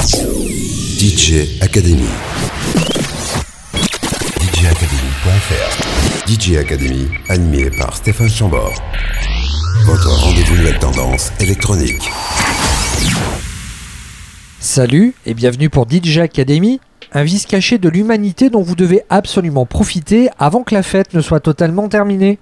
DJ 0.00 1.60
Academy. 1.60 2.08
DJacademy.fr 4.54 6.26
DJ 6.26 6.56
Academy, 6.56 7.08
animé 7.28 7.68
par 7.70 7.94
Stéphane 7.94 8.30
Chambord. 8.30 8.72
Votre 9.84 10.08
rendez-vous 10.08 10.56
nouvelle 10.56 10.78
tendance 10.78 11.32
électronique. 11.38 12.10
Salut 14.58 15.12
et 15.26 15.34
bienvenue 15.34 15.68
pour 15.68 15.86
DJ 15.86 16.20
Academy, 16.20 16.80
un 17.12 17.22
vice 17.22 17.44
caché 17.44 17.76
de 17.76 17.90
l'humanité 17.90 18.48
dont 18.48 18.62
vous 18.62 18.76
devez 18.76 19.02
absolument 19.10 19.66
profiter 19.66 20.30
avant 20.38 20.62
que 20.62 20.74
la 20.74 20.82
fête 20.82 21.12
ne 21.12 21.20
soit 21.20 21.40
totalement 21.40 21.90
terminée. 21.90 22.38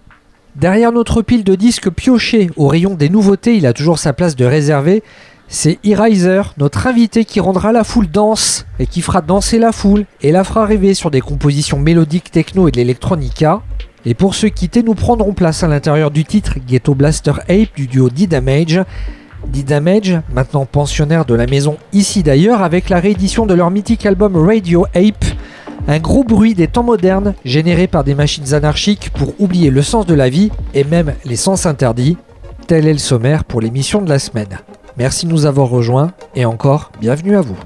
Derrière 0.54 0.92
notre 0.92 1.22
pile 1.22 1.42
de 1.42 1.56
disques 1.56 1.90
piochés 1.90 2.50
au 2.56 2.68
rayon 2.68 2.94
des 2.94 3.08
nouveautés, 3.08 3.56
il 3.56 3.66
a 3.66 3.72
toujours 3.72 3.98
sa 3.98 4.12
place 4.12 4.36
de 4.36 4.44
réservé. 4.44 5.02
C'est 5.50 5.78
E-Riser, 5.86 6.42
notre 6.58 6.86
invité 6.86 7.24
qui 7.24 7.40
rendra 7.40 7.72
la 7.72 7.82
foule 7.82 8.06
danse 8.06 8.66
et 8.78 8.86
qui 8.86 9.00
fera 9.00 9.22
danser 9.22 9.58
la 9.58 9.72
foule 9.72 10.04
et 10.20 10.30
la 10.30 10.44
fera 10.44 10.66
rêver 10.66 10.92
sur 10.92 11.10
des 11.10 11.22
compositions 11.22 11.78
mélodiques 11.78 12.30
techno 12.30 12.68
et 12.68 12.70
de 12.70 12.76
l'électronica. 12.76 13.62
Et 14.04 14.12
pour 14.12 14.34
se 14.34 14.46
quitter, 14.46 14.82
nous 14.82 14.94
prendrons 14.94 15.32
place 15.32 15.62
à 15.62 15.68
l'intérieur 15.68 16.10
du 16.10 16.26
titre 16.26 16.56
Ghetto 16.66 16.94
Blaster 16.94 17.32
Ape 17.48 17.74
du 17.74 17.86
duo 17.86 18.10
D-Damage. 18.10 18.82
D-Damage, 19.46 20.20
maintenant 20.34 20.66
pensionnaire 20.66 21.24
de 21.24 21.34
la 21.34 21.46
maison 21.46 21.78
ici 21.94 22.22
d'ailleurs, 22.22 22.62
avec 22.62 22.90
la 22.90 23.00
réédition 23.00 23.46
de 23.46 23.54
leur 23.54 23.70
mythique 23.70 24.04
album 24.04 24.36
Radio 24.36 24.84
Ape, 24.94 25.24
un 25.86 25.98
gros 25.98 26.24
bruit 26.24 26.54
des 26.54 26.68
temps 26.68 26.82
modernes 26.82 27.34
généré 27.46 27.86
par 27.86 28.04
des 28.04 28.14
machines 28.14 28.52
anarchiques 28.52 29.10
pour 29.14 29.32
oublier 29.40 29.70
le 29.70 29.80
sens 29.80 30.04
de 30.04 30.14
la 30.14 30.28
vie 30.28 30.50
et 30.74 30.84
même 30.84 31.14
les 31.24 31.36
sens 31.36 31.64
interdits. 31.64 32.18
Tel 32.66 32.86
est 32.86 32.92
le 32.92 32.98
sommaire 32.98 33.44
pour 33.44 33.62
l'émission 33.62 34.02
de 34.02 34.10
la 34.10 34.18
semaine. 34.18 34.58
Merci 34.98 35.26
de 35.26 35.30
nous 35.30 35.46
avoir 35.46 35.68
rejoints 35.68 36.10
et 36.34 36.44
encore 36.44 36.90
bienvenue 37.00 37.36
à 37.36 37.40
vous. 37.40 37.56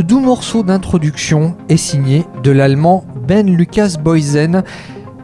Ce 0.00 0.02
doux 0.06 0.20
morceau 0.20 0.62
d'introduction 0.62 1.58
est 1.68 1.76
signé 1.76 2.24
de 2.42 2.50
l'allemand 2.50 3.04
Ben 3.28 3.54
Lucas 3.54 3.96
Boysen, 4.02 4.62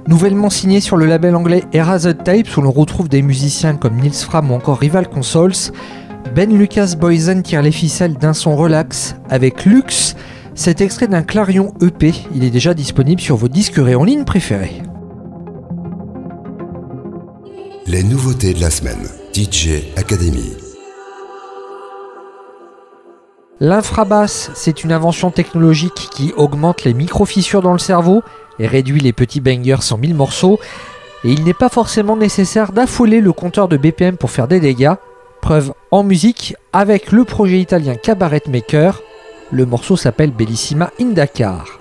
nouvellement 0.06 0.50
signé 0.50 0.82
sur 0.82 0.99
le 0.99 1.06
label 1.06 1.34
anglais 1.34 1.64
Erased 1.73 2.23
Tapes 2.23 2.55
où 2.58 2.61
l'on 2.61 2.73
retrouve 2.73 3.08
des 3.08 3.23
musiciens 3.23 3.76
comme 3.76 3.96
Nils 3.96 4.12
Fram 4.12 4.50
ou 4.50 4.55
encore 4.55 4.78
Rival 4.78 5.08
Consoles. 5.08 5.73
Ben 6.34 6.55
Lucas 6.55 6.93
Boysen 7.00 7.43
tire 7.43 7.62
les 7.62 7.73
ficelles 7.73 8.19
d'un 8.19 8.34
son 8.34 8.55
relax 8.55 9.17
avec 9.31 9.64
Lux. 9.64 10.14
Cet 10.55 10.82
extrait 10.82 11.08
d'un 11.08 11.22
Clarion 11.22 11.72
EP, 11.81 12.12
il 12.34 12.44
est 12.44 12.50
déjà 12.50 12.75
disponible 12.75 13.22
sur 13.22 13.37
vos 13.37 13.49
disqueries 13.49 13.94
en 13.94 14.05
ligne 14.05 14.25
préférés. 14.25 14.82
Les 17.87 18.02
nouveautés 18.02 18.52
de 18.52 18.61
la 18.61 18.69
semaine. 18.69 19.08
DJ 19.32 19.84
Academy. 19.96 20.66
L'infrabasse, 23.58 24.50
c'est 24.55 24.85
une 24.85 24.93
invention 24.93 25.31
technologique 25.31 26.08
qui 26.11 26.35
augmente 26.37 26.85
les 26.85 26.93
micro-fissures 26.93 27.62
dans 27.62 27.73
le 27.73 27.79
cerveau 27.79 28.23
et 28.58 28.67
réduit 28.67 29.00
les 29.00 29.14
petits 29.14 29.41
bangers 29.41 29.93
en 29.93 29.97
mille 29.97 30.14
morceaux. 30.14 30.61
Et 31.25 31.32
il 31.32 31.43
n'est 31.44 31.55
pas 31.55 31.70
forcément 31.70 32.17
nécessaire 32.17 32.73
d'affoler 32.73 33.23
le 33.23 33.32
compteur 33.32 33.69
de 33.69 33.79
BPM 33.79 34.19
pour 34.19 34.31
faire 34.31 34.47
des 34.47 34.61
dégâts. 34.61 34.94
Preuve 35.41 35.73
en 35.91 36.03
musique 36.03 36.55
avec 36.75 37.12
le 37.12 37.25
projet 37.25 37.58
italien 37.58 37.94
Cabaret 37.94 38.43
Maker. 38.49 39.00
Le 39.50 39.64
morceau 39.64 39.97
s'appelle 39.97 40.32
Bellissima 40.32 40.91
in 41.00 41.12
Dakar. 41.12 41.79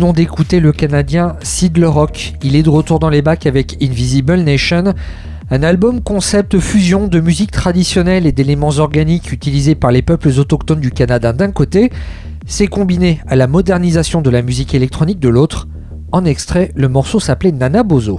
Venons 0.00 0.14
d'écouter 0.14 0.60
le 0.60 0.72
Canadien 0.72 1.36
Sid 1.42 1.76
Le 1.76 1.86
Rock. 1.86 2.32
Il 2.42 2.56
est 2.56 2.62
de 2.62 2.70
retour 2.70 3.00
dans 3.00 3.10
les 3.10 3.20
bacs 3.20 3.44
avec 3.44 3.76
Invisible 3.82 4.38
Nation, 4.38 4.94
un 5.50 5.62
album 5.62 6.00
concept 6.00 6.58
fusion 6.58 7.06
de 7.06 7.20
musique 7.20 7.50
traditionnelle 7.50 8.24
et 8.24 8.32
d'éléments 8.32 8.78
organiques 8.78 9.30
utilisés 9.30 9.74
par 9.74 9.92
les 9.92 10.00
peuples 10.00 10.30
autochtones 10.38 10.80
du 10.80 10.90
Canada 10.90 11.34
d'un 11.34 11.50
côté, 11.50 11.90
c'est 12.46 12.66
combiné 12.66 13.20
à 13.28 13.36
la 13.36 13.46
modernisation 13.46 14.22
de 14.22 14.30
la 14.30 14.40
musique 14.40 14.74
électronique 14.74 15.20
de 15.20 15.28
l'autre. 15.28 15.68
En 16.12 16.24
extrait, 16.24 16.72
le 16.74 16.88
morceau 16.88 17.20
s'appelait 17.20 17.52
Nana 17.52 17.82
Bozo. 17.82 18.18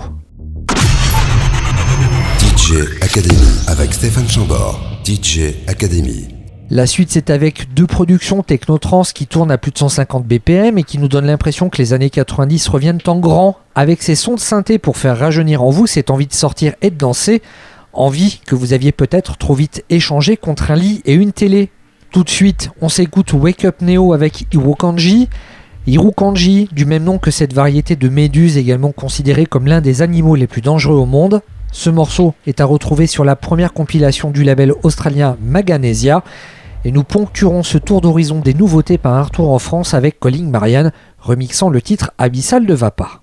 DJ 2.37 3.01
Academy 3.01 3.57
avec 3.65 3.91
Stéphane 3.91 4.29
Chambord. 4.29 4.79
DJ 5.03 5.55
Academy. 5.65 6.40
La 6.73 6.87
suite, 6.87 7.11
c'est 7.11 7.29
avec 7.31 7.73
deux 7.73 7.85
productions 7.85 8.43
technotrans 8.43 9.01
qui 9.03 9.27
tournent 9.27 9.51
à 9.51 9.57
plus 9.57 9.73
de 9.73 9.77
150 9.77 10.25
BPM 10.25 10.77
et 10.77 10.83
qui 10.83 10.99
nous 10.99 11.09
donnent 11.09 11.25
l'impression 11.25 11.69
que 11.69 11.77
les 11.79 11.91
années 11.91 12.09
90 12.09 12.69
reviennent 12.69 13.01
en 13.07 13.19
grand. 13.19 13.57
Avec 13.75 14.01
ces 14.01 14.15
sons 14.15 14.35
de 14.35 14.39
synthé 14.39 14.79
pour 14.79 14.95
faire 14.95 15.19
rajeunir 15.19 15.63
en 15.63 15.69
vous 15.69 15.85
cette 15.85 16.09
envie 16.09 16.27
de 16.27 16.33
sortir 16.33 16.75
et 16.81 16.89
de 16.89 16.95
danser, 16.95 17.41
envie 17.91 18.39
que 18.47 18.55
vous 18.55 18.71
aviez 18.71 18.93
peut-être 18.93 19.35
trop 19.35 19.53
vite 19.53 19.83
échangé 19.89 20.37
contre 20.37 20.71
un 20.71 20.77
lit 20.77 21.01
et 21.03 21.13
une 21.13 21.33
télé. 21.33 21.71
Tout 22.09 22.23
de 22.23 22.29
suite, 22.29 22.69
on 22.79 22.87
s'écoute 22.87 23.33
Wake 23.33 23.65
Up 23.65 23.81
Neo 23.81 24.13
avec 24.13 24.45
Irukanji. 24.53 25.27
Irukanji, 25.87 26.69
du 26.71 26.85
même 26.85 27.03
nom 27.03 27.17
que 27.17 27.31
cette 27.31 27.51
variété 27.51 27.97
de 27.97 28.07
méduses 28.07 28.55
également 28.55 28.93
considérée 28.93 29.45
comme 29.45 29.67
l'un 29.67 29.81
des 29.81 30.01
animaux 30.01 30.35
les 30.35 30.47
plus 30.47 30.61
dangereux 30.61 30.95
au 30.95 31.05
monde. 31.05 31.41
Ce 31.73 31.89
morceau 31.89 32.33
est 32.47 32.61
à 32.61 32.65
retrouver 32.65 33.07
sur 33.07 33.25
la 33.25 33.35
première 33.35 33.73
compilation 33.73 34.31
du 34.31 34.45
label 34.45 34.73
australien 34.83 35.35
Maganesia 35.41 36.23
et 36.83 36.91
nous 36.91 37.03
ponctuerons 37.03 37.63
ce 37.63 37.77
tour 37.77 38.01
d'horizon 38.01 38.39
des 38.39 38.53
nouveautés 38.53 38.97
par 38.97 39.13
un 39.13 39.23
retour 39.23 39.51
en 39.51 39.59
France 39.59 39.93
avec 39.93 40.19
Colin 40.19 40.49
Marianne 40.49 40.91
remixant 41.19 41.69
le 41.69 41.81
titre 41.81 42.11
Abyssal 42.17 42.65
de 42.65 42.73
Vapa. 42.73 43.21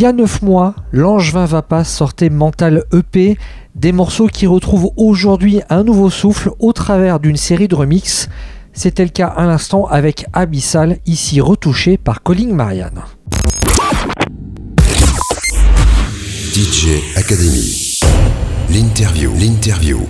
Y 0.00 0.06
a 0.06 0.12
9 0.14 0.40
mois, 0.40 0.74
L'Angevin 0.92 1.44
Va 1.44 1.60
Pas 1.60 1.84
sortait 1.84 2.30
Mental 2.30 2.84
EP, 2.94 3.36
des 3.74 3.92
morceaux 3.92 4.28
qui 4.28 4.46
retrouvent 4.46 4.92
aujourd'hui 4.96 5.60
un 5.68 5.84
nouveau 5.84 6.08
souffle 6.08 6.52
au 6.58 6.72
travers 6.72 7.20
d'une 7.20 7.36
série 7.36 7.68
de 7.68 7.74
remixes. 7.74 8.30
C'était 8.72 9.04
le 9.04 9.10
cas 9.10 9.26
à 9.26 9.44
l'instant 9.44 9.84
avec 9.84 10.24
Abyssal, 10.32 10.96
ici 11.04 11.42
retouché 11.42 11.98
par 11.98 12.22
Colin 12.22 12.54
Marianne. 12.54 13.02
DJ 16.54 17.02
Academy. 17.16 17.98
L'interview. 18.70 19.32
L'interview. 19.38 20.00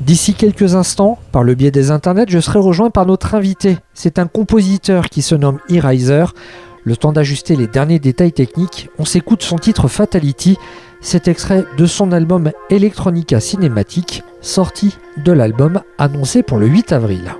D'ici 0.00 0.32
quelques 0.32 0.74
instants, 0.74 1.18
par 1.32 1.42
le 1.42 1.54
biais 1.54 1.72
des 1.72 1.90
internets, 1.90 2.24
je 2.28 2.38
serai 2.38 2.60
rejoint 2.60 2.88
par 2.88 3.04
notre 3.04 3.34
invité. 3.34 3.76
C'est 3.92 4.18
un 4.18 4.26
compositeur 4.26 5.10
qui 5.10 5.20
se 5.20 5.34
nomme 5.34 5.58
E-Riser. 5.70 6.24
Le 6.88 6.96
temps 6.96 7.12
d'ajuster 7.12 7.54
les 7.54 7.66
derniers 7.66 7.98
détails 7.98 8.32
techniques, 8.32 8.88
on 8.98 9.04
s'écoute 9.04 9.42
son 9.42 9.58
titre 9.58 9.88
Fatality, 9.88 10.56
cet 11.02 11.28
extrait 11.28 11.66
de 11.76 11.84
son 11.84 12.12
album 12.12 12.50
Electronica 12.70 13.40
Cinématique, 13.40 14.22
sorti 14.40 14.96
de 15.22 15.32
l'album 15.32 15.82
annoncé 15.98 16.42
pour 16.42 16.56
le 16.56 16.66
8 16.66 16.92
avril. 16.92 17.34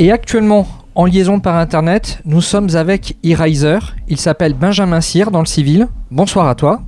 Et 0.00 0.12
actuellement, 0.12 0.68
en 0.94 1.06
liaison 1.06 1.40
par 1.40 1.56
internet, 1.56 2.20
nous 2.24 2.40
sommes 2.40 2.68
avec 2.76 3.16
E-Riser. 3.26 3.80
Il 4.06 4.16
s'appelle 4.16 4.54
Benjamin 4.54 5.00
Cyr 5.00 5.32
dans 5.32 5.40
le 5.40 5.46
civil. 5.46 5.88
Bonsoir 6.12 6.46
à 6.46 6.54
toi. 6.54 6.82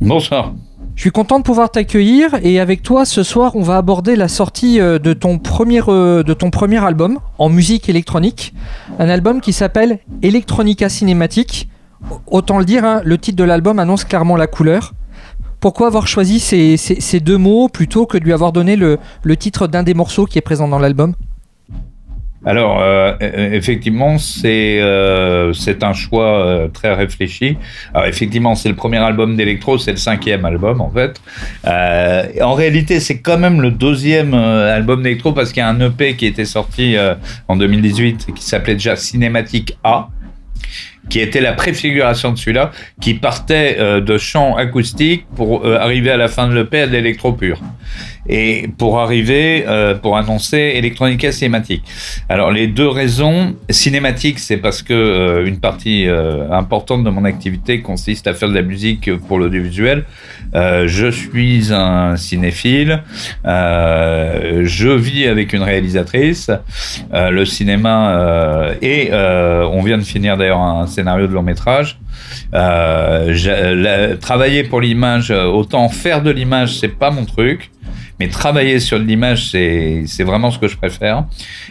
Bonsoir. 0.00 0.54
Je 0.94 1.00
suis 1.00 1.10
content 1.10 1.40
de 1.40 1.42
pouvoir 1.42 1.68
t'accueillir 1.68 2.36
et 2.44 2.60
avec 2.60 2.84
toi 2.84 3.04
ce 3.04 3.24
soir 3.24 3.56
on 3.56 3.62
va 3.62 3.76
aborder 3.76 4.14
la 4.14 4.28
sortie 4.28 4.80
euh, 4.80 5.00
de 5.00 5.14
ton 5.14 5.38
premier, 5.38 5.80
euh, 5.88 6.22
de 6.22 6.32
ton 6.32 6.50
premier 6.50 6.82
album 6.82 7.18
en 7.38 7.48
musique 7.48 7.88
électronique. 7.88 8.54
Un 9.00 9.08
album 9.08 9.40
qui 9.40 9.52
s'appelle 9.52 9.98
Electronica 10.22 10.88
Cinématique. 10.88 11.68
Autant 12.28 12.60
le 12.60 12.64
dire, 12.64 12.84
hein, 12.84 13.00
le 13.04 13.18
titre 13.18 13.36
de 13.36 13.44
l'album 13.44 13.80
annonce 13.80 14.04
clairement 14.04 14.36
la 14.36 14.46
couleur. 14.46 14.92
Pourquoi 15.58 15.88
avoir 15.88 16.06
choisi 16.06 16.38
ces, 16.38 17.20
deux 17.20 17.38
mots 17.38 17.68
plutôt 17.68 18.06
que 18.06 18.16
de 18.16 18.22
lui 18.22 18.32
avoir 18.32 18.52
donné 18.52 18.76
le 18.76 19.36
titre 19.36 19.66
d'un 19.66 19.82
des 19.82 19.94
morceaux 19.94 20.26
qui 20.26 20.38
est 20.38 20.42
présent 20.42 20.68
dans 20.68 20.78
l'album? 20.78 21.14
Alors, 22.46 22.80
euh, 22.80 23.12
euh, 23.22 23.52
effectivement, 23.52 24.18
c'est 24.18 24.80
euh, 24.80 25.52
c'est 25.52 25.82
un 25.82 25.92
choix 25.92 26.46
euh, 26.46 26.68
très 26.68 26.94
réfléchi. 26.94 27.58
Alors, 27.92 28.06
effectivement, 28.06 28.54
c'est 28.54 28.68
le 28.68 28.76
premier 28.76 28.98
album 28.98 29.36
d'Electro, 29.36 29.78
c'est 29.78 29.90
le 29.90 29.96
cinquième 29.96 30.44
album, 30.44 30.80
en 30.80 30.90
fait. 30.90 31.20
Euh, 31.66 32.22
en 32.40 32.54
réalité, 32.54 33.00
c'est 33.00 33.18
quand 33.18 33.38
même 33.38 33.60
le 33.60 33.72
deuxième 33.72 34.32
euh, 34.32 34.76
album 34.76 35.02
d'Electro 35.02 35.32
parce 35.32 35.52
qu'il 35.52 35.60
y 35.60 35.64
a 35.64 35.68
un 35.68 35.80
EP 35.80 36.14
qui 36.14 36.26
était 36.26 36.44
sorti 36.44 36.96
euh, 36.96 37.16
en 37.48 37.56
2018 37.56 38.26
et 38.28 38.32
qui 38.32 38.44
s'appelait 38.44 38.74
déjà 38.74 38.94
Cinématique 38.94 39.76
A 39.82 40.08
qui 41.08 41.20
était 41.20 41.40
la 41.40 41.52
préfiguration 41.52 42.32
de 42.32 42.38
celui-là, 42.38 42.72
qui 43.00 43.14
partait 43.14 43.76
euh, 43.78 44.00
de 44.00 44.18
chants 44.18 44.56
acoustiques 44.56 45.24
pour 45.36 45.64
euh, 45.64 45.78
arriver 45.78 46.10
à 46.10 46.16
la 46.16 46.28
fin 46.28 46.48
de 46.48 46.54
l'EP 46.54 46.80
à 46.80 46.86
de 46.86 46.92
l'électro 46.92 47.32
pur. 47.32 47.60
Et 48.28 48.68
pour 48.76 48.98
arriver, 48.98 49.64
euh, 49.68 49.94
pour 49.94 50.16
annoncer 50.16 50.72
Electronica 50.74 51.30
cinématique. 51.30 51.84
Alors 52.28 52.50
les 52.50 52.66
deux 52.66 52.88
raisons, 52.88 53.54
cinématique, 53.70 54.40
c'est 54.40 54.56
parce 54.56 54.82
que 54.82 55.44
une 55.46 55.60
partie 55.60 56.08
importante 56.50 57.04
de 57.04 57.10
mon 57.10 57.24
activité 57.24 57.82
consiste 57.82 58.26
à 58.26 58.34
faire 58.34 58.48
de 58.48 58.54
la 58.54 58.62
musique 58.62 59.14
pour 59.28 59.38
l'audiovisuel. 59.38 60.04
Je 60.54 61.10
suis 61.10 61.72
un 61.72 62.16
cinéphile, 62.16 63.02
je 63.44 64.88
vis 64.88 65.26
avec 65.26 65.52
une 65.52 65.62
réalisatrice, 65.62 66.50
le 67.12 67.44
cinéma 67.44 68.72
et 68.82 69.10
on 69.12 69.82
vient 69.82 69.98
de 69.98 70.04
finir 70.04 70.36
d'ailleurs 70.36 70.60
un 70.60 70.86
scénario 70.96 71.26
de 71.26 71.32
long 71.32 71.42
métrage. 71.52 71.98
Euh, 72.54 73.74
la- 73.84 74.16
travailler 74.16 74.62
pour 74.64 74.80
l'image, 74.80 75.30
euh, 75.30 75.44
autant 75.44 75.88
faire 75.88 76.22
de 76.22 76.30
l'image, 76.30 76.70
c'est 76.78 76.94
pas 77.02 77.10
mon 77.10 77.24
truc. 77.24 77.70
Mais 78.18 78.28
travailler 78.28 78.80
sur 78.80 78.98
l'image, 78.98 79.50
c'est 79.50 80.24
vraiment 80.24 80.50
ce 80.50 80.58
que 80.58 80.68
je 80.68 80.76
préfère. 80.78 81.26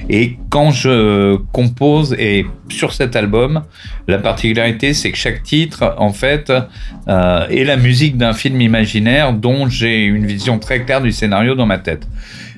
Et 0.09 0.37
quand 0.51 0.69
je 0.69 1.37
compose, 1.51 2.13
et 2.19 2.45
sur 2.69 2.93
cet 2.93 3.15
album, 3.15 3.63
la 4.07 4.19
particularité, 4.19 4.93
c'est 4.93 5.11
que 5.11 5.17
chaque 5.17 5.41
titre, 5.41 5.95
en 5.97 6.13
fait, 6.13 6.51
euh, 7.07 7.47
est 7.49 7.63
la 7.63 7.77
musique 7.77 8.15
d'un 8.17 8.33
film 8.33 8.61
imaginaire 8.61 9.33
dont 9.33 9.67
j'ai 9.67 10.03
une 10.03 10.27
vision 10.27 10.59
très 10.59 10.83
claire 10.85 11.01
du 11.01 11.11
scénario 11.11 11.55
dans 11.55 11.65
ma 11.65 11.79
tête. 11.79 12.07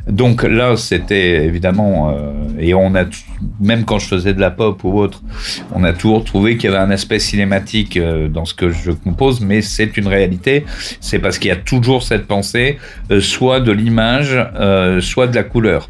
Donc 0.09 0.43
là, 0.43 0.77
c'était 0.77 1.45
évidemment, 1.45 2.11
euh, 2.11 2.31
et 2.59 2.73
on 2.73 2.95
a, 2.95 3.03
même 3.59 3.83
quand 3.83 3.99
je 3.99 4.07
faisais 4.07 4.33
de 4.33 4.39
la 4.39 4.51
pop 4.51 4.83
ou 4.83 4.97
autre, 4.99 5.21
on 5.73 5.83
a 5.83 5.93
toujours 5.93 6.23
trouvé 6.23 6.57
qu'il 6.57 6.69
y 6.69 6.73
avait 6.73 6.83
un 6.83 6.91
aspect 6.91 7.19
cinématique 7.19 7.97
euh, 7.97 8.29
dans 8.29 8.45
ce 8.45 8.53
que 8.53 8.69
je 8.69 8.91
compose, 8.91 9.41
mais 9.41 9.61
c'est 9.61 9.97
une 9.97 10.07
réalité. 10.07 10.65
C'est 11.01 11.19
parce 11.19 11.37
qu'il 11.37 11.49
y 11.49 11.53
a 11.53 11.57
toujours 11.57 12.03
cette 12.03 12.25
pensée, 12.25 12.77
euh, 13.11 13.19
soit 13.19 13.59
de 13.59 13.71
l'image, 13.71 14.37
soit 15.01 15.27
de 15.27 15.35
la 15.35 15.43
couleur. 15.43 15.89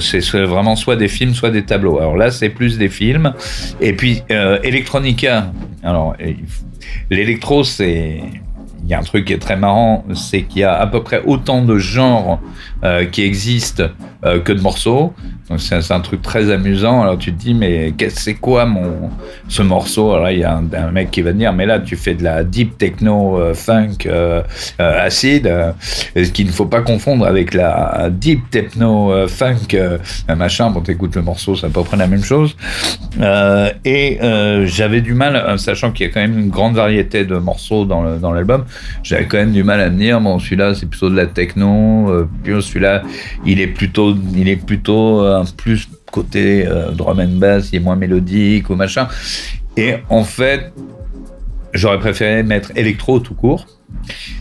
C'est 0.00 0.20
vraiment 0.42 0.76
soit 0.76 0.96
des 0.96 1.08
films, 1.08 1.34
soit 1.34 1.50
des 1.50 1.64
tableaux. 1.64 1.98
Alors 1.98 2.16
là, 2.16 2.30
c'est 2.30 2.50
plus 2.50 2.78
des 2.78 2.88
films. 2.88 3.32
Et 3.80 3.94
puis, 3.94 4.22
euh, 4.30 4.58
Electronica. 4.62 5.52
Alors, 5.82 6.14
l'électro, 7.10 7.64
c'est. 7.64 8.20
Il 8.84 8.90
y 8.90 8.92
a 8.92 8.98
un 8.98 9.02
truc 9.02 9.24
qui 9.24 9.32
est 9.32 9.38
très 9.38 9.56
marrant, 9.56 10.04
c'est 10.14 10.42
qu'il 10.42 10.60
y 10.60 10.64
a 10.64 10.74
à 10.74 10.86
peu 10.86 11.02
près 11.02 11.22
autant 11.24 11.62
de 11.62 11.78
genres 11.78 12.38
euh, 12.84 13.06
qui 13.06 13.22
existent 13.22 13.84
euh, 14.26 14.40
que 14.40 14.52
de 14.52 14.60
morceaux. 14.60 15.14
C'est 15.56 15.90
un 15.90 16.00
truc 16.00 16.20
très 16.20 16.50
amusant. 16.50 17.02
Alors 17.02 17.18
tu 17.18 17.32
te 17.32 17.38
dis 17.38 17.54
mais 17.54 17.94
c'est 18.08 18.34
quoi 18.34 18.66
mon 18.66 19.10
ce 19.48 19.62
morceau? 19.62 20.12
Alors 20.12 20.30
il 20.30 20.40
y 20.40 20.44
a 20.44 20.56
un, 20.56 20.90
mec 20.90 21.10
qui 21.10 21.22
va 21.22 21.32
dire 21.32 21.52
mais 21.52 21.64
là 21.64 21.80
tu 21.80 21.96
fais 21.96 22.14
de 22.14 22.24
la 22.24 22.44
deep 22.44 22.76
techno 22.78 23.38
euh, 23.38 23.54
funk 23.54 24.08
acide, 24.78 25.52
ce 25.82 26.30
qu'il 26.30 26.46
ne 26.46 26.50
faut 26.50 26.64
pas 26.66 26.80
confondre 26.80 27.26
avec 27.26 27.52
la 27.54 28.08
deep 28.10 28.50
techno 28.50 29.12
funk 29.28 29.76
machin. 30.34 30.70
Bon 30.70 30.80
t'écoutes 30.80 31.14
le 31.14 31.22
morceau 31.22 31.56
c'est 31.56 31.66
à 31.66 31.70
peu 31.70 31.84
près 31.84 31.98
la 31.98 32.06
même 32.06 32.24
chose. 32.24 32.56
Et 33.84 34.18
j'avais 34.64 35.02
du 35.02 35.12
mal, 35.12 35.58
sachant 35.58 35.90
qu'il 35.92 36.06
y 36.06 36.10
a 36.10 36.12
quand 36.12 36.20
même 36.20 36.38
une 36.38 36.50
grande 36.50 36.74
variété 36.74 37.24
de 37.24 37.36
morceaux 37.36 37.84
dans 37.84 38.32
l'album, 38.32 38.64
j'avais 39.02 39.26
quand 39.26 39.38
même 39.38 39.52
du 39.52 39.62
mal 39.62 39.80
à 39.80 39.90
me 39.90 39.98
dire 39.98 40.20
bon 40.20 40.38
celui-là 40.38 40.74
c'est 40.74 40.86
plutôt 40.86 41.10
de 41.10 41.16
la 41.16 41.26
techno, 41.26 42.26
puis 42.42 42.54
celui-là 42.74 43.02
il 43.46 43.60
est 43.60 43.68
plutôt 43.68 44.14
il 44.34 44.48
est 44.48 44.56
plutôt 44.56 45.22
euh, 45.22 45.40
un 45.40 45.44
plus 45.44 45.88
côté 46.10 46.66
euh, 46.66 46.90
drum 46.90 47.18
and 47.20 47.38
bass, 47.38 47.70
il 47.72 47.76
est 47.76 47.80
moins 47.80 47.96
mélodique 47.96 48.70
ou 48.70 48.76
machin. 48.76 49.08
Et 49.76 49.96
en 50.08 50.22
fait, 50.22 50.72
j'aurais 51.72 51.98
préféré 51.98 52.44
mettre 52.44 52.70
électro 52.76 53.18
tout 53.18 53.34
court. 53.34 53.66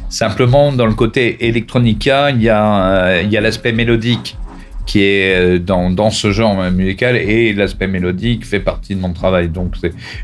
Simplement, 0.10 0.72
dans 0.72 0.86
le 0.86 0.94
côté 0.94 1.48
electronica, 1.48 2.30
il 2.30 2.44
y 2.44 2.50
a, 2.50 3.06
euh, 3.06 3.22
il 3.24 3.32
y 3.32 3.38
a 3.38 3.42
l'aspect 3.42 3.72
mélodique 3.72 4.38
qui 4.86 5.02
est 5.02 5.60
dans, 5.60 5.90
dans 5.90 6.12
ce 6.12 6.32
genre 6.32 6.70
musical 6.70 7.16
et 7.16 7.54
l'aspect 7.54 7.88
mélodique 7.88 8.46
fait 8.46 8.60
partie 8.60 8.94
de 8.96 9.00
mon 9.00 9.14
travail. 9.14 9.48
Donc, 9.48 9.76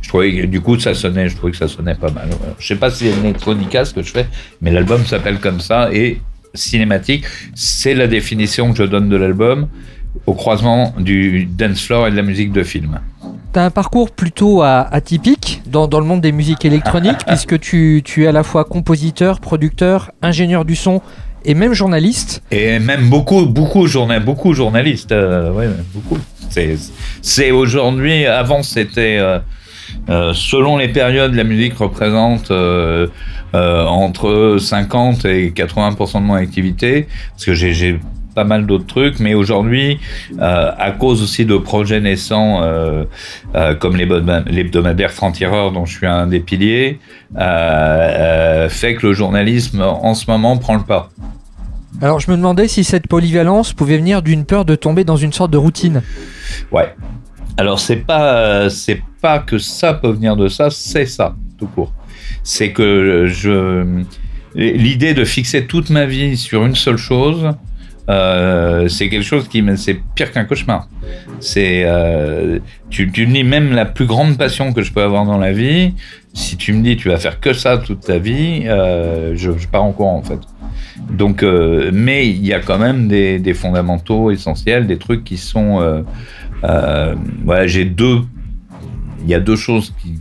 je 0.01 0.07
trouvais 0.09 0.45
du 0.45 0.61
coup, 0.61 0.77
ça 0.77 0.93
sonnait, 0.93 1.29
je 1.29 1.35
trouvais 1.35 1.53
que 1.53 1.57
ça 1.57 1.69
sonnait 1.69 1.95
pas 1.95 2.11
mal. 2.11 2.27
Je 2.59 2.67
sais 2.67 2.75
pas 2.75 2.91
si 2.91 3.05
c'est 3.05 3.19
electronica 3.19 3.85
ce 3.85 3.93
que 3.93 4.03
je 4.03 4.11
fais, 4.11 4.27
mais 4.61 4.69
l'album 4.69 5.03
s'appelle 5.05 5.39
comme 5.39 5.61
ça 5.61 5.89
et 5.93 6.19
cinématique, 6.53 7.25
c'est 7.55 7.93
la 7.93 8.07
définition 8.07 8.71
que 8.71 8.77
je 8.77 8.83
donne 8.83 9.09
de 9.09 9.15
l'album 9.17 9.67
au 10.25 10.33
croisement 10.33 10.93
du 10.99 11.45
dance 11.45 11.81
floor 11.85 12.07
et 12.07 12.11
de 12.11 12.15
la 12.15 12.23
musique 12.23 12.51
de 12.51 12.63
film. 12.63 12.99
T'as 13.53 13.65
un 13.65 13.69
parcours 13.71 14.11
plutôt 14.11 14.61
a- 14.61 14.81
atypique 14.93 15.61
dans, 15.65 15.87
dans 15.87 15.99
le 15.99 16.05
monde 16.05 16.21
des 16.21 16.31
musiques 16.31 16.65
électroniques, 16.65 17.17
puisque 17.27 17.59
tu, 17.59 18.01
tu 18.03 18.23
es 18.23 18.27
à 18.27 18.31
la 18.31 18.43
fois 18.43 18.63
compositeur, 18.63 19.39
producteur, 19.39 20.11
ingénieur 20.21 20.65
du 20.65 20.75
son 20.75 21.01
et 21.45 21.53
même 21.53 21.73
journaliste. 21.73 22.43
Et 22.51 22.79
même 22.79 23.09
beaucoup, 23.09 23.45
beaucoup, 23.45 23.87
journa- 23.87 24.19
beaucoup 24.19 24.53
journalistes, 24.53 25.11
euh, 25.11 25.51
ouais, 25.51 25.67
beaucoup. 25.93 26.17
C'est, 26.49 26.75
c'est 27.21 27.51
aujourd'hui, 27.51 28.25
avant 28.25 28.61
c'était, 28.63 29.17
euh, 29.19 29.39
euh, 30.09 30.33
selon 30.33 30.77
les 30.77 30.87
périodes, 30.87 31.33
la 31.35 31.43
musique 31.43 31.75
représente 31.75 32.51
euh, 32.51 33.07
euh, 33.53 33.85
entre 33.85 34.57
50 34.59 35.25
et 35.25 35.51
80% 35.51 36.21
de 36.21 36.25
mon 36.25 36.33
activité, 36.33 37.07
parce 37.31 37.45
que 37.45 37.53
j'ai, 37.53 37.99
pas 38.35 38.43
mal 38.43 38.67
d'autres 38.67 38.85
trucs, 38.85 39.19
mais 39.19 39.33
aujourd'hui, 39.33 39.99
à 40.39 40.91
cause 40.91 41.21
aussi 41.23 41.45
de 41.45 41.57
projets 41.57 41.99
naissants 41.99 42.61
comme 43.79 43.97
l'hebdomadaire 43.97 45.11
Franc-Tireur, 45.11 45.71
dont 45.71 45.85
je 45.85 45.97
suis 45.97 46.05
un 46.05 46.27
des 46.27 46.39
piliers, 46.39 46.99
fait 47.33 48.95
que 48.95 49.07
le 49.07 49.13
journalisme 49.13 49.81
en 49.81 50.13
ce 50.13 50.29
moment 50.29 50.55
prend 50.57 50.75
le 50.75 50.83
pas. 50.83 51.09
Alors 52.01 52.19
je 52.19 52.31
me 52.31 52.37
demandais 52.37 52.67
si 52.69 52.83
cette 52.83 53.07
polyvalence 53.07 53.73
pouvait 53.73 53.97
venir 53.97 54.21
d'une 54.21 54.45
peur 54.45 54.63
de 54.63 54.75
tomber 54.75 55.03
dans 55.03 55.17
une 55.17 55.33
sorte 55.33 55.51
de 55.51 55.57
routine. 55.57 56.01
Ouais. 56.71 56.93
Alors 57.59 57.77
c'est 57.77 57.97
pas 57.97 58.69
c'est 58.69 59.01
pas 59.21 59.39
que 59.39 59.57
ça 59.57 59.93
peut 59.93 60.11
venir 60.11 60.37
de 60.37 60.47
ça, 60.47 60.69
c'est 60.69 61.05
ça 61.05 61.35
tout 61.57 61.67
court. 61.67 61.91
C'est 62.41 62.71
que 62.71 63.25
je 63.27 64.05
l'idée 64.55 65.13
de 65.13 65.25
fixer 65.25 65.67
toute 65.67 65.89
ma 65.89 66.05
vie 66.05 66.37
sur 66.37 66.65
une 66.65 66.75
seule 66.75 66.95
chose, 66.95 67.51
euh, 68.07 68.87
c'est 68.87 69.09
quelque 69.09 69.25
chose 69.25 69.49
qui 69.49 69.61
c'est 69.75 69.99
pire 70.15 70.31
qu'un 70.31 70.45
cauchemar. 70.45 70.87
C'est 71.41 71.83
euh, 71.83 72.59
tu 72.89 73.11
tu 73.11 73.27
me 73.27 73.33
dis 73.33 73.43
même 73.43 73.73
la 73.73 73.83
plus 73.83 74.05
grande 74.05 74.37
passion 74.37 74.71
que 74.71 74.81
je 74.81 74.93
peux 74.93 75.03
avoir 75.03 75.25
dans 75.25 75.37
la 75.37 75.51
vie, 75.51 75.95
si 76.33 76.55
tu 76.55 76.71
me 76.71 76.81
dis 76.81 76.95
tu 76.95 77.09
vas 77.09 77.17
faire 77.17 77.41
que 77.41 77.51
ça 77.51 77.77
toute 77.77 78.05
ta 78.05 78.19
vie, 78.19 78.63
euh, 78.67 79.33
je, 79.35 79.51
pars 79.69 79.83
en 79.83 79.91
courant 79.91 80.15
en 80.15 80.23
fait. 80.23 80.39
Donc, 81.11 81.43
mais 81.43 82.29
il 82.29 82.45
y 82.45 82.53
a 82.53 82.59
quand 82.61 82.77
même 82.77 83.09
des 83.09 83.53
fondamentaux 83.53 84.31
essentiels, 84.31 84.87
des 84.87 84.97
trucs 84.97 85.25
qui 85.25 85.35
sont. 85.35 86.05
Euh, 86.63 87.15
voilà, 87.43 87.67
j'ai 87.67 87.85
deux. 87.85 88.21
Il 89.23 89.29
y 89.29 89.33
a 89.33 89.39
deux 89.39 89.55
choses 89.55 89.93
qui, 90.01 90.19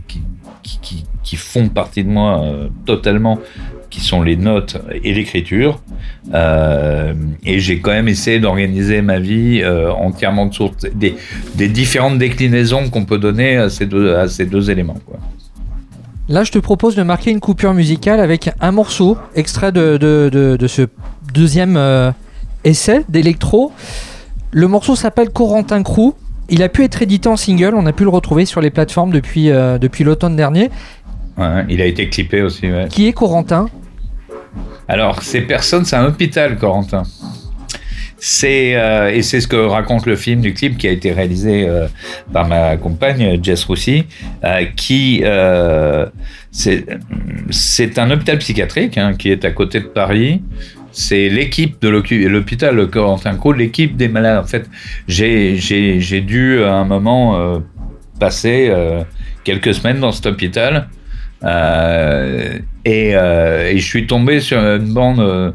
qui, 1.23 1.35
font 1.35 1.69
partie 1.69 2.03
de 2.03 2.09
moi 2.09 2.43
euh, 2.43 2.67
totalement, 2.85 3.39
qui 3.89 4.01
sont 4.01 4.23
les 4.23 4.35
notes 4.35 4.77
et 5.03 5.13
l'écriture. 5.13 5.81
Euh, 6.33 7.13
et 7.43 7.59
j'ai 7.59 7.79
quand 7.79 7.91
même 7.91 8.07
essayé 8.07 8.39
d'organiser 8.39 9.01
ma 9.01 9.19
vie 9.19 9.63
entièrement 9.65 10.47
de 10.47 10.53
source 10.53 10.85
des, 10.93 11.15
différentes 11.67 12.17
déclinaisons 12.17 12.89
qu'on 12.89 13.05
peut 13.05 13.19
donner 13.19 13.57
à 13.57 13.69
ces 13.69 13.85
deux, 13.85 14.15
à 14.15 14.27
ces 14.27 14.45
deux 14.47 14.71
éléments. 14.71 14.97
Là, 16.27 16.43
je 16.43 16.51
te 16.51 16.59
propose 16.59 16.95
de 16.95 17.03
marquer 17.03 17.31
une 17.31 17.39
coupure 17.39 17.73
musicale 17.73 18.19
avec 18.19 18.49
un 18.59 18.71
morceau 18.71 19.17
extrait 19.35 19.71
de, 19.71 19.97
de, 19.97 20.57
de- 20.57 20.67
ce 20.67 20.87
deuxième 21.33 21.79
essai 22.63 23.05
d'électro. 23.07 23.71
Le 24.51 24.67
morceau 24.67 24.95
s'appelle 24.95 25.29
Corentin 25.29 25.83
Crew. 25.83 26.15
Il 26.49 26.63
a 26.63 26.69
pu 26.69 26.83
être 26.83 27.01
édité 27.01 27.29
en 27.29 27.37
single, 27.37 27.73
on 27.75 27.85
a 27.85 27.93
pu 27.93 28.03
le 28.03 28.09
retrouver 28.09 28.45
sur 28.45 28.61
les 28.61 28.69
plateformes 28.69 29.11
depuis, 29.11 29.49
euh, 29.49 29.77
depuis 29.77 30.03
l'automne 30.03 30.35
dernier. 30.35 30.69
Ouais, 31.37 31.65
il 31.69 31.81
a 31.81 31.85
été 31.85 32.09
clippé 32.09 32.41
aussi. 32.41 32.69
Ouais. 32.69 32.87
Qui 32.89 33.07
est 33.07 33.13
Corentin? 33.13 33.67
Alors, 34.87 35.21
ces 35.21 35.41
personnes, 35.41 35.85
c'est 35.85 35.95
un 35.95 36.05
hôpital, 36.05 36.57
Corentin. 36.57 37.03
C'est 38.19 38.75
euh, 38.75 39.13
et 39.13 39.21
c'est 39.21 39.39
ce 39.39 39.47
que 39.47 39.55
raconte 39.55 40.05
le 40.05 40.17
film 40.17 40.41
du 40.41 40.53
clip 40.53 40.77
qui 40.77 40.87
a 40.87 40.91
été 40.91 41.13
réalisé 41.13 41.65
euh, 41.67 41.87
par 42.33 42.47
ma 42.47 42.75
compagne 42.75 43.39
Jess 43.41 43.63
Roussy, 43.63 44.05
euh, 44.43 44.65
qui 44.75 45.23
c'est 46.51 46.85
c'est 47.49 47.97
un 47.97 48.11
hôpital 48.11 48.37
psychiatrique 48.39 48.97
hein, 48.97 49.13
qui 49.17 49.31
est 49.31 49.45
à 49.45 49.51
côté 49.51 49.79
de 49.79 49.85
Paris. 49.85 50.41
C'est 50.91 51.29
l'équipe 51.29 51.81
de 51.81 51.89
l'hôpital 51.89 52.87
Corentin 52.87 53.35
Croux, 53.35 53.53
l'équipe 53.53 53.95
des 53.95 54.07
malades. 54.07 54.43
En 54.43 54.47
fait, 54.47 54.69
j'ai 55.07 56.21
dû 56.21 56.63
à 56.63 56.73
un 56.73 56.85
moment 56.85 57.37
euh, 57.37 57.59
passer 58.19 58.67
euh, 58.69 59.03
quelques 59.43 59.73
semaines 59.73 59.99
dans 59.99 60.11
cet 60.11 60.25
hôpital 60.25 60.89
euh, 61.43 62.57
et, 62.85 63.11
je 63.13 63.85
suis 63.85 64.07
tombé 64.07 64.39
sur 64.39 64.59
une 64.59 64.93
bande 64.93 65.53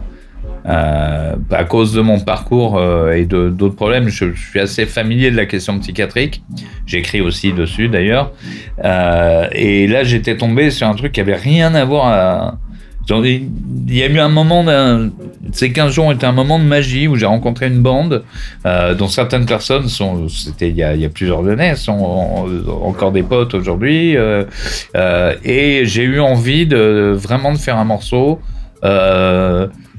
à 0.67 1.65
cause 1.69 1.93
de 1.93 2.01
mon 2.01 2.21
parcours 2.21 2.81
et 3.13 3.25
d'autres 3.27 3.75
problèmes, 3.75 4.09
je, 4.09 4.33
suis 4.33 4.61
assez 4.61 4.87
familier 4.87 5.31
de 5.31 5.37
la 5.37 5.47
question 5.47 5.79
psychiatrique. 5.79 6.43
J'écris 6.87 7.21
aussi 7.21 7.53
dessus 7.53 7.89
d'ailleurs. 7.89 8.33
Et 9.53 9.87
là, 9.89 10.05
j'étais 10.05 10.37
tombé 10.37 10.71
sur 10.71 10.89
un 10.89 10.95
truc 10.95 11.13
qui 11.13 11.21
avait 11.21 11.37
rien 11.37 11.75
à 11.75 11.85
voir 11.85 12.07
à... 12.07 12.59
Il 13.11 13.51
y 13.89 14.03
a 14.03 14.07
eu 14.07 14.19
un 14.19 14.29
moment, 14.29 14.65
ces 15.53 15.73
15 15.73 15.93
jours 15.93 16.07
ont 16.07 16.13
été 16.13 16.25
un 16.25 16.33
moment 16.33 16.59
de 16.59 16.65
magie 16.65 17.07
où 17.07 17.17
j'ai 17.17 17.27
rencontré 17.27 17.67
une 17.67 17.81
bande 17.81 18.25
euh, 18.65 18.95
dont 18.95 19.09
certaines 19.09 19.45
personnes 19.45 19.89
sont, 19.89 20.29
c'était 20.29 20.71
il, 20.71 20.77
y 20.77 20.83
a 20.83 21.09
plusieurs 21.11 21.47
années, 21.47 21.77
sont 21.77 22.47
encore 22.83 23.13
des 23.13 23.23
potes 23.23 23.55
aujourd'hui. 23.55 24.17
Euh, 24.17 24.45
euh, 24.97 25.35
et 25.45 25.85
j'ai 25.85 26.03
eu 26.03 26.21
envie 26.21 26.67
de 26.67 27.15
vraiment 27.17 27.53
de 27.53 27.59
faire 27.59 27.77
un 27.79 27.85
morceau 27.85 28.41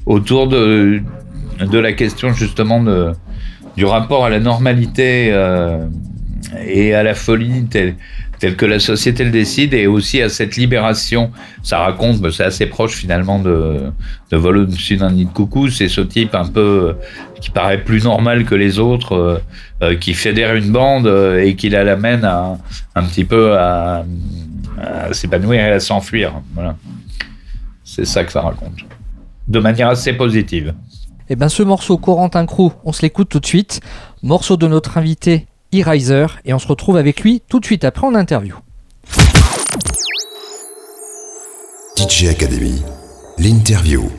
autour 0.04 0.48
de, 0.48 1.00
la 1.72 1.92
question 1.92 2.32
justement 2.32 2.84
du 3.76 3.84
rapport 3.84 4.24
à 4.24 4.30
la 4.30 4.40
normalité 4.40 5.28
et 6.66 6.94
à 6.94 7.02
la 7.02 7.14
folie 7.14 7.66
telle, 8.38 8.56
que 8.56 8.66
la 8.66 8.78
société 8.78 9.24
le 9.24 9.30
décide 9.30 9.74
et 9.74 9.86
aussi 9.86 10.20
à 10.22 10.28
cette 10.28 10.56
libération. 10.56 11.30
Ça 11.62 11.78
raconte, 11.78 12.30
c'est 12.30 12.44
assez 12.44 12.66
proche 12.66 12.92
finalement 12.92 13.38
de, 13.38 13.92
de 14.30 14.36
Vol 14.36 14.66
nid 14.66 15.24
de 15.24 15.30
coucou. 15.30 15.68
C'est 15.68 15.88
ce 15.88 16.00
type 16.00 16.34
un 16.34 16.46
peu 16.46 16.96
qui 17.40 17.50
paraît 17.50 17.82
plus 17.82 18.04
normal 18.04 18.44
que 18.44 18.54
les 18.54 18.78
autres, 18.78 19.12
euh, 19.14 19.38
euh 19.82 19.96
qui 19.96 20.14
fédère 20.14 20.54
une 20.54 20.70
bande 20.70 21.06
euh, 21.06 21.44
et 21.44 21.54
qui 21.54 21.68
la 21.68 21.84
l'amène 21.84 22.24
un 22.24 23.02
petit 23.04 23.24
peu 23.24 23.58
à, 23.58 24.04
à 24.80 25.12
s'épanouir 25.12 25.60
et 25.60 25.72
à 25.72 25.80
s'enfuir. 25.80 26.32
Voilà. 26.54 26.76
C'est 27.84 28.04
ça 28.04 28.24
que 28.24 28.32
ça 28.32 28.40
raconte 28.40 28.84
de 29.48 29.58
manière 29.58 29.88
assez 29.88 30.12
positive. 30.12 30.74
Et 31.28 31.32
eh 31.32 31.36
bien 31.36 31.48
ce 31.48 31.62
morceau 31.62 31.98
Corentin 31.98 32.46
Crew, 32.46 32.70
on 32.84 32.92
se 32.92 33.02
l'écoute 33.02 33.28
tout 33.28 33.40
de 33.40 33.46
suite. 33.46 33.80
Morceau 34.22 34.56
de 34.56 34.68
notre 34.68 34.96
invité 34.96 35.46
E-Riser 35.74 36.26
et 36.44 36.54
on 36.54 36.58
se 36.58 36.68
retrouve 36.68 36.96
avec 36.96 37.20
lui 37.20 37.42
tout 37.48 37.60
de 37.60 37.64
suite 37.66 37.84
après 37.84 38.06
en 38.06 38.14
interview. 38.14 38.56
DJ 41.96 42.26
Academy, 42.28 42.82
l'interview. 43.38 44.10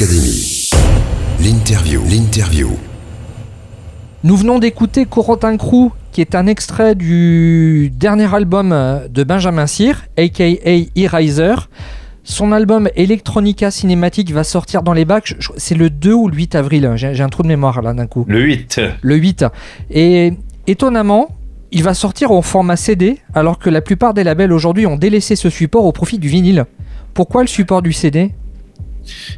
Academy. 0.00 0.70
L'interview. 1.42 2.02
L'interview. 2.08 2.70
Nous 4.24 4.34
venons 4.34 4.58
d'écouter 4.58 5.04
Corentin 5.04 5.58
Crew, 5.58 5.90
qui 6.10 6.22
est 6.22 6.34
un 6.34 6.46
extrait 6.46 6.94
du 6.94 7.90
dernier 7.94 8.34
album 8.34 8.70
de 9.10 9.24
Benjamin 9.24 9.66
Cyr, 9.66 10.06
aka 10.16 10.46
E-Riser. 10.96 11.54
Son 12.24 12.52
album 12.52 12.88
Electronica 12.96 13.70
Cinématique 13.70 14.32
va 14.32 14.42
sortir 14.42 14.82
dans 14.82 14.94
les 14.94 15.04
bacs. 15.04 15.34
C'est 15.58 15.74
le 15.74 15.90
2 15.90 16.14
ou 16.14 16.28
le 16.28 16.34
8 16.34 16.54
avril. 16.54 16.92
J'ai 16.94 17.22
un 17.22 17.28
trou 17.28 17.42
de 17.42 17.48
mémoire 17.48 17.82
là 17.82 17.92
d'un 17.92 18.06
coup. 18.06 18.24
Le 18.26 18.40
8. 18.40 18.80
Le 19.02 19.16
8. 19.16 19.44
Et 19.90 20.32
étonnamment, 20.66 21.28
il 21.72 21.82
va 21.82 21.92
sortir 21.92 22.30
en 22.30 22.40
format 22.40 22.76
CD, 22.76 23.18
alors 23.34 23.58
que 23.58 23.68
la 23.68 23.82
plupart 23.82 24.14
des 24.14 24.24
labels 24.24 24.54
aujourd'hui 24.54 24.86
ont 24.86 24.96
délaissé 24.96 25.36
ce 25.36 25.50
support 25.50 25.84
au 25.84 25.92
profit 25.92 26.18
du 26.18 26.28
vinyle. 26.28 26.64
Pourquoi 27.12 27.42
le 27.42 27.48
support 27.48 27.82
du 27.82 27.92
CD 27.92 28.30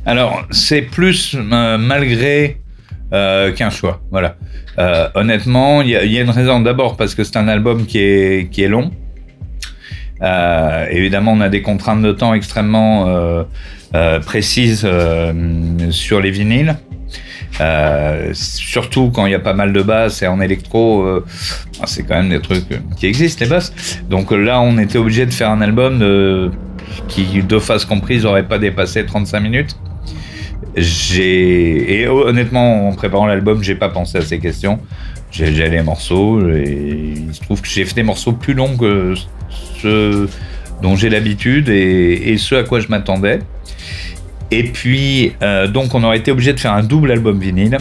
Alors, 0.06 0.46
c'est 0.50 0.82
plus 0.82 1.36
euh, 1.36 1.78
malgré 1.78 2.58
euh, 3.12 3.52
qu'un 3.52 3.70
choix. 3.70 4.00
Voilà. 4.10 4.36
Euh, 4.78 5.08
honnêtement, 5.14 5.82
il 5.82 5.90
y, 5.90 5.96
a 5.96 6.20
une 6.20 6.30
raison. 6.30 6.60
D'abord 6.60 6.96
parce 6.96 7.14
que 7.14 7.24
c'est 7.24 7.36
un 7.36 7.48
album 7.48 7.86
qui 7.86 7.98
est, 7.98 8.50
qui 8.50 8.62
est 8.62 8.68
long. 8.68 8.90
évidemment, 10.90 11.32
on 11.32 11.40
a 11.40 11.48
des 11.48 11.62
contraintes 11.62 12.02
de 12.02 12.12
temps 12.12 12.34
extrêmement 12.34 13.44
précises 14.24 14.88
sur 15.90 16.20
les 16.20 16.30
vinyles. 16.30 16.76
Surtout 18.32 19.10
quand 19.10 19.26
il 19.26 19.32
y 19.32 19.34
a 19.34 19.40
pas 19.40 19.52
mal 19.52 19.74
de 19.74 19.82
basses 19.82 20.22
et 20.22 20.26
en 20.26 20.40
électro, 20.40 21.22
c'est 21.84 22.04
quand 22.04 22.14
même 22.14 22.30
des 22.30 22.40
trucs 22.40 22.64
qui 22.96 23.06
existent 23.06 23.44
les 23.44 23.50
basses. 23.50 23.74
Donc 24.08 24.30
là, 24.30 24.62
on 24.62 24.78
était 24.78 24.98
obligé 24.98 25.26
de 25.26 25.34
faire 25.34 25.50
un 25.50 25.60
album 25.60 25.98
de, 25.98 26.50
qui, 27.08 27.42
deux 27.42 27.60
phases 27.60 27.84
comprises, 27.84 28.24
n'aurait 28.24 28.46
pas 28.46 28.58
dépassé 28.58 29.04
35 29.04 29.40
minutes. 29.40 29.76
J'ai 30.76 32.00
et 32.00 32.08
honnêtement, 32.08 32.88
en 32.88 32.92
préparant 32.94 33.26
l'album, 33.26 33.62
j'ai 33.62 33.74
pas 33.74 33.88
pensé 33.88 34.18
à 34.18 34.22
ces 34.22 34.38
questions. 34.38 34.78
J'ai 35.30 35.50
les 35.50 35.82
morceaux 35.82 36.46
et 36.48 37.14
il 37.28 37.34
se 37.34 37.40
trouve 37.40 37.60
que 37.62 37.68
j'ai 37.68 37.84
fait 37.84 37.94
des 37.94 38.02
morceaux 38.02 38.32
plus 38.32 38.54
longs 38.54 38.76
que 38.76 39.14
ceux 39.80 40.28
dont 40.82 40.96
j'ai 40.96 41.08
l'habitude 41.08 41.68
et, 41.68 42.32
et 42.32 42.38
ce 42.38 42.54
à 42.54 42.64
quoi 42.64 42.80
je 42.80 42.88
m'attendais. 42.88 43.40
Et 44.52 44.64
puis, 44.64 45.32
euh, 45.42 45.66
donc, 45.66 45.94
on 45.94 46.04
aurait 46.04 46.18
été 46.18 46.30
obligé 46.30 46.52
de 46.52 46.60
faire 46.60 46.74
un 46.74 46.82
double 46.82 47.10
album 47.10 47.40
vinyle. 47.40 47.78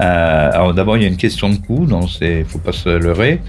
Euh, 0.00 0.50
alors 0.52 0.74
d'abord, 0.74 0.96
il 0.96 1.02
y 1.02 1.06
a 1.06 1.08
une 1.08 1.16
question 1.16 1.50
de 1.50 1.56
coût, 1.56 1.86
donc 1.86 2.08
c'est 2.08 2.44
faut 2.44 2.58
pas 2.58 2.72
se 2.72 2.88
leurrer 2.88 3.40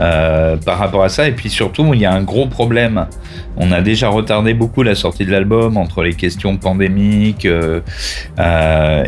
euh, 0.00 0.56
par 0.56 0.78
rapport 0.78 1.02
à 1.02 1.08
ça. 1.08 1.28
Et 1.28 1.32
puis 1.32 1.50
surtout, 1.50 1.92
il 1.94 2.00
y 2.00 2.06
a 2.06 2.12
un 2.12 2.22
gros 2.22 2.46
problème. 2.46 3.06
On 3.56 3.72
a 3.72 3.80
déjà 3.80 4.08
retardé 4.08 4.54
beaucoup 4.54 4.82
la 4.82 4.94
sortie 4.94 5.24
de 5.26 5.30
l'album 5.30 5.76
entre 5.76 6.02
les 6.02 6.14
questions 6.14 6.56
pandémiques 6.56 7.46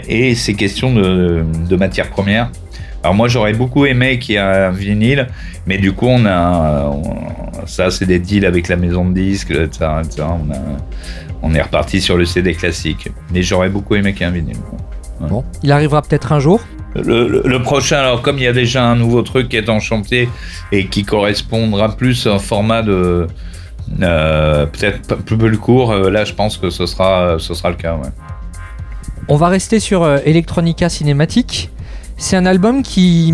et 0.09 0.35
ces 0.35 0.55
questions 0.55 0.93
de, 0.93 1.45
de 1.69 1.77
matières 1.77 2.11
premières. 2.11 2.51
Alors 3.03 3.15
moi, 3.15 3.29
j'aurais 3.29 3.55
beaucoup 3.55 3.87
aimé 3.87 4.19
qu'il 4.19 4.35
y 4.35 4.39
ait 4.39 4.41
un 4.41 4.71
vinyle, 4.71 5.29
mais 5.67 5.79
du 5.79 5.93
coup, 5.93 6.07
on 6.07 6.27
a 6.27 6.93
ça, 7.67 7.91
c'est 7.91 8.07
des 8.07 8.19
deals 8.19 8.47
avec 8.47 8.69
la 8.69 8.77
maison 8.77 9.09
de 9.09 9.15
disques, 9.15 9.51
etc. 9.51 9.87
On 10.19 10.51
a, 10.53 10.59
on 11.43 11.55
est 11.55 11.63
reparti 11.63 12.01
sur 12.01 12.17
le 12.17 12.25
CD 12.25 12.55
classique. 12.55 13.09
Mais 13.33 13.43
j'aurais 13.43 13.69
beaucoup 13.69 13.95
aimé 13.95 14.13
qu'il 14.13 14.23
y 14.23 14.25
ait 14.25 14.29
un 14.29 14.35
vinyle. 14.35 14.57
Bon, 15.21 15.45
il 15.63 15.71
arrivera 15.73 16.03
peut-être 16.03 16.33
un 16.33 16.41
jour. 16.41 16.61
Le, 16.95 17.59
prochain, 17.59 17.99
alors 17.99 18.23
comme 18.23 18.39
il 18.39 18.45
y 18.45 18.49
a 18.49 18.53
déjà 18.53 18.85
un 18.85 18.97
nouveau 18.97 19.23
truc 19.23 19.49
qui 19.49 19.57
est 19.57 19.69
en 19.69 19.79
chantier 19.79 20.29
et 20.73 20.87
qui 20.87 21.05
correspondra 21.05 21.97
plus 21.97 22.27
à 22.27 22.35
un 22.35 22.39
format 22.39 22.83
de 22.83 23.29
euh, 24.03 24.67
peut-être 24.67 25.17
plus, 25.17 25.59
court, 25.59 25.93
euh, 25.93 26.11
là 26.11 26.25
je 26.25 26.35
pense 26.35 26.57
que 26.57 26.71
ce 26.71 26.87
sera, 26.87 27.37
ce 27.39 27.55
sera 27.55 27.71
le 27.71 27.77
cas. 27.77 27.97
On 29.29 29.37
va 29.37 29.49
rester 29.49 29.79
sur 29.79 30.03
euh, 30.03 30.19
Electronica 30.25 30.89
Cinématique. 30.89 31.71
C'est 32.17 32.37
un 32.37 32.47
album 32.47 32.83
qui, 32.83 33.33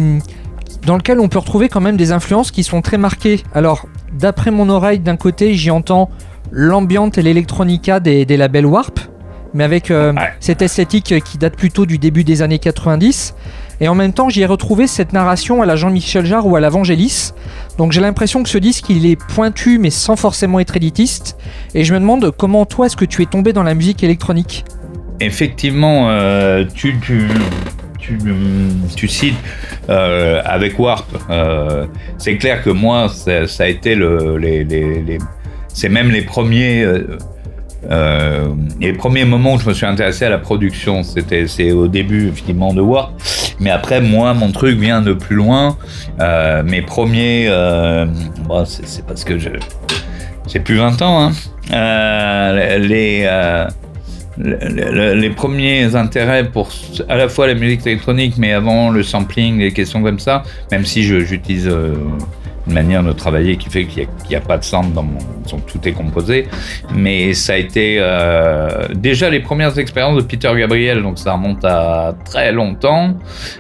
dans 0.85 0.97
lequel 0.97 1.21
on 1.21 1.29
peut 1.29 1.39
retrouver 1.39 1.69
quand 1.69 1.81
même 1.81 1.97
des 1.97 2.13
influences 2.13 2.51
qui 2.51 2.63
sont 2.63 2.83
très 2.83 2.99
marquées. 2.99 3.43
Alors, 3.55 3.87
d'après 4.13 4.51
mon 4.51 4.69
oreille, 4.69 4.99
d'un 4.99 5.17
côté, 5.17 5.55
j'y 5.55 5.71
entends 5.71 6.11
l'ambiance 6.51 7.19
et 7.19 7.23
l'électronica 7.23 7.99
des, 8.01 8.25
labels 8.25 8.67
Warp, 8.67 9.01
mais 9.57 9.65
avec 9.65 9.91
euh, 9.91 10.13
cette 10.39 10.61
esthétique 10.61 11.15
qui 11.25 11.39
date 11.39 11.57
plutôt 11.57 11.87
du 11.87 11.97
début 11.99 12.25
des 12.25 12.43
années 12.43 12.59
90. 12.59 13.35
Et 13.81 13.89
en 13.89 13.95
même 13.95 14.13
temps, 14.13 14.29
j'y 14.29 14.43
ai 14.43 14.47
retrouvé 14.47 14.87
cette 14.87 15.15
narration 15.15 15.63
à 15.63 15.67
la 15.67 15.77
Jean-Michel 15.77 16.27
Jarre 16.27 16.47
ou 16.47 16.57
à 16.57 16.61
l'Avangélis. 16.61 17.33
Donc 17.79 17.93
j'ai 17.93 18.03
l'impression 18.03 18.43
que 18.43 18.51
ce 18.51 18.59
disque, 18.59 18.91
il 18.91 19.07
est 19.07 19.17
pointu, 19.17 19.79
mais 19.79 19.91
sans 19.91 20.15
forcément 20.15 20.61
être 20.61 20.77
élitiste. 20.77 21.39
Et 21.75 21.85
je 21.85 21.95
me 21.95 22.01
demande 22.01 22.31
comment 22.37 22.67
toi, 22.67 22.87
est-ce 22.87 22.97
que 22.97 23.07
tu 23.07 23.23
es 23.23 23.27
tombé 23.27 23.55
dans 23.55 23.63
la 23.63 23.75
musique 23.75 24.05
électronique? 24.05 24.65
Effectivement, 25.21 26.11
euh, 26.11 26.65
tu, 26.75 26.99
tu, 27.99 29.09
cites 29.09 29.35
euh, 29.89 30.43
avec 30.45 30.79
Warp. 30.79 31.07
c'est 32.19 32.37
clair 32.37 32.63
que 32.63 32.71
moi, 32.71 33.09
ça, 33.09 33.65
a 33.65 33.69
été 33.69 33.95
le, 33.95 34.37
les, 34.37 34.65
les 34.65 35.19
c'est 35.69 35.91
même 35.91 36.11
les 36.11 36.23
premiers, 36.23 36.87
euh, 37.91 38.27
euh, 38.27 38.55
les 38.81 38.93
premiers 38.93 39.25
moments 39.25 39.55
où 39.55 39.59
je 39.59 39.69
me 39.69 39.75
suis 39.75 39.87
intéressé 39.87 40.25
à 40.25 40.31
la 40.31 40.39
production. 40.39 41.03
C'était, 41.03 41.47
c'est 41.47 41.73
au 41.73 41.89
début 41.89 42.33
finalement 42.35 42.75
de 42.75 42.81
War, 42.81 43.13
mais 43.61 43.71
après 43.71 44.01
moi, 44.01 44.35
mon 44.35 44.53
truc 44.53 44.79
vient 44.79 45.01
de 45.03 45.13
plus 45.13 45.37
loin. 45.37 45.77
Euh, 46.21 46.63
mes 46.63 46.83
premiers, 46.83 47.49
bon, 48.45 48.65
c'est, 48.65 49.05
parce 49.07 49.25
que 49.25 49.39
je, 49.39 49.51
j'ai 50.47 50.61
plus 50.61 50.77
20 50.77 51.03
ans. 51.03 51.31
Hein. 51.31 52.53
les 52.79 53.29
les 54.39 55.31
premiers 55.31 55.95
intérêts 55.95 56.45
pour 56.45 56.69
à 57.09 57.17
la 57.17 57.29
fois 57.29 57.47
la 57.47 57.55
musique 57.55 57.87
électronique, 57.87 58.35
mais 58.37 58.53
avant 58.53 58.91
le 58.91 59.03
sampling, 59.03 59.59
les 59.59 59.73
questions 59.73 60.03
comme 60.03 60.19
ça, 60.19 60.43
même 60.71 60.85
si 60.85 61.03
j'utilise 61.03 61.71
une 62.67 62.73
manière 62.73 63.03
de 63.03 63.13
travailler 63.13 63.57
qui 63.57 63.71
fait 63.71 63.85
qu'il 63.85 64.09
n'y 64.29 64.37
a, 64.37 64.41
pas 64.41 64.59
de 64.59 64.65
centre 64.65 64.91
dans 64.91 65.03
mon, 65.03 65.19
tout 65.67 65.89
est 65.89 65.93
composé. 65.93 66.49
Mais 66.95 67.35
ça 67.35 67.55
a 67.55 67.57
été 67.57 67.99
euh, 68.01 68.89
déjà 68.95 69.31
les 69.31 69.41
premières 69.41 69.79
expériences 69.79 70.17
de 70.17 70.23
Peter 70.23 70.51
Gabriel, 70.57 71.03
donc 71.03 71.19
ça 71.19 71.33
remonte 71.33 71.65
à 71.65 72.15
très 72.25 72.53
longtemps. 72.53 73.17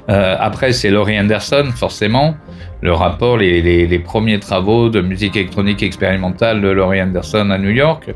Euh, 0.08 0.36
après, 0.38 0.72
c'est 0.72 0.90
Laurie 0.90 1.18
Anderson, 1.18 1.66
forcément 1.74 2.36
le 2.82 2.92
rapport, 2.92 3.38
les, 3.38 3.98
premiers 3.98 4.38
travaux 4.38 4.90
de 4.90 5.00
musique 5.00 5.36
électronique 5.36 5.82
expérimentale 5.82 6.60
de 6.60 6.68
Laurie 6.68 7.00
Anderson 7.00 7.50
à 7.50 7.58
New 7.58 7.70
York. 7.70 8.10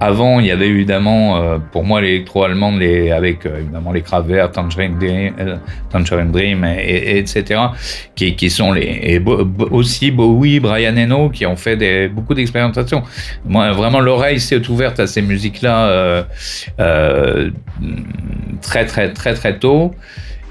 Avant, 0.00 0.40
il 0.40 0.46
y 0.46 0.50
avait 0.50 0.68
évidemment, 0.68 1.36
euh, 1.36 1.58
pour 1.72 1.84
moi, 1.84 2.00
l'électro-allemande, 2.00 2.80
avec 2.82 3.44
euh, 3.44 3.60
évidemment 3.60 3.92
les 3.92 4.02
Cravers, 4.02 4.50
Tangerine 4.50 4.98
Dream, 4.98 5.34
euh, 5.38 5.56
Tangerine 5.90 6.30
Dream 6.30 6.64
et, 6.64 7.18
etc., 7.18 7.60
qui, 8.14 8.50
sont 8.50 8.72
les, 8.72 8.98
et 9.02 9.22
aussi 9.70 10.10
Bowie, 10.10 10.60
Brian 10.60 10.96
Eno, 10.96 11.28
qui 11.28 11.44
ont 11.44 11.56
fait 11.56 12.08
beaucoup 12.08 12.34
d'expérimentations. 12.34 13.02
Moi, 13.44 13.72
vraiment, 13.72 14.00
l'oreille 14.00 14.40
s'est 14.40 14.68
ouverte 14.68 15.00
à 15.00 15.06
ces 15.06 15.22
musiques-là 15.22 16.24
très, 18.62 18.86
très, 18.86 19.12
très, 19.12 19.34
très 19.34 19.58
tôt. 19.58 19.94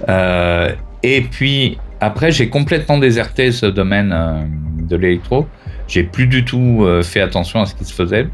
et 0.07 1.21
puis, 1.31 1.77
après, 1.99 2.31
j'ai 2.31 2.49
complètement 2.49 2.97
déserté 2.97 3.51
ce 3.51 3.65
domaine 3.65 4.11
euh, 4.13 4.43
de 4.81 4.95
l'électro. 4.95 5.47
J'ai 5.87 6.03
plus 6.03 6.27
du 6.27 6.45
tout 6.45 6.79
euh, 6.81 7.01
fait 7.01 7.21
attention 7.21 7.61
à 7.61 7.65
ce 7.65 7.73
qui 7.73 7.85
se 7.85 7.93
faisait. 7.93 8.27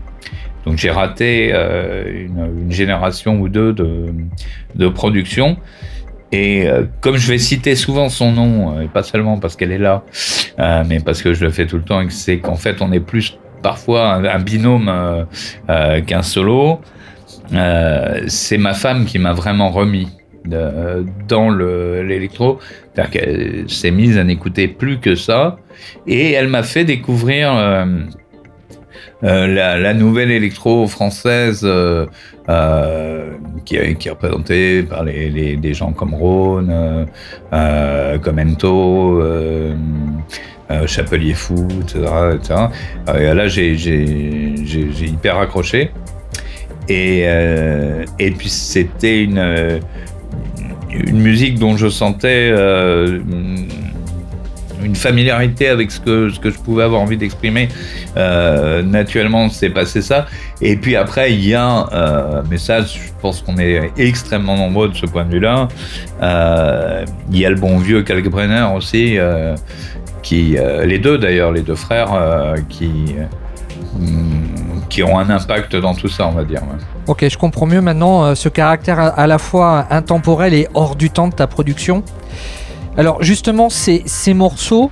Donc 0.65 0.77
j'ai 0.77 0.89
raté 0.89 1.51
euh, 1.53 2.25
une, 2.25 2.71
génération 2.71 3.39
ou 3.39 3.49
deux 3.49 3.73
de, 3.73 4.87
production. 4.89 5.57
Et 6.31 6.67
comme 6.99 7.17
je 7.17 7.27
vais 7.27 7.37
citer 7.37 7.75
souvent 7.75 8.09
son 8.09 8.31
nom, 8.31 8.81
et 8.81 8.87
pas 8.87 9.03
seulement 9.03 9.37
parce 9.37 9.55
qu'elle 9.55 9.71
est 9.71 9.77
là, 9.77 10.03
mais 10.57 10.99
parce 10.99 11.21
que 11.21 11.31
je 11.35 11.43
le 11.45 11.51
fais 11.51 11.67
tout 11.67 11.77
le 11.77 11.83
temps, 11.83 12.03
c'est 12.09 12.39
qu'en 12.39 12.55
fait 12.55 12.81
on 12.81 12.91
est 12.91 12.99
plus 12.99 13.37
parfois 13.61 14.15
un, 14.15 14.39
binôme 14.39 14.91
qu'un 16.07 16.23
solo. 16.23 16.81
c'est 18.25 18.57
ma 18.57 18.73
femme 18.73 19.05
qui 19.05 19.19
m'a 19.19 19.33
vraiment 19.33 19.69
remis 19.69 20.07
dans 20.45 21.49
l'électro. 21.49 22.59
C'est-à-dire 22.93 23.11
qu'elle 23.11 23.69
s'est 23.69 23.91
mise 23.91 24.17
à 24.17 24.23
n'écouter 24.23 24.67
plus 24.67 24.99
que 24.99 25.15
ça. 25.15 25.57
Et 26.07 26.31
elle 26.31 26.47
m'a 26.47 26.63
fait 26.63 26.85
découvrir 26.85 27.55
euh, 27.55 27.85
euh, 29.23 29.47
la, 29.47 29.93
nouvelle 29.93 30.31
électro 30.31 30.87
française 30.87 31.61
euh, 31.63 32.05
qui, 33.65 33.75
est 33.75 34.09
représentée 34.09 34.83
par 34.83 35.03
des 35.05 35.73
gens 35.73 35.91
comme 35.91 36.13
Rhône, 36.13 37.07
comme 37.51 38.39
Ento. 38.39 39.21
Chapelier 40.87 41.35
Fou, 41.35 41.67
etc. 41.83 42.55
Et 43.15 43.31
là, 43.33 43.47
j'ai 43.47 43.73
hyper 45.05 45.37
accroché. 45.37 45.91
Et 46.89 48.31
puis, 48.37 48.49
c'était 48.49 49.23
une, 49.23 49.79
une 50.93 51.19
musique 51.19 51.59
dont 51.59 51.77
je 51.77 51.87
sentais 51.87 52.49
euh, 52.51 53.19
une 54.83 54.95
familiarité 54.95 55.69
avec 55.69 55.91
ce 55.91 55.99
que, 55.99 56.29
ce 56.29 56.39
que 56.39 56.49
je 56.49 56.59
pouvais 56.59 56.83
avoir 56.83 57.01
envie 57.01 57.17
d'exprimer. 57.17 57.69
Euh, 58.17 58.81
naturellement, 58.81 59.49
c'est 59.49 59.69
passé 59.69 60.01
ça. 60.01 60.27
Et 60.61 60.75
puis 60.75 60.95
après, 60.95 61.33
il 61.33 61.45
y 61.45 61.55
a, 61.55 61.87
euh, 61.93 62.41
mais 62.49 62.57
ça, 62.57 62.81
je 62.81 62.99
pense 63.21 63.41
qu'on 63.41 63.57
est 63.57 63.91
extrêmement 63.97 64.57
nombreux 64.57 64.89
de 64.89 64.95
ce 64.95 65.05
point 65.05 65.25
de 65.25 65.31
vue-là. 65.31 65.67
Il 67.31 67.37
y 67.37 67.45
a 67.45 67.49
le 67.49 67.55
bon 67.55 67.77
vieux 67.77 68.03
Kalkbrenner 68.03 68.67
aussi, 68.75 69.17
qui, 70.21 70.57
les 70.85 70.99
deux 70.99 71.17
d'ailleurs, 71.17 71.51
les 71.51 71.61
deux 71.61 71.75
frères, 71.75 72.55
qui, 72.69 73.15
qui 74.93 75.01
ont 75.01 75.17
un 75.17 75.27
impact 75.31 75.75
dans 75.75 75.95
tout 75.95 76.07
ça, 76.07 76.27
on 76.27 76.33
va 76.33 76.43
dire. 76.43 76.61
Ok, 77.07 77.27
je 77.27 77.35
comprends 77.35 77.65
mieux 77.65 77.81
maintenant 77.81 78.23
euh, 78.23 78.35
ce 78.35 78.47
caractère 78.47 78.99
à, 78.99 79.07
à 79.07 79.25
la 79.25 79.39
fois 79.39 79.87
intemporel 79.89 80.53
et 80.53 80.67
hors 80.75 80.95
du 80.95 81.09
temps 81.09 81.29
de 81.29 81.33
ta 81.33 81.47
production. 81.47 82.03
Alors 82.95 83.23
justement, 83.23 83.71
ces, 83.71 84.03
ces 84.05 84.35
morceaux, 84.35 84.91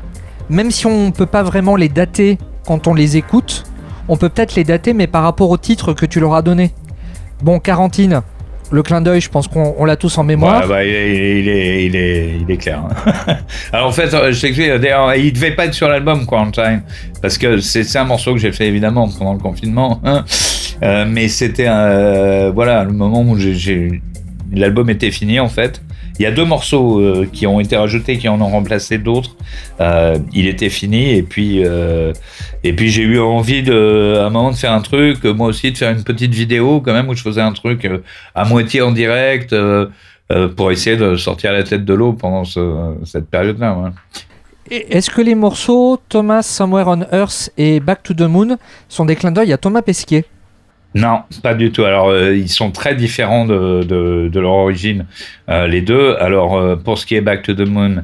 même 0.49 0.71
si 0.71 0.87
on 0.87 1.05
ne 1.05 1.11
peut 1.11 1.27
pas 1.27 1.43
vraiment 1.43 1.75
les 1.75 1.87
dater 1.87 2.39
quand 2.65 2.87
on 2.87 2.95
les 2.95 3.15
écoute, 3.15 3.63
on 4.07 4.17
peut 4.17 4.29
peut-être 4.29 4.55
les 4.55 4.63
dater, 4.63 4.93
mais 4.93 5.05
par 5.05 5.21
rapport 5.21 5.51
au 5.51 5.57
titre 5.57 5.93
que 5.93 6.07
tu 6.07 6.19
leur 6.19 6.33
as 6.33 6.41
donné. 6.41 6.73
Bon, 7.43 7.59
Quarantine, 7.59 8.21
le 8.71 8.83
clin 8.83 9.01
d'œil, 9.01 9.21
je 9.21 9.29
pense 9.29 9.47
qu'on 9.47 9.75
on 9.77 9.85
l'a 9.85 9.95
tous 9.95 10.17
en 10.17 10.23
mémoire. 10.23 10.67
Bah, 10.67 10.83
il, 10.83 10.89
est, 10.89 11.39
il, 11.39 11.95
est, 11.95 12.37
il, 12.41 12.49
est, 12.51 12.57
clair. 12.57 12.83
hein. 13.05 13.37
Alors 13.73 13.87
en 13.87 13.91
fait, 13.91 14.13
euh, 14.13 14.31
je 14.31 14.41
t'explique, 14.41 14.69
d'ailleurs, 14.69 15.13
il 15.15 15.31
devait 15.33 15.51
pas 15.51 15.65
être 15.65 15.73
sur 15.73 15.87
l'album 15.89 16.25
Quarantine, 16.25 16.81
parce 17.21 17.37
que 17.37 17.59
c'est 17.59 17.95
un 17.97 18.05
morceau 18.05 18.33
que 18.33 18.39
j'ai 18.39 18.51
fait 18.51 18.67
évidemment 18.67 19.09
pendant 19.09 19.33
le 19.33 19.39
confinement, 19.39 19.99
hein. 20.03 20.23
Euh, 20.83 21.05
mais 21.07 21.27
c'était 21.27 21.67
euh, 21.67 22.51
voilà 22.55 22.83
le 22.83 22.91
moment 22.91 23.21
où 23.21 23.37
l'album 24.51 24.89
était 24.89 25.11
fini 25.11 25.39
en 25.39 25.49
fait. 25.49 25.81
Il 26.21 26.25
y 26.25 26.27
a 26.27 26.31
deux 26.31 26.45
morceaux 26.45 26.99
euh, 26.99 27.25
qui 27.33 27.47
ont 27.47 27.59
été 27.59 27.75
rajoutés, 27.75 28.19
qui 28.19 28.29
en 28.29 28.39
ont 28.41 28.47
remplacé 28.47 28.99
d'autres. 28.99 29.35
Euh, 29.79 30.19
il 30.33 30.45
était 30.47 30.69
fini 30.69 31.15
et 31.15 31.23
puis 31.23 31.63
euh, 31.65 32.13
puis 32.61 32.89
j'ai 32.91 33.01
eu 33.01 33.19
envie 33.19 33.63
de 33.63 34.17
à 34.19 34.25
un 34.27 34.29
moment 34.29 34.51
de 34.51 34.55
faire 34.55 34.71
un 34.71 34.81
truc, 34.81 35.23
moi 35.23 35.47
aussi 35.47 35.71
de 35.71 35.77
faire 35.79 35.89
une 35.91 36.03
petite 36.03 36.31
vidéo 36.31 36.79
quand 36.79 36.93
même 36.93 37.09
où 37.09 37.15
je 37.15 37.23
faisais 37.23 37.41
un 37.41 37.53
truc 37.53 37.89
à 38.35 38.45
moitié 38.45 38.81
en 38.83 38.91
direct. 38.91 39.55
pour 40.55 40.71
essayer 40.71 40.95
de 40.95 41.15
sortir 41.15 41.51
la 41.53 41.63
tête 41.63 41.83
de 41.85 41.93
l'eau 41.95 42.13
pendant 42.13 42.45
ce- 42.45 42.93
cette 43.03 43.27
période-là. 43.29 43.91
Est-ce 44.69 45.09
que 45.09 45.21
les 45.21 45.35
morceaux 45.35 45.99
Thomas 46.07 46.43
Somewhere 46.43 46.85
on 46.87 47.01
Earth 47.11 47.49
et 47.57 47.79
Back 47.79 48.03
to 48.03 48.13
the 48.13 48.21
Moon 48.21 48.57
sont 48.87 49.05
des 49.05 49.15
clins 49.15 49.31
d'œil 49.31 49.51
à 49.51 49.57
Thomas 49.57 49.81
Pesquet? 49.81 50.23
Non, 50.93 51.21
pas 51.41 51.53
du 51.53 51.71
tout. 51.71 51.85
Alors, 51.85 52.09
euh, 52.09 52.35
ils 52.35 52.49
sont 52.49 52.71
très 52.71 52.95
différents 52.95 53.45
de, 53.45 53.83
de, 53.83 54.27
de 54.27 54.39
leur 54.39 54.51
origine, 54.51 55.05
euh, 55.47 55.65
les 55.65 55.81
deux. 55.81 56.15
Alors, 56.19 56.57
euh, 56.57 56.75
pour 56.75 56.97
ce 56.97 57.05
qui 57.05 57.15
est 57.15 57.21
Back 57.21 57.43
to 57.43 57.53
the 57.53 57.65
Moon, 57.67 58.03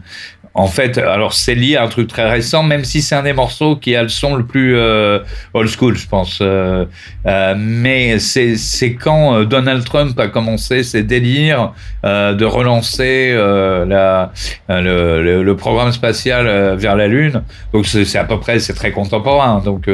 en 0.58 0.66
fait, 0.66 0.98
alors 0.98 1.34
c'est 1.34 1.54
lié 1.54 1.76
à 1.76 1.84
un 1.84 1.88
truc 1.88 2.08
très 2.08 2.28
récent, 2.28 2.64
même 2.64 2.84
si 2.84 3.04
c'est 3.04 3.14
un 3.14 3.22
des 3.22 3.34
morceaux 3.34 3.76
qui 3.76 3.96
a 3.96 4.02
le 4.02 4.10
son 4.10 4.36
le 4.36 4.44
plus 4.44 4.76
euh, 4.76 5.20
old 5.54 5.70
school, 5.70 5.96
je 5.96 6.08
pense. 6.08 6.40
Euh, 6.42 6.86
euh, 7.28 7.54
mais 7.56 8.18
c'est 8.18 8.96
quand 8.96 9.44
Donald 9.44 9.86
Trump 9.86 10.20
a 10.20 10.30
commencé 10.30 10.82
ses 10.82 11.04
délires 11.04 11.74
de 12.04 12.46
relancer 12.46 13.36
la, 13.36 14.32
le, 14.68 15.54
programme 15.54 15.92
spatial 15.92 16.76
vers 16.76 16.96
la 16.96 17.08
Lune. 17.08 17.44
Donc 17.72 17.86
c'est 17.86 18.18
à 18.18 18.24
peu 18.24 18.40
près, 18.40 18.60
c'est 18.60 18.74
très 18.74 18.92
contemporain. 18.92 19.62
Donc 19.64 19.88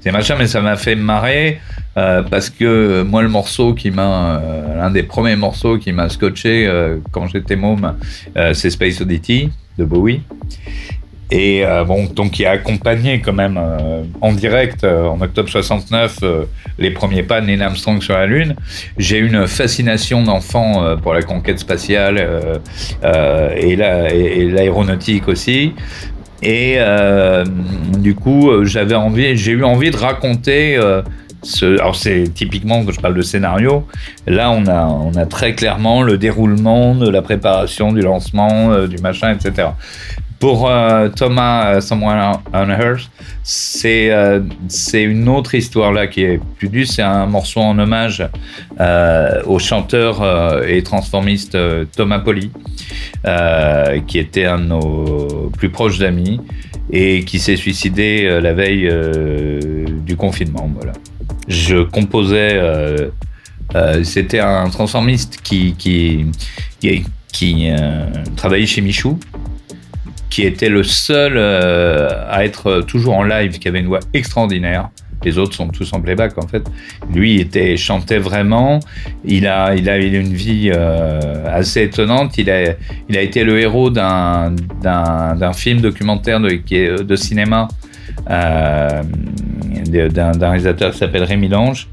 c'est 0.00 0.10
machin, 0.10 0.34
mais 0.36 0.48
ça 0.48 0.60
m'a 0.60 0.76
fait 0.76 0.96
marrer. 0.96 1.60
Parce 1.94 2.50
que 2.50 3.02
moi 3.02 3.22
le 3.22 3.28
morceau 3.28 3.74
qui 3.74 3.92
m'a 3.92 4.42
l'un 4.76 4.90
des 4.90 5.04
premiers 5.04 5.36
morceaux 5.36 5.78
qui 5.78 5.92
m'a 5.92 6.08
scotché 6.08 6.68
quand 7.12 7.28
j'étais 7.28 7.56
môme 7.56 7.94
c'est 8.52 8.70
Space 8.70 9.00
Oddity 9.00 9.50
de 9.78 9.84
Bowie 9.84 10.22
et 11.30 11.62
euh, 11.64 11.84
bon 11.84 12.06
donc 12.06 12.30
qui 12.32 12.46
a 12.46 12.52
accompagné 12.52 13.20
quand 13.20 13.34
même 13.34 13.58
euh, 13.62 14.02
en 14.22 14.32
direct 14.32 14.82
euh, 14.82 15.04
en 15.06 15.20
octobre 15.20 15.48
69 15.48 16.16
euh, 16.22 16.44
les 16.78 16.90
premiers 16.90 17.22
pas 17.22 17.40
de 17.42 17.46
Neil 17.46 17.62
Armstrong 17.62 18.00
sur 18.02 18.14
la 18.14 18.24
lune 18.26 18.56
j'ai 18.96 19.18
une 19.18 19.46
fascination 19.46 20.22
d'enfant 20.22 20.96
pour 21.02 21.12
la 21.12 21.22
conquête 21.22 21.58
spatiale 21.58 22.16
et 23.02 23.76
la- 23.76 24.14
et- 24.14 24.40
et 24.40 24.50
l'aéronautique 24.50 25.28
aussi 25.28 25.74
et 26.40 26.78
du 27.98 28.14
coup, 28.14 28.64
j'avais 28.64 28.94
envie, 28.94 29.36
j'ai 29.36 29.50
eu 29.50 29.64
envie 29.64 29.90
de 29.90 29.96
raconter. 29.96 30.78
Alors 31.62 31.96
c'est 31.96 32.34
typiquement 32.34 32.84
quand 32.84 32.92
je 32.92 33.00
parle 33.00 33.14
de 33.14 33.22
scénario. 33.22 33.86
Là, 34.26 34.50
on 34.50 34.66
a, 35.16 35.26
très 35.26 35.54
clairement 35.54 36.02
le 36.02 36.18
déroulement 36.18 36.94
de 36.94 37.08
la 37.08 37.22
préparation 37.22 37.92
du 37.92 38.00
lancement, 38.00 38.72
euh, 38.72 38.86
du 38.86 38.98
machin, 38.98 39.34
etc. 39.34 39.68
Pour 40.40 40.68
euh, 40.68 41.08
Thomas 41.08 41.80
Someone 41.80 42.38
on 42.52 42.68
Earth, 42.68 43.10
c'est 43.42 44.12
une 45.02 45.28
autre 45.28 45.54
histoire 45.54 45.92
là 45.92 46.06
qui 46.06 46.22
est 46.22 46.40
plus 46.58 46.68
due. 46.68 46.86
C'est 46.86 47.02
un 47.02 47.26
morceau 47.26 47.60
en 47.60 47.78
hommage 47.78 48.24
euh, 48.80 49.42
au 49.46 49.58
chanteur 49.58 50.62
et 50.64 50.82
transformiste 50.82 51.58
Thomas 51.96 52.20
Poli, 52.20 52.52
qui 54.06 54.18
était 54.18 54.44
un 54.44 54.58
de 54.58 54.64
nos 54.64 55.50
plus 55.56 55.70
proches 55.70 56.00
amis 56.02 56.40
et 56.90 57.24
qui 57.24 57.40
s'est 57.40 57.56
suicidé 57.56 58.38
la 58.40 58.52
veille 58.52 58.88
du 60.06 60.16
confinement. 60.16 60.70
Voilà. 60.72 60.92
Je 61.48 61.82
composais. 61.82 62.52
euh, 62.54 63.08
euh, 63.74 64.04
C'était 64.04 64.40
un 64.40 64.68
transformiste 64.70 65.40
qui 65.42 66.26
euh, 67.42 68.04
travaillait 68.36 68.66
chez 68.66 68.82
Michou, 68.82 69.18
qui 70.30 70.42
était 70.42 70.68
le 70.68 70.82
seul 70.82 71.38
à 71.38 72.44
être 72.44 72.82
toujours 72.82 73.14
en 73.14 73.24
live, 73.24 73.58
qui 73.58 73.66
avait 73.68 73.80
une 73.80 73.86
voix 73.86 74.00
extraordinaire. 74.12 74.90
Les 75.24 75.36
autres 75.36 75.54
sont 75.54 75.66
tous 75.66 75.92
en 75.92 76.00
playback 76.00 76.38
en 76.38 76.46
fait. 76.46 76.62
Lui 77.12 77.40
était 77.40 77.76
chantait 77.76 78.18
vraiment. 78.18 78.78
Il 79.24 79.48
a 79.48 79.74
eu 79.74 80.20
une 80.20 80.32
vie 80.32 80.70
assez 80.70 81.82
étonnante. 81.82 82.38
Il 82.38 82.50
a 82.50 83.22
été 83.22 83.42
le 83.42 83.58
héros 83.58 83.90
d'un 83.90 84.54
film 85.54 85.80
documentaire 85.80 86.40
de 86.40 87.16
cinéma 87.16 87.68
d'un 89.88 90.32
réalisateur 90.32 90.92
qui 90.92 90.98
s'appelle 90.98 91.24
Rémi 91.24 91.48
Lange. 91.48 91.88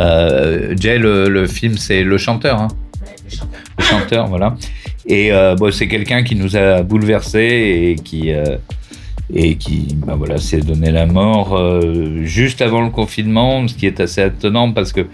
Euh, 0.00 0.74
Jay 0.78 0.98
le, 0.98 1.28
le 1.28 1.46
film 1.46 1.76
c'est 1.76 2.02
le 2.02 2.18
chanteur. 2.18 2.60
Hein 2.60 2.68
le 3.78 3.84
chanteur, 3.84 4.26
voilà. 4.28 4.56
Et 5.06 5.32
euh, 5.32 5.54
bon, 5.54 5.72
c'est 5.72 5.88
quelqu'un 5.88 6.22
qui 6.22 6.34
nous 6.36 6.56
a 6.56 6.82
bouleversés 6.82 7.38
et 7.40 7.96
qui 7.96 8.32
euh, 8.32 8.56
et 9.32 9.56
qui, 9.56 9.96
bah 10.06 10.14
voilà, 10.16 10.36
s'est 10.38 10.60
donné 10.60 10.90
la 10.90 11.06
mort 11.06 11.56
euh, 11.56 12.22
juste 12.24 12.60
avant 12.60 12.82
le 12.82 12.90
confinement, 12.90 13.66
ce 13.66 13.74
qui 13.74 13.86
est 13.86 13.98
assez 14.00 14.22
étonnant 14.22 14.70
parce 14.72 14.92
que 14.92 15.06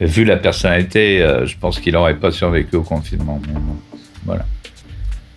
vu 0.00 0.24
la 0.24 0.36
personnalité, 0.36 1.20
euh, 1.20 1.46
je 1.46 1.56
pense 1.58 1.80
qu'il 1.80 1.94
n'aurait 1.94 2.16
pas 2.16 2.30
survécu 2.30 2.76
au 2.76 2.82
confinement. 2.82 3.40
Mais 3.46 3.54
bon, 3.54 3.76
voilà. 4.24 4.46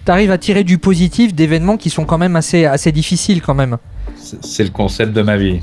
T'arrives 0.06 0.32
à 0.32 0.38
tirer 0.38 0.64
du 0.64 0.78
positif 0.78 1.34
d'événements 1.34 1.78
qui 1.78 1.90
sont 1.90 2.06
quand 2.06 2.18
même 2.18 2.36
assez, 2.36 2.66
assez 2.66 2.92
difficiles 2.92 3.42
quand 3.42 3.56
même. 3.56 3.78
C'est 4.16 4.64
le 4.64 4.70
concept 4.70 5.14
de 5.14 5.22
ma 5.22 5.38
vie. 5.38 5.62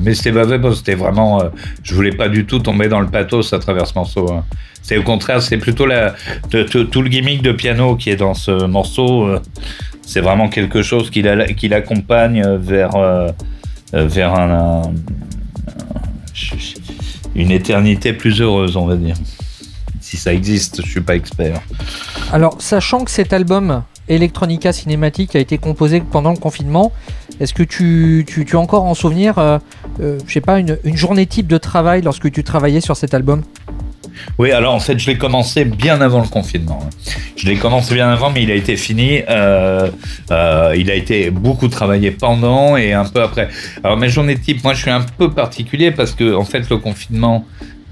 Mais 0.00 0.14
c'était 0.14 0.32
pas 0.32 0.46
parce 0.46 0.60
que 0.60 0.74
c'était 0.74 0.94
vraiment. 0.94 1.42
euh, 1.42 1.48
je 1.82 1.94
voulais 1.94 2.12
pas 2.12 2.28
du 2.28 2.44
tout 2.46 2.58
tomber 2.60 2.88
dans 2.88 3.00
le 3.00 3.08
pathos 3.08 3.52
à 3.52 3.58
travers 3.58 3.86
ce 3.86 3.94
morceau. 3.94 4.30
hein. 4.32 4.44
C'est 4.82 4.98
au 4.98 5.02
contraire, 5.02 5.40
c'est 5.42 5.56
plutôt 5.56 5.86
tout 6.50 7.02
le 7.02 7.08
gimmick 7.08 7.40
de 7.42 7.52
piano 7.52 7.96
qui 7.96 8.10
est 8.10 8.16
dans 8.16 8.34
ce 8.34 8.66
morceau. 8.66 9.24
euh, 9.26 9.40
c'est 10.06 10.20
vraiment 10.20 10.48
quelque 10.50 10.82
chose 10.82 11.08
qui 11.10 11.22
la- 11.22 11.46
qui 11.46 11.68
l'accompagne 11.68 12.46
vers, 12.58 12.94
euh, 12.94 13.28
euh, 13.94 14.06
vers 14.06 14.34
un- 14.34 14.82
une 17.34 17.50
éternité 17.50 18.12
plus 18.12 18.40
heureuse, 18.40 18.76
on 18.76 18.86
va 18.86 18.96
dire. 18.96 19.16
Si 20.00 20.16
ça 20.16 20.32
existe, 20.32 20.82
je 20.84 20.90
suis 20.90 21.00
pas 21.00 21.16
expert. 21.16 21.60
Alors, 22.32 22.56
sachant 22.60 23.04
que 23.04 23.10
cet 23.10 23.32
album 23.32 23.82
Electronica 24.08 24.72
Cinématique 24.72 25.34
a 25.34 25.38
été 25.38 25.56
composé 25.58 26.00
pendant 26.02 26.30
le 26.32 26.36
confinement, 26.36 26.92
est-ce 27.40 27.54
que 27.54 27.62
tu, 27.62 28.24
tu, 28.26 28.56
as 28.56 28.58
encore 28.58 28.84
en 28.84 28.94
souvenir, 28.94 29.38
euh, 29.38 29.58
euh, 30.00 30.18
je 30.26 30.32
sais 30.32 30.40
pas, 30.40 30.58
une, 30.60 30.78
une 30.84 30.96
journée 30.96 31.26
type 31.26 31.46
de 31.46 31.58
travail 31.58 32.02
lorsque 32.02 32.30
tu 32.30 32.44
travaillais 32.44 32.80
sur 32.80 32.96
cet 32.96 33.14
album? 33.14 33.42
Oui, 34.38 34.52
alors 34.52 34.74
en 34.74 34.80
fait, 34.80 34.98
je 34.98 35.10
l'ai 35.10 35.18
commencé 35.18 35.64
bien 35.64 36.00
avant 36.00 36.20
le 36.20 36.28
confinement. 36.28 36.80
hein. 36.84 36.90
Je 37.36 37.46
l'ai 37.48 37.56
commencé 37.56 37.94
bien 37.94 38.08
avant, 38.08 38.30
mais 38.30 38.42
il 38.42 38.50
a 38.50 38.54
été 38.54 38.76
fini. 38.76 39.22
euh, 39.28 39.88
euh, 40.30 40.74
il 40.76 40.90
a 40.90 40.94
été 40.94 41.30
beaucoup 41.30 41.68
travaillé 41.68 42.10
pendant 42.10 42.76
et 42.76 42.92
un 42.92 43.04
peu 43.04 43.22
après. 43.22 43.48
Alors 43.82 43.96
mes 43.96 44.08
journées 44.08 44.38
type, 44.38 44.62
moi, 44.62 44.74
je 44.74 44.82
suis 44.82 44.90
un 44.90 45.04
peu 45.18 45.30
particulier 45.30 45.90
parce 45.90 46.12
que 46.12 46.34
en 46.34 46.44
fait, 46.44 46.68
le 46.70 46.78
confinement 46.78 47.44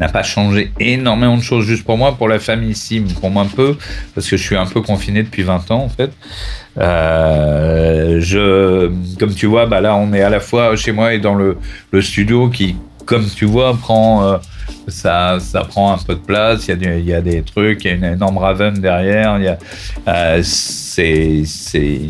n'a 0.03 0.09
pas 0.09 0.23
changé 0.23 0.73
énormément 0.81 1.37
de 1.37 1.43
choses 1.43 1.65
juste 1.65 1.85
pour 1.85 1.97
moi, 1.97 2.17
pour 2.17 2.29
la 2.29 2.39
famille 2.39 2.71
ici, 2.71 3.01
pour 3.21 3.31
moi 3.31 3.43
un 3.45 3.47
peu, 3.47 3.77
parce 4.15 4.29
que 4.29 4.37
je 4.37 4.43
suis 4.43 4.57
un 4.57 4.67
peu 4.67 4.81
confiné 4.83 5.23
depuis 5.23 5.43
20 5.43 5.71
ans 5.71 5.83
en 5.85 5.89
fait. 5.89 6.11
Euh, 6.79 8.19
je, 8.21 8.91
comme 9.19 9.35
tu 9.35 9.47
vois, 9.47 9.67
bah 9.67 9.81
là, 9.81 9.95
on 9.97 10.13
est 10.13 10.23
à 10.23 10.31
la 10.31 10.41
fois 10.41 10.75
chez 10.77 10.93
moi 10.93 11.15
et 11.15 11.19
dans 11.19 11.35
le, 11.35 11.57
le 11.93 12.03
studio 12.03 12.49
qui, 12.49 12.77
comme 13.07 13.27
tu 13.29 13.45
vois, 13.45 13.77
prend 13.77 14.25
euh, 14.25 14.37
ça, 14.89 15.39
ça 15.41 15.63
prend 15.65 15.93
un 15.93 15.99
peu 15.99 16.15
de 16.15 16.21
place. 16.21 16.67
Il 16.67 16.71
y 16.71 16.73
a, 16.73 16.77
du- 16.77 16.99
il 17.01 17.07
y 17.07 17.15
a 17.15 17.21
des 17.21 17.43
trucs, 17.43 17.85
il 17.85 17.91
y 17.91 17.95
a 17.95 17.97
une 17.97 18.05
énorme 18.05 18.39
Raven 18.39 18.75
derrière. 18.75 19.39
Il 19.39 19.45
y 19.45 19.49
a, 19.49 19.59
euh, 20.09 20.41
c'est, 20.43 21.43
c'est, 21.45 22.01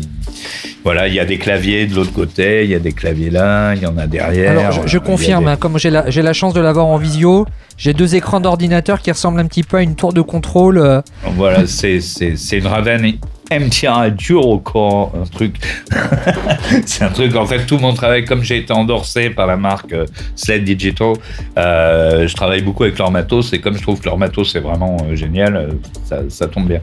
voilà, 0.83 1.07
il 1.07 1.13
y 1.13 1.19
a 1.19 1.25
des 1.25 1.37
claviers 1.37 1.85
de 1.85 1.95
l'autre 1.95 2.13
côté, 2.13 2.63
il 2.63 2.69
y 2.71 2.75
a 2.75 2.79
des 2.79 2.91
claviers 2.93 3.29
là, 3.29 3.73
il 3.75 3.81
y 3.81 3.85
en 3.85 3.97
a 3.97 4.07
derrière. 4.07 4.51
Alors, 4.51 4.87
je, 4.87 4.97
confirme, 4.97 5.45
des- 5.45 5.51
hein, 5.51 5.55
comme 5.57 5.77
j'ai 5.77 5.89
la, 5.89 6.09
j'ai 6.09 6.21
la 6.21 6.33
chance 6.33 6.53
de 6.53 6.61
l'avoir 6.61 6.85
en 6.87 6.97
visio, 6.97 7.45
j'ai 7.77 7.93
deux 7.93 8.15
écrans 8.15 8.39
d'ordinateur 8.39 9.01
qui 9.01 9.11
ressemblent 9.11 9.39
un 9.39 9.45
petit 9.47 9.63
peu 9.63 9.77
à 9.77 9.81
une 9.81 9.95
tour 9.95 10.13
de 10.13 10.21
contrôle. 10.21 10.77
euh, 10.77 11.01
Voilà, 11.35 11.65
c'est 11.67 11.99
c'est- 12.01 12.35
c'est 12.37 12.57
une 12.59 12.67
Raven 12.67 13.13
MTI 13.51 14.11
Dual 14.17 14.59
Core, 14.63 15.11
un 15.21 15.25
truc. 15.25 15.57
c'est 16.85 17.03
un 17.03 17.09
truc, 17.09 17.35
en 17.35 17.45
fait, 17.45 17.65
tout 17.65 17.77
mon 17.77 17.93
travail, 17.93 18.25
comme 18.25 18.41
j'ai 18.43 18.57
été 18.57 18.73
endorsé 18.73 19.29
par 19.29 19.45
la 19.47 19.57
marque 19.57 19.93
euh, 19.93 20.05
Sled 20.35 20.63
Digital, 20.63 21.13
euh, 21.57 22.27
je 22.27 22.35
travaille 22.35 22.61
beaucoup 22.61 22.83
avec 22.83 22.97
leur 22.97 23.11
matos 23.11 23.53
et 23.53 23.59
comme 23.59 23.75
je 23.77 23.81
trouve 23.83 23.99
que 23.99 24.05
leur 24.05 24.17
matos 24.17 24.55
est 24.55 24.59
vraiment 24.59 24.97
génial, 25.13 25.69
ça, 26.05 26.21
ça 26.29 26.47
tombe 26.47 26.67
bien. 26.67 26.81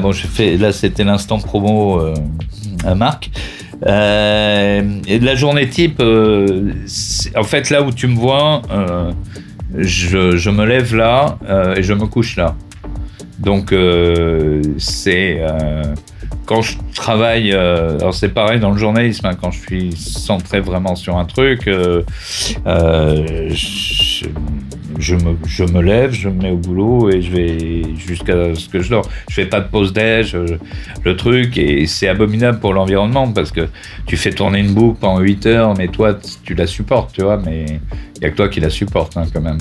Bon, 0.00 0.12
j'ai 0.12 0.28
fait, 0.28 0.56
là, 0.56 0.70
c'était 0.72 1.02
l'instant 1.04 1.38
promo 1.38 2.00
à 2.84 2.94
Marc. 2.94 3.30
Et 3.84 5.18
la 5.18 5.34
journée 5.34 5.68
type, 5.68 6.00
c'est- 6.86 7.36
en 7.36 7.42
fait, 7.44 7.70
là 7.70 7.82
où 7.82 7.90
tu 7.90 8.06
me 8.06 8.16
vois, 8.16 8.62
je, 9.76 10.50
me 10.50 10.64
lève 10.64 10.94
là 10.94 11.38
euh, 11.48 11.74
et 11.76 11.82
je 11.82 11.92
me 11.94 12.06
couche 12.06 12.36
là. 12.36 12.56
Donc 13.38 13.72
euh, 13.72 14.62
c'est 14.78 15.38
euh, 15.40 15.82
quand 16.46 16.62
je 16.62 16.76
travaille, 16.94 17.52
alors 17.52 18.14
c'est 18.14 18.30
pareil 18.30 18.60
dans 18.60 18.70
le 18.72 18.78
journalisme, 18.78 19.26
hein, 19.26 19.36
quand 19.40 19.50
je 19.50 19.60
suis 19.60 19.92
centré 19.92 20.60
vraiment 20.60 20.96
sur 20.96 21.16
un 21.16 21.24
truc, 21.24 21.62
je, 21.64 22.02
je 25.00 25.16
me, 25.16 25.36
je 25.46 25.64
me 25.64 25.80
lève, 25.82 26.12
je 26.12 26.28
me 26.28 26.42
mets 26.42 26.50
au 26.50 26.56
boulot 26.56 27.10
et 27.10 27.20
je 27.22 27.30
vais 27.32 27.82
jusqu'à 27.96 28.54
ce 28.54 28.68
que 28.68 28.80
je 28.80 28.90
dors. 28.90 29.08
Je 29.28 29.34
fais 29.34 29.46
pas 29.46 29.60
de 29.60 29.68
pause 29.68 29.92
déj, 29.92 30.34
euh, 30.34 30.58
le 31.04 31.16
truc, 31.16 31.56
et 31.58 31.86
c'est 31.86 32.08
abominable 32.08 32.60
pour 32.60 32.72
l'environnement 32.74 33.30
parce 33.32 33.50
que 33.50 33.68
tu 34.06 34.16
fais 34.16 34.30
tourner 34.30 34.60
une 34.60 34.72
boucle 34.74 34.98
pendant 35.00 35.20
8 35.20 35.46
heures, 35.46 35.74
mais 35.76 35.88
toi 35.88 36.16
tu 36.44 36.54
la 36.54 36.66
supportes, 36.66 37.12
tu 37.14 37.22
vois, 37.22 37.38
mais 37.44 37.64
il 38.16 38.22
y 38.22 38.26
a 38.26 38.30
que 38.30 38.36
toi 38.36 38.48
qui 38.48 38.60
la 38.60 38.70
supporte 38.70 39.16
hein, 39.16 39.24
quand 39.32 39.40
même. 39.40 39.58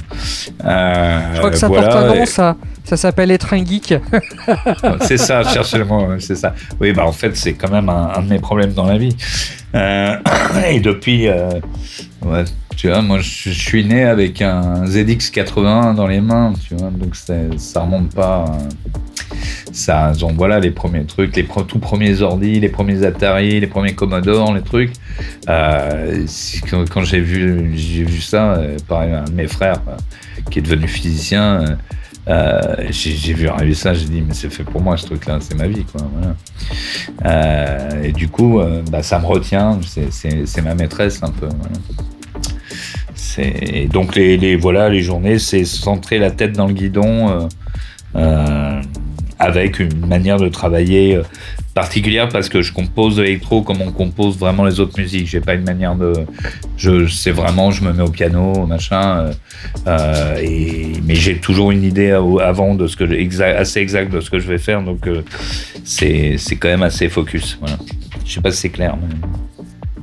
Euh, 0.65 1.19
Je 1.33 1.37
crois 1.37 1.51
que 1.51 1.57
ça 1.57 1.67
voilà, 1.67 1.87
porte 1.87 1.95
un 2.05 2.13
et- 2.13 2.19
nom, 2.19 2.25
ça. 2.25 2.55
Ça 2.83 2.97
s'appelle 2.97 3.29
être 3.31 3.53
un 3.53 3.63
geek. 3.63 3.93
c'est 5.01 5.17
ça, 5.17 5.43
chercher 5.43 5.77
le 5.77 5.85
mot, 5.85 6.07
c'est 6.19 6.35
ça. 6.35 6.55
Oui, 6.81 6.91
bah 6.91 7.05
en 7.05 7.11
fait, 7.11 7.35
c'est 7.37 7.53
quand 7.53 7.69
même 7.71 7.87
un, 7.87 8.11
un 8.15 8.21
de 8.23 8.29
mes 8.29 8.39
problèmes 8.39 8.73
dans 8.73 8.85
la 8.87 8.97
vie. 8.97 9.15
Euh, 9.75 10.15
et 10.71 10.79
depuis, 10.79 11.27
euh, 11.27 11.49
ouais, 12.25 12.45
tu 12.79 12.87
vois, 12.87 13.01
moi, 13.01 13.19
je, 13.19 13.49
suis 13.49 13.83
né 13.83 14.05
avec 14.05 14.41
un 14.41 14.85
ZX81 14.85 15.95
dans 15.95 16.07
les 16.07 16.21
mains, 16.21 16.53
tu 16.65 16.75
vois, 16.75 16.89
donc 16.89 17.13
ça 17.13 17.81
remonte 17.81 18.15
pas. 18.15 18.45
euh, 18.47 19.35
ça, 19.73 20.13
donc 20.13 20.37
voilà, 20.37 20.61
les 20.61 20.71
premiers 20.71 21.03
trucs, 21.03 21.35
les 21.35 21.45
tout 21.67 21.79
premiers 21.79 22.21
ordi, 22.21 22.57
les 22.61 22.69
premiers 22.69 23.03
Atari, 23.05 23.59
les 23.59 23.67
premiers 23.67 23.95
Commodore, 23.95 24.53
les 24.53 24.61
trucs. 24.61 24.93
Euh, 25.49 26.25
quand 26.89 27.03
j'ai 27.03 27.19
vu, 27.19 27.67
vu 27.67 28.21
ça, 28.21 28.53
euh, 28.53 28.77
pareil, 28.87 29.11
un 29.11 29.25
de 29.25 29.33
mes 29.33 29.47
frères 29.47 29.81
euh, 29.89 29.97
qui 30.49 30.59
est 30.59 30.61
devenu 30.61 30.87
physicien. 30.87 31.77
j'ai 32.91 33.33
vu 33.33 33.49
arriver 33.49 33.73
ça, 33.73 33.93
j'ai 33.93 34.05
dit 34.05 34.23
mais 34.25 34.33
c'est 34.33 34.49
fait 34.49 34.63
pour 34.63 34.79
moi 34.79 34.95
ce 34.95 35.05
truc-là, 35.05 35.39
c'est 35.41 35.55
ma 35.55 35.67
vie 35.67 35.83
quoi. 35.83 36.01
Et 38.01 38.13
du 38.13 38.29
coup, 38.29 38.61
bah, 38.89 39.03
ça 39.03 39.19
me 39.19 39.25
retient, 39.25 39.77
c'est- 39.85 40.61
ma 40.61 40.75
maîtresse 40.75 41.21
un 41.23 41.31
peu. 41.31 41.49
Donc 43.91 44.15
les, 44.15 44.55
voilà 44.55 44.89
les 44.89 45.01
journées, 45.01 45.39
c'est 45.39 45.65
centrer 45.65 46.19
la 46.19 46.31
tête 46.31 46.53
dans 46.53 46.67
le 46.67 46.73
guidon. 46.73 47.29
euh, 47.29 47.47
euh, 48.15 48.81
avec 49.41 49.79
une 49.79 50.05
manière 50.05 50.37
de 50.37 50.49
travailler 50.49 51.15
euh, 51.15 51.23
particulière 51.73 52.27
parce 52.27 52.49
que 52.49 52.61
je 52.61 52.73
compose 52.73 53.15
de 53.15 53.21
l'électro 53.21 53.61
comme 53.61 53.81
on 53.81 53.91
compose 53.91 54.37
vraiment 54.37 54.65
les 54.65 54.81
autres 54.81 54.99
musiques. 54.99 55.27
J'ai 55.27 55.39
pas 55.39 55.53
une 55.53 55.63
manière 55.63 55.95
de, 55.95 56.11
je 56.75 57.29
vraiment 57.31 57.71
je 57.71 57.83
me 57.85 57.93
mets 57.93 58.03
au 58.03 58.09
piano 58.09 58.65
machin, 58.65 59.31
mais 59.85 61.15
j'ai 61.15 61.37
toujours 61.37 61.71
une 61.71 61.83
idée 61.83 62.11
avant 62.41 62.75
de 62.75 62.87
ce 62.87 62.97
que 62.97 63.05
assez 63.57 63.79
exact 63.79 64.11
de 64.11 64.19
ce 64.19 64.29
que 64.29 64.39
je 64.39 64.47
vais 64.47 64.57
faire 64.57 64.81
donc 64.81 65.07
euh, 65.07 65.21
c'est 65.85 66.35
c'est 66.37 66.57
quand 66.57 66.67
même 66.69 66.83
assez 66.83 67.07
focus. 67.07 67.57
Voilà. 67.61 67.77
Je 68.25 68.33
sais 68.33 68.41
pas 68.41 68.51
si 68.51 68.57
c'est 68.57 68.69
clair. 68.69 68.97
mais- 69.01 69.15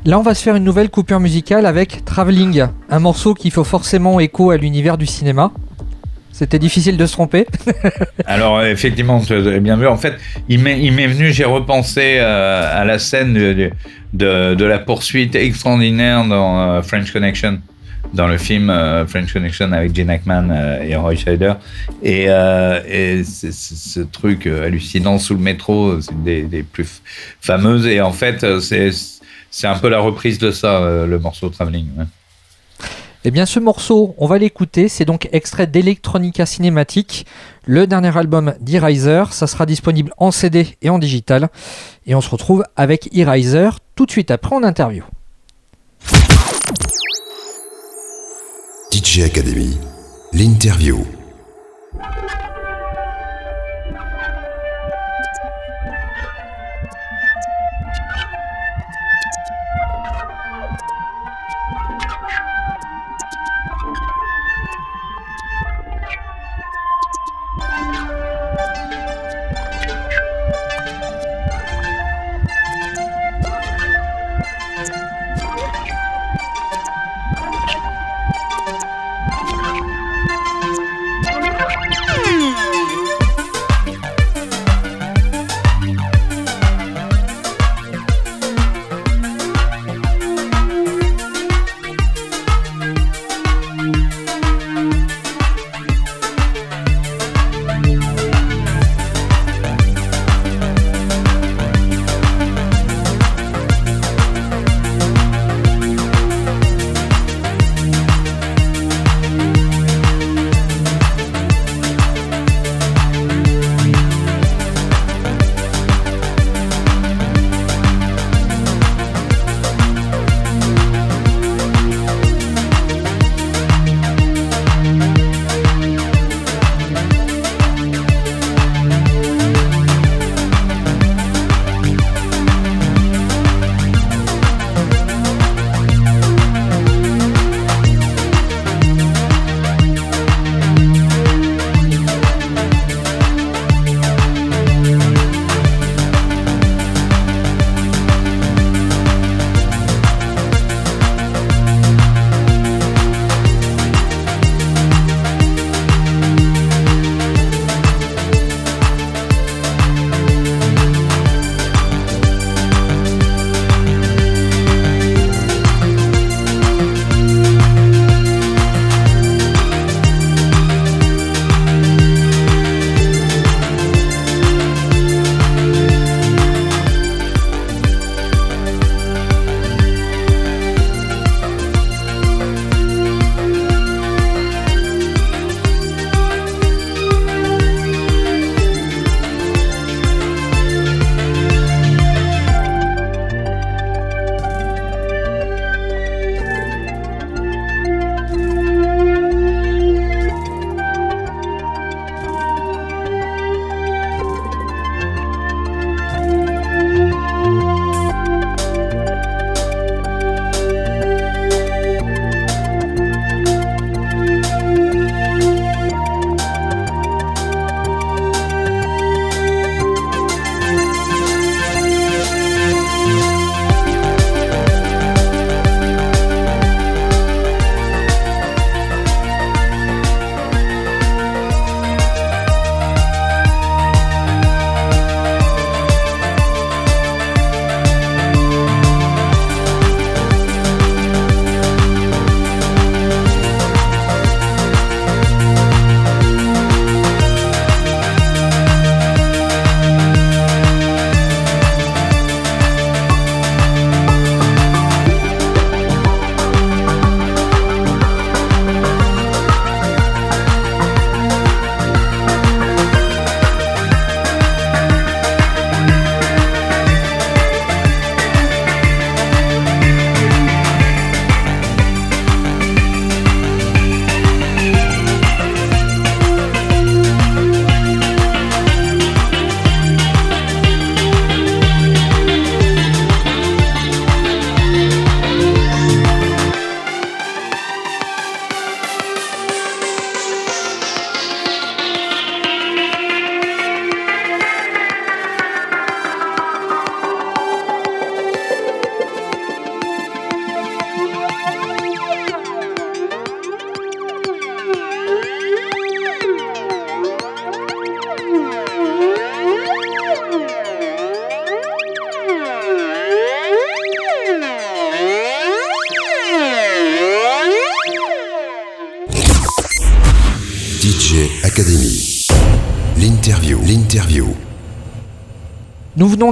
Là, 0.06 0.20
on 0.20 0.22
va 0.22 0.34
se 0.34 0.42
faire 0.44 0.54
une 0.54 0.62
nouvelle 0.62 0.88
coupure 0.88 1.18
musicale 1.18 1.66
avec 1.66 2.04
Traveling, 2.04 2.66
un 2.90 2.98
morceau 3.00 3.34
qui 3.34 3.50
fait 3.50 3.64
forcément 3.64 4.20
écho 4.20 4.52
à 4.52 4.56
l'univers 4.56 4.98
du 4.98 5.04
cinéma. 5.04 5.50
C'était 6.30 6.60
difficile 6.60 6.96
de 6.96 7.06
se 7.06 7.12
tromper. 7.12 7.44
Alors 8.24 8.62
effectivement, 8.62 9.18
tu 9.18 9.34
as 9.34 9.58
bien 9.58 9.76
vu. 9.76 9.88
En 9.88 9.96
fait, 9.96 10.14
il 10.48 10.62
m'est 10.62 11.06
venu, 11.08 11.32
j'ai 11.32 11.44
repensé 11.44 12.18
euh, 12.18 12.80
à 12.80 12.84
la 12.84 13.00
scène 13.00 13.34
de, 14.12 14.64
la 14.64 14.78
poursuite 14.78 15.34
extraordinaire 15.34 16.24
dans 16.24 16.60
euh, 16.60 16.82
French 16.82 17.12
Connection, 17.12 17.58
dans 18.14 18.28
le 18.28 18.38
film 18.38 18.70
euh, 18.70 19.04
French 19.08 19.32
Connection 19.32 19.72
avec 19.72 19.92
Gene 19.92 20.10
Hackman 20.10 20.50
et 20.84 20.94
Roy 20.94 21.16
Scheider. 21.16 21.54
Et, 22.04 22.26
ce 23.24 24.00
truc 24.02 24.46
hallucinant 24.46 25.18
sous 25.18 25.34
le 25.34 25.40
métro, 25.40 26.00
c'est 26.00 26.12
une 26.12 26.22
des, 26.22 26.42
des 26.42 26.62
plus 26.62 27.02
fameuses. 27.40 27.88
Et 27.88 28.00
en 28.00 28.12
fait, 28.12 28.60
c'est 28.60 28.92
c'est 29.56 29.66
un 29.66 29.78
peu 29.78 29.88
la 29.88 30.00
reprise 30.00 30.38
de 30.38 30.50
ça, 30.50 30.82
euh, 30.82 31.06
le 31.06 31.18
morceau 31.18 31.48
Traveling. 31.48 31.86
ouais. 31.96 32.04
Eh 33.24 33.30
bien, 33.30 33.46
ce 33.46 33.58
morceau, 33.58 34.14
on 34.18 34.26
va 34.26 34.36
l'écouter. 34.36 34.90
C'est 34.90 35.06
donc 35.06 35.30
extrait 35.32 35.66
d'Electronica 35.66 36.44
Cinématique, 36.44 37.24
le 37.64 37.86
dernier 37.86 38.14
album 38.18 38.52
d'Eriser. 38.60 39.24
Ça 39.30 39.46
sera 39.46 39.64
disponible 39.64 40.12
en 40.18 40.30
CD 40.30 40.76
et 40.82 40.90
en 40.90 40.98
digital. 40.98 41.48
Et 42.06 42.14
on 42.14 42.20
se 42.20 42.28
retrouve 42.28 42.64
avec 42.76 43.08
Eriser 43.16 43.70
tout 43.94 44.04
de 44.04 44.10
suite 44.10 44.30
après 44.30 44.54
en 44.54 44.62
interview. 44.62 45.04
DJ 48.92 49.20
Academy, 49.20 49.78
l'interview. 50.34 51.02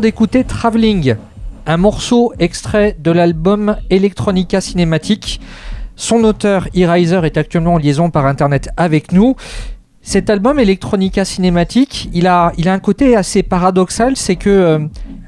D'écouter 0.00 0.44
Traveling, 0.44 1.16
un 1.66 1.76
morceau 1.76 2.32
extrait 2.38 2.96
de 2.98 3.10
l'album 3.10 3.76
Electronica 3.90 4.60
Cinématique. 4.60 5.40
Son 5.96 6.24
auteur, 6.24 6.68
E-Riser, 6.76 7.20
est 7.24 7.36
actuellement 7.36 7.74
en 7.74 7.78
liaison 7.78 8.10
par 8.10 8.26
internet 8.26 8.70
avec 8.76 9.12
nous. 9.12 9.36
Cet 10.02 10.30
album 10.30 10.58
Electronica 10.58 11.24
Cinématique, 11.24 12.10
il 12.12 12.26
a, 12.26 12.52
il 12.58 12.68
a 12.68 12.72
un 12.72 12.78
côté 12.78 13.16
assez 13.16 13.42
paradoxal, 13.42 14.16
c'est 14.16 14.36
que 14.36 14.50
euh, 14.50 14.78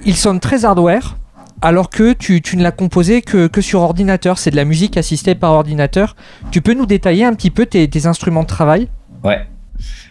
il 0.04 0.16
sonne 0.16 0.40
très 0.40 0.64
hardware, 0.64 1.16
alors 1.62 1.88
que 1.88 2.12
tu, 2.12 2.42
tu 2.42 2.56
ne 2.56 2.62
l'as 2.62 2.72
composé 2.72 3.22
que, 3.22 3.46
que 3.46 3.60
sur 3.60 3.80
ordinateur. 3.80 4.38
C'est 4.38 4.50
de 4.50 4.56
la 4.56 4.64
musique 4.64 4.96
assistée 4.96 5.34
par 5.34 5.52
ordinateur. 5.52 6.14
Tu 6.50 6.60
peux 6.60 6.74
nous 6.74 6.86
détailler 6.86 7.24
un 7.24 7.32
petit 7.32 7.50
peu 7.50 7.66
tes, 7.66 7.88
tes 7.88 8.06
instruments 8.06 8.42
de 8.42 8.48
travail? 8.48 8.88
Ouais. 9.24 9.46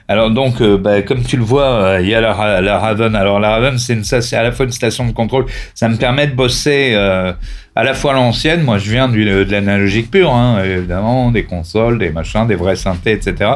Alors 0.07 0.29
donc, 0.29 0.61
euh, 0.61 0.77
bah, 0.77 1.01
comme 1.01 1.23
tu 1.23 1.35
le 1.35 1.43
vois, 1.43 1.65
euh, 1.65 1.99
il 2.01 2.07
y 2.07 2.13
a 2.13 2.21
la, 2.21 2.33
Ra- 2.33 2.61
la 2.61 2.77
Raven. 2.77 3.15
Alors 3.15 3.39
la 3.39 3.49
Raven, 3.51 3.79
c'est 3.79 4.05
ça, 4.05 4.21
c'est 4.21 4.35
à 4.35 4.43
la 4.43 4.51
fois 4.51 4.65
une 4.65 4.71
station 4.71 5.05
de 5.07 5.11
contrôle. 5.11 5.45
Ça 5.73 5.89
me 5.89 5.95
permet 5.97 6.27
de 6.27 6.33
bosser 6.35 6.91
euh, 6.93 7.33
à 7.75 7.83
la 7.83 7.93
fois 7.95 8.13
l'ancienne. 8.13 8.61
Moi, 8.61 8.77
je 8.77 8.91
viens 8.91 9.07
du, 9.09 9.25
de 9.25 9.51
l'analogique 9.51 10.11
pur, 10.11 10.31
hein, 10.31 10.61
évidemment, 10.63 11.31
des 11.31 11.43
consoles, 11.43 11.97
des 11.97 12.11
machins, 12.11 12.45
des 12.45 12.55
vrais 12.55 12.75
synthés, 12.75 13.13
etc. 13.13 13.49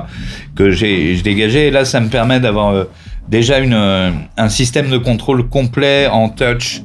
Que 0.55 0.71
j'ai 0.71 1.15
dégageais. 1.21 1.67
Et 1.67 1.71
là, 1.71 1.85
ça 1.85 1.99
me 1.99 2.09
permet 2.09 2.39
d'avoir 2.39 2.69
euh, 2.73 2.85
déjà 3.27 3.59
une, 3.59 3.75
euh, 3.75 4.09
un 4.35 4.49
système 4.49 4.89
de 4.89 4.97
contrôle 4.97 5.47
complet 5.49 6.07
en 6.07 6.29
touch. 6.29 6.81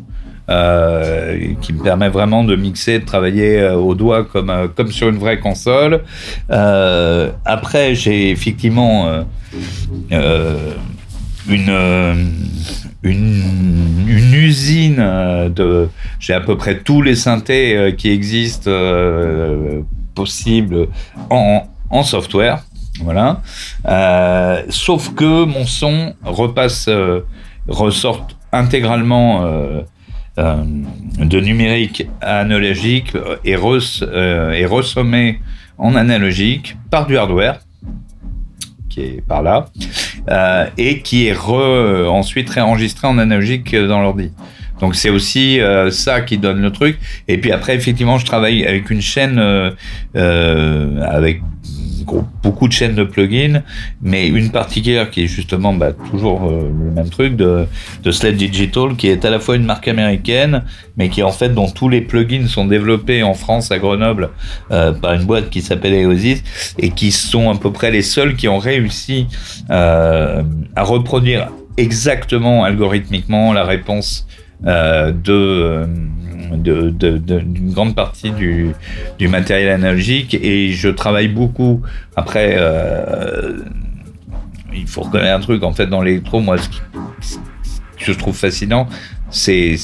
Euh, 0.51 1.55
qui 1.63 1.73
me 1.73 1.83
permet 1.83 2.09
vraiment 2.09 2.45
de 2.45 2.55
mixer, 2.55 2.99
de 2.99 3.05
travailler 3.05 3.61
euh, 3.61 3.77
au 3.77 3.95
doigt 3.95 4.25
comme, 4.25 4.51
euh, 4.51 4.69
comme 4.69 4.93
sur 4.93 5.09
une 5.09 5.17
vraie 5.17 5.41
console. 5.41 6.03
Après, 6.51 7.95
j'ai 7.95 8.31
effectivement 8.31 9.25
une, 10.11 11.71
une, 13.03 14.35
usine 14.35 14.97
de. 15.55 15.89
J'ai 16.21 16.35
à 16.35 16.41
peu 16.41 16.57
près 16.57 16.79
tous 16.79 17.01
les 17.01 17.15
synthés 17.15 17.95
qui 17.97 18.11
existent 18.11 18.71
possibles 20.15 20.89
en, 21.31 21.63
en 21.91 22.03
software. 22.03 22.65
Voilà. 23.01 23.41
Sauf 24.69 25.15
que 25.15 25.45
mon 25.45 25.67
son 25.67 26.15
repasse, 26.25 26.87
euh, 26.89 27.21
ressort 27.69 28.27
intégralement 28.53 29.45
euh, 30.37 30.65
de 31.19 31.39
numérique 31.39 32.09
à 32.21 32.41
analogique 32.41 33.13
et, 33.45 33.55
res, 33.55 34.03
euh, 34.03 34.67
ressommé 34.69 35.41
en 35.79 35.95
analogique 35.95 36.77
par 36.91 37.07
du 37.07 37.17
hardware 37.17 37.61
qui 38.89 39.01
est 39.01 39.27
par 39.27 39.43
là 39.43 39.67
euh, 40.29 40.67
et 40.77 41.01
qui 41.03 41.27
est 41.27 41.33
re, 41.33 42.11
ensuite 42.11 42.51
réenregistré 42.51 43.07
en 43.07 43.19
analogique 43.19 43.77
dans 43.77 44.01
l'ordi. 44.01 44.33
Donc 44.81 44.97
c'est 44.97 45.11
aussi 45.11 45.61
euh, 45.61 45.91
ça 45.91 46.21
qui 46.21 46.37
donne 46.37 46.61
le 46.61 46.73
truc. 46.73 46.99
Et 47.29 47.39
puis 47.39 47.53
après, 47.53 47.77
effectivement, 47.77 48.19
je 48.19 48.27
travaille 48.27 48.67
avec 48.67 48.91
une 48.91 49.01
chaîne 49.01 49.39
avec 50.15 51.43
beaucoup 52.43 52.69
de 52.69 52.73
chaînes 52.73 52.95
de 52.95 53.05
plugins, 53.05 53.63
mais 54.03 54.29
une 54.29 54.51
particulière 54.51 55.11
qui 55.11 55.25
est 55.25 55.27
justement 55.27 55.73
bah, 55.73 55.93
toujours 56.11 56.45
euh, 56.45 56.71
le 56.71 56.91
même 56.91 57.11
truc 57.11 57.37
de, 57.37 57.67
de 58.03 58.11
Sled 58.11 58.37
Digital, 58.37 58.97
qui 58.97 59.09
est 59.09 59.25
à 59.25 59.31
la 59.31 59.41
fois 59.41 59.57
une 59.57 59.65
marque 59.65 59.89
américaine, 59.89 60.65
mais 60.97 61.09
qui 61.09 61.23
en 61.23 61.33
fait 61.33 61.51
dont 61.51 61.69
tous 61.69 61.89
les 61.89 62.01
plugins 62.01 62.47
sont 62.47 62.67
développés 62.67 63.23
en 63.23 63.35
France 63.35 63.71
à 63.71 63.79
Grenoble 63.79 64.31
euh, 64.71 64.93
par 64.93 65.15
une 65.15 65.25
boîte 65.25 65.51
qui 65.51 65.63
s'appelle 65.63 65.95
Eosis 65.95 66.43
et 66.79 66.91
qui 66.91 67.13
sont 67.13 67.51
à 67.51 67.57
peu 67.57 67.73
près 67.73 67.91
les 67.91 68.03
seuls 68.03 68.37
qui 68.37 68.49
ont 68.49 68.59
réussi 68.59 69.27
euh, 69.71 70.43
à 70.77 70.83
reproduire 70.83 71.49
exactement 71.77 72.65
algorithmiquement 72.65 73.53
la 73.53 73.65
réponse 73.65 74.27
de- 76.91 77.19
de- 77.19 77.39
d'une 77.39 77.73
grande 77.73 77.95
partie 77.95 78.31
du, 78.31 78.73
matériel 79.29 79.71
analogique. 79.71 80.35
Et 80.41 80.73
je 80.73 80.89
travaille 80.89 81.29
beaucoup. 81.29 81.83
Après 82.17 82.57
euh, 82.59 83.59
il 84.75 84.87
faut 84.87 85.03
reconnaître 85.03 85.37
un 85.37 85.41
truc. 85.41 85.63
En 85.63 85.73
fait 85.73 85.87
dans 85.87 86.03
l'électro 86.03 86.41
moi 86.41 86.59
ce, 86.59 86.69
qui- 86.69 86.81
ce 87.21 87.37
que 88.07 88.13
je 88.13 88.19
trouve 88.19 88.37
fascinant 88.37 88.89
c'est 89.31 89.75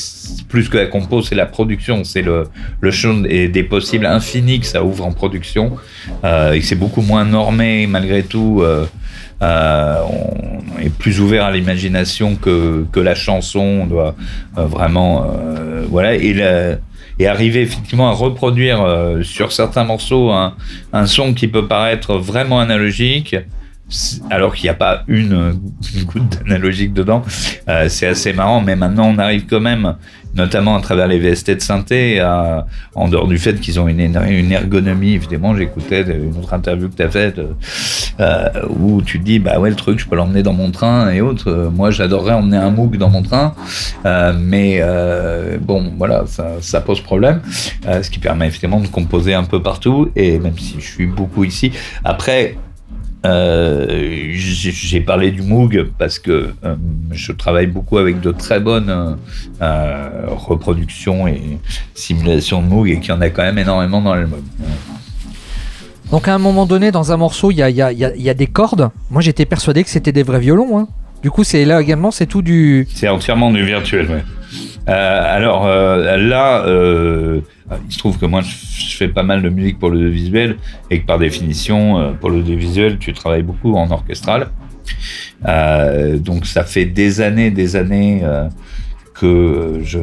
plus 0.48 0.68
que 0.68 0.76
la 0.76 0.86
compo 0.86 1.22
c'est 1.22 1.34
la 1.34 1.46
production. 1.46 2.04
C'est 2.04 2.22
le, 2.22 2.44
le 2.80 2.90
champ 2.90 3.14
des, 3.14 3.48
des 3.48 3.62
possibles 3.64 4.06
infinis 4.06 4.60
que 4.60 4.66
ça 4.66 4.84
ouvre 4.84 5.04
en 5.04 5.12
production. 5.12 5.76
Euh, 6.24 6.52
et 6.52 6.60
c'est 6.60 6.76
beaucoup 6.76 7.02
moins 7.02 7.24
normé 7.24 7.86
malgré 7.86 8.22
tout 8.22 8.60
euh, 8.62 8.86
euh, 9.42 10.02
on 10.06 10.78
est 10.80 10.90
plus 10.90 11.20
ouvert 11.20 11.44
à 11.46 11.52
l'imagination 11.52 12.36
que, 12.36 12.84
que 12.92 13.00
la 13.00 13.14
chanson. 13.14 13.60
On 13.82 13.86
doit 13.86 14.14
euh, 14.58 14.66
vraiment 14.66 15.24
euh, 15.24 15.84
voilà. 15.88 16.14
Et 16.14 17.26
arriver 17.26 17.60
effectivement 17.60 18.08
à 18.08 18.12
reproduire 18.12 18.82
sur 19.22 19.52
certains 19.52 19.84
morceaux 19.84 20.30
un, 20.30 20.54
son 21.04 21.34
qui 21.34 21.48
peut 21.48 21.66
paraître 21.66 22.16
vraiment 22.16 22.60
analogique 22.60 23.36
alors 24.30 24.54
qu'il 24.54 24.64
n'y 24.64 24.70
a 24.70 24.74
pas 24.74 25.02
une, 25.06 25.60
une 25.94 26.04
goutte 26.04 26.38
d'analogique 26.38 26.94
dedans. 26.94 27.22
C'est 27.88 28.06
assez 28.06 28.32
marrant 28.32 28.62
mais 28.62 28.74
maintenant 28.74 29.12
on 29.14 29.18
arrive 29.18 29.44
quand 29.44 29.60
même 29.60 29.96
notamment 30.34 30.76
à 30.76 30.80
travers 30.80 31.06
les 31.08 31.18
VST 31.18 31.56
de 31.56 31.60
synthé 31.60 32.20
à- 32.20 32.66
en 32.94 33.08
dehors 33.08 33.26
du 33.26 33.38
fait 33.38 33.58
qu'ils 33.60 33.80
ont 33.80 33.88
une, 33.88 34.00
ergonomie 34.52 35.14
évidemment 35.14 35.56
j'écoutais 35.56 36.02
une 36.02 36.36
autre 36.38 36.54
interview 36.54 36.88
que 36.88 36.96
tu 36.96 37.02
as 37.02 37.10
faite 37.10 37.38
euh, 37.38 37.52
euh, 38.20 38.48
où 38.68 39.02
tu 39.02 39.18
te 39.18 39.24
dis 39.24 39.38
bah 39.38 39.58
ouais 39.58 39.70
le 39.70 39.76
truc 39.76 39.98
je 39.98 40.06
peux 40.06 40.16
l'emmener 40.16 40.42
dans 40.42 40.52
mon 40.52 40.70
train 40.70 41.10
et 41.10 41.20
autres. 41.20 41.48
Euh, 41.50 41.70
moi 41.70 41.90
j'adorerais 41.90 42.34
emmener 42.34 42.56
un 42.56 42.70
MOOC 42.70 42.96
dans 42.96 43.10
mon 43.10 43.22
train 43.22 43.54
euh, 44.06 44.32
mais 44.38 44.78
euh, 44.80 45.58
bon 45.60 45.92
voilà 45.98 46.24
ça, 46.26 46.48
ça 46.60 46.80
pose 46.80 47.00
problème 47.00 47.40
euh, 47.86 48.02
ce 48.02 48.10
qui 48.10 48.18
permet 48.18 48.46
effectivement 48.46 48.80
de 48.80 48.86
composer 48.88 49.34
un 49.34 49.44
peu 49.44 49.62
partout 49.62 50.10
et 50.16 50.38
même 50.38 50.56
si 50.58 50.76
je 50.78 50.86
suis 50.86 51.06
beaucoup 51.06 51.44
ici. 51.44 51.72
Après 52.04 52.56
euh, 53.26 54.30
j'ai 54.32 55.00
parlé 55.00 55.30
du 55.30 55.42
Moog 55.42 55.90
parce 55.98 56.18
que 56.18 56.52
euh, 56.64 56.76
je 57.12 57.32
travaille 57.32 57.66
beaucoup 57.66 57.98
avec 57.98 58.20
de 58.20 58.32
très 58.32 58.60
bonnes 58.60 59.18
euh, 59.60 60.08
reproductions 60.28 61.28
et 61.28 61.58
simulations 61.94 62.62
de 62.62 62.66
Moog 62.68 62.88
et 62.88 62.98
qu'il 62.98 63.10
y 63.10 63.12
en 63.12 63.20
a 63.20 63.28
quand 63.28 63.42
même 63.42 63.58
énormément 63.58 64.00
dans 64.00 64.14
l'album. 64.14 64.42
Donc 66.10 66.28
à 66.28 66.34
un 66.34 66.38
moment 66.38 66.66
donné, 66.66 66.90
dans 66.90 67.12
un 67.12 67.16
morceau, 67.16 67.50
il 67.50 67.58
y 67.58 67.62
a 67.62 68.34
des 68.34 68.46
cordes. 68.46 68.90
Moi, 69.10 69.20
j'étais 69.22 69.44
persuadé 69.44 69.84
que 69.84 69.90
c'était 69.90 70.12
des 70.12 70.22
vrais 70.22 70.40
violons. 70.40 70.78
hein. 70.78 70.88
Du 71.22 71.30
coup, 71.30 71.44
c'est 71.44 71.64
là 71.64 71.80
également, 71.80 72.10
c'est 72.10 72.26
tout 72.26 72.42
du. 72.42 72.86
C'est 72.94 73.08
entièrement 73.08 73.50
du 73.50 73.64
virtuel, 73.64 74.06
ouais. 74.10 74.24
Euh, 74.88 75.36
alors 75.36 75.66
euh, 75.66 76.16
là, 76.16 76.64
euh, 76.66 77.40
il 77.86 77.92
se 77.92 77.98
trouve 77.98 78.18
que 78.18 78.26
moi, 78.26 78.40
je, 78.40 78.96
fais 78.96 79.08
pas 79.08 79.22
mal 79.22 79.42
de 79.42 79.48
musique 79.48 79.78
pour 79.78 79.90
le 79.90 80.08
visuel 80.08 80.56
et 80.90 81.00
que 81.00 81.06
par 81.06 81.18
définition, 81.18 81.98
euh, 81.98 82.12
pour 82.12 82.30
le 82.30 82.40
visuel, 82.40 82.98
tu 82.98 83.12
travailles 83.12 83.42
beaucoup 83.42 83.74
en 83.74 83.90
orchestral. 83.90 84.48
Donc 85.44 86.46
ça 86.46 86.64
fait 86.64 86.86
des 86.86 87.20
années, 87.20 87.50
des 87.50 87.76
années 87.76 88.22
que 89.14 89.80
je 89.82 90.00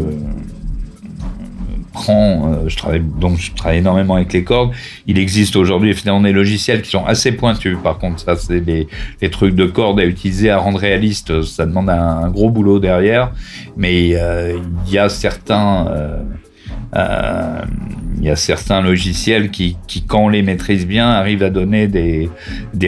euh, 2.10 2.69
je 2.69 2.78
travaille 2.78 3.02
donc 3.02 3.38
je 3.38 3.52
travaille 3.53 3.80
énormément 3.80 4.15
avec 4.15 4.34
les 4.34 4.44
cordes. 4.44 4.72
Il 5.06 5.18
existe 5.18 5.56
aujourd'hui 5.56 5.90
évidemment 5.90 6.22
des 6.22 6.32
logiciels 6.32 6.82
qui 6.82 6.90
sont 6.90 7.06
assez 7.06 7.32
pointus. 7.32 7.78
Par 7.82 7.98
contre, 7.98 8.19
ça 8.19 8.36
c'est 8.36 8.61
des, 8.61 8.88
trucs 9.30 9.56
de 9.56 9.65
cordes 9.65 9.99
à 9.99 10.06
utiliser, 10.06 10.49
à 10.49 10.57
rendre 10.57 10.80
réaliste. 10.80 11.41
Ça 11.44 11.65
demande 11.65 11.90
un, 11.90 12.30
gros 12.30 12.49
boulot 12.49 12.80
derrière. 12.80 13.32
Mais 13.76 14.11
euh, 14.15 14.57
il 14.86 14.94
y 14.94 14.98
a 14.98 15.10
certains 15.10 15.88
euh, 15.88 16.19
il 16.95 18.23
y 18.23 18.30
a 18.30 18.35
certains 18.35 18.81
logiciels 18.81 19.51
qui, 19.51 19.77
quand 20.07 20.26
on 20.26 20.30
les 20.30 20.41
maîtrise 20.41 20.88
bien, 20.88 21.09
arrivent 21.09 21.43
à 21.43 21.49
donner 21.49 21.88
des, 21.88 22.30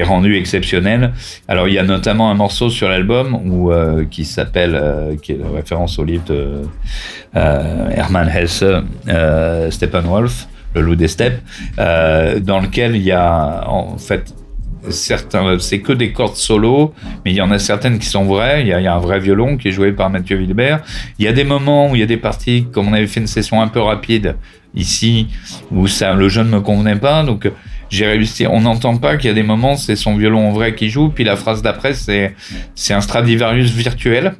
rendus 0.03 0.35
exceptionnels. 0.35 1.13
Alors, 1.47 1.67
il 1.67 1.73
y 1.73 1.79
a 1.79 1.83
notamment 1.83 2.31
un 2.31 2.33
morceau 2.33 2.69
sur 2.69 2.89
l'album 2.89 3.39
euh, 3.69 4.05
qui 4.09 4.25
s'appelle, 4.25 4.75
euh, 4.75 5.15
qui 5.17 5.33
est 5.33 5.37
la 5.37 5.49
référence 5.49 5.99
au 5.99 6.03
livre 6.03 6.23
de 6.25 6.61
euh, 7.35 7.89
Hermann 7.89 8.29
Hesse, 8.29 8.63
euh, 9.07 9.71
Steppenwolf, 9.71 10.47
Le 10.73 10.81
loup 10.81 10.95
des 10.95 11.07
steppes, 11.07 11.41
euh, 11.79 12.39
dans 12.39 12.59
lequel 12.59 12.95
il 12.95 13.03
y 13.03 13.11
a 13.11 13.67
en 13.67 13.97
fait 13.97 14.33
certains, 14.89 15.59
c'est 15.59 15.79
que 15.79 15.93
des 15.93 16.11
cordes 16.11 16.35
solo, 16.35 16.93
mais 17.25 17.31
il 17.31 17.35
y 17.35 17.41
en 17.41 17.51
a 17.51 17.59
certaines 17.59 17.99
qui 17.99 18.07
sont 18.07 18.25
vraies. 18.25 18.61
Il 18.61 18.67
y, 18.67 18.73
a, 18.73 18.95
un 18.95 18.99
vrai 18.99 19.19
violon 19.19 19.57
qui 19.57 19.69
est 19.69 19.71
joué 19.71 19.91
par 19.91 20.09
Mathieu 20.09 20.37
Wilbert. 20.37 20.81
Il 21.17 21.25
y 21.25 21.27
a 21.27 21.33
des 21.33 21.43
moments 21.43 21.89
où 21.89 21.95
il 21.95 21.99
y 21.99 22.03
a 22.03 22.07
des 22.07 22.17
parties, 22.17 22.67
comme 22.71 22.87
on 22.87 22.93
avait 22.93 23.07
fait 23.07 23.19
une 23.19 23.27
session 23.27 23.61
un 23.61 23.67
peu 23.67 23.79
rapide 23.79 24.35
ici, 24.75 25.27
où 25.71 25.87
ça, 25.87 26.13
le 26.13 26.29
jeu 26.29 26.43
ne 26.43 26.49
me 26.49 26.61
convenait 26.61 26.95
pas. 26.95 27.23
Donc 27.23 27.49
j'ai 27.89 28.07
réussi. 28.07 28.47
On 28.47 28.61
n'entend 28.61 28.97
pas 28.97 29.17
qu'il 29.17 29.27
y 29.27 29.31
a 29.31 29.35
des 29.35 29.43
moments, 29.43 29.75
c'est 29.75 29.95
son 29.95 30.15
violon 30.15 30.51
vrai 30.51 30.75
qui 30.75 30.89
joue, 30.89 31.09
puis 31.09 31.23
la 31.23 31.35
phrase 31.35 31.61
d'après, 31.61 31.93
c'est 31.93 32.35
c'est 32.75 32.93
un 32.93 33.01
Stradivarius 33.01 33.71
virtuel. 33.71 34.35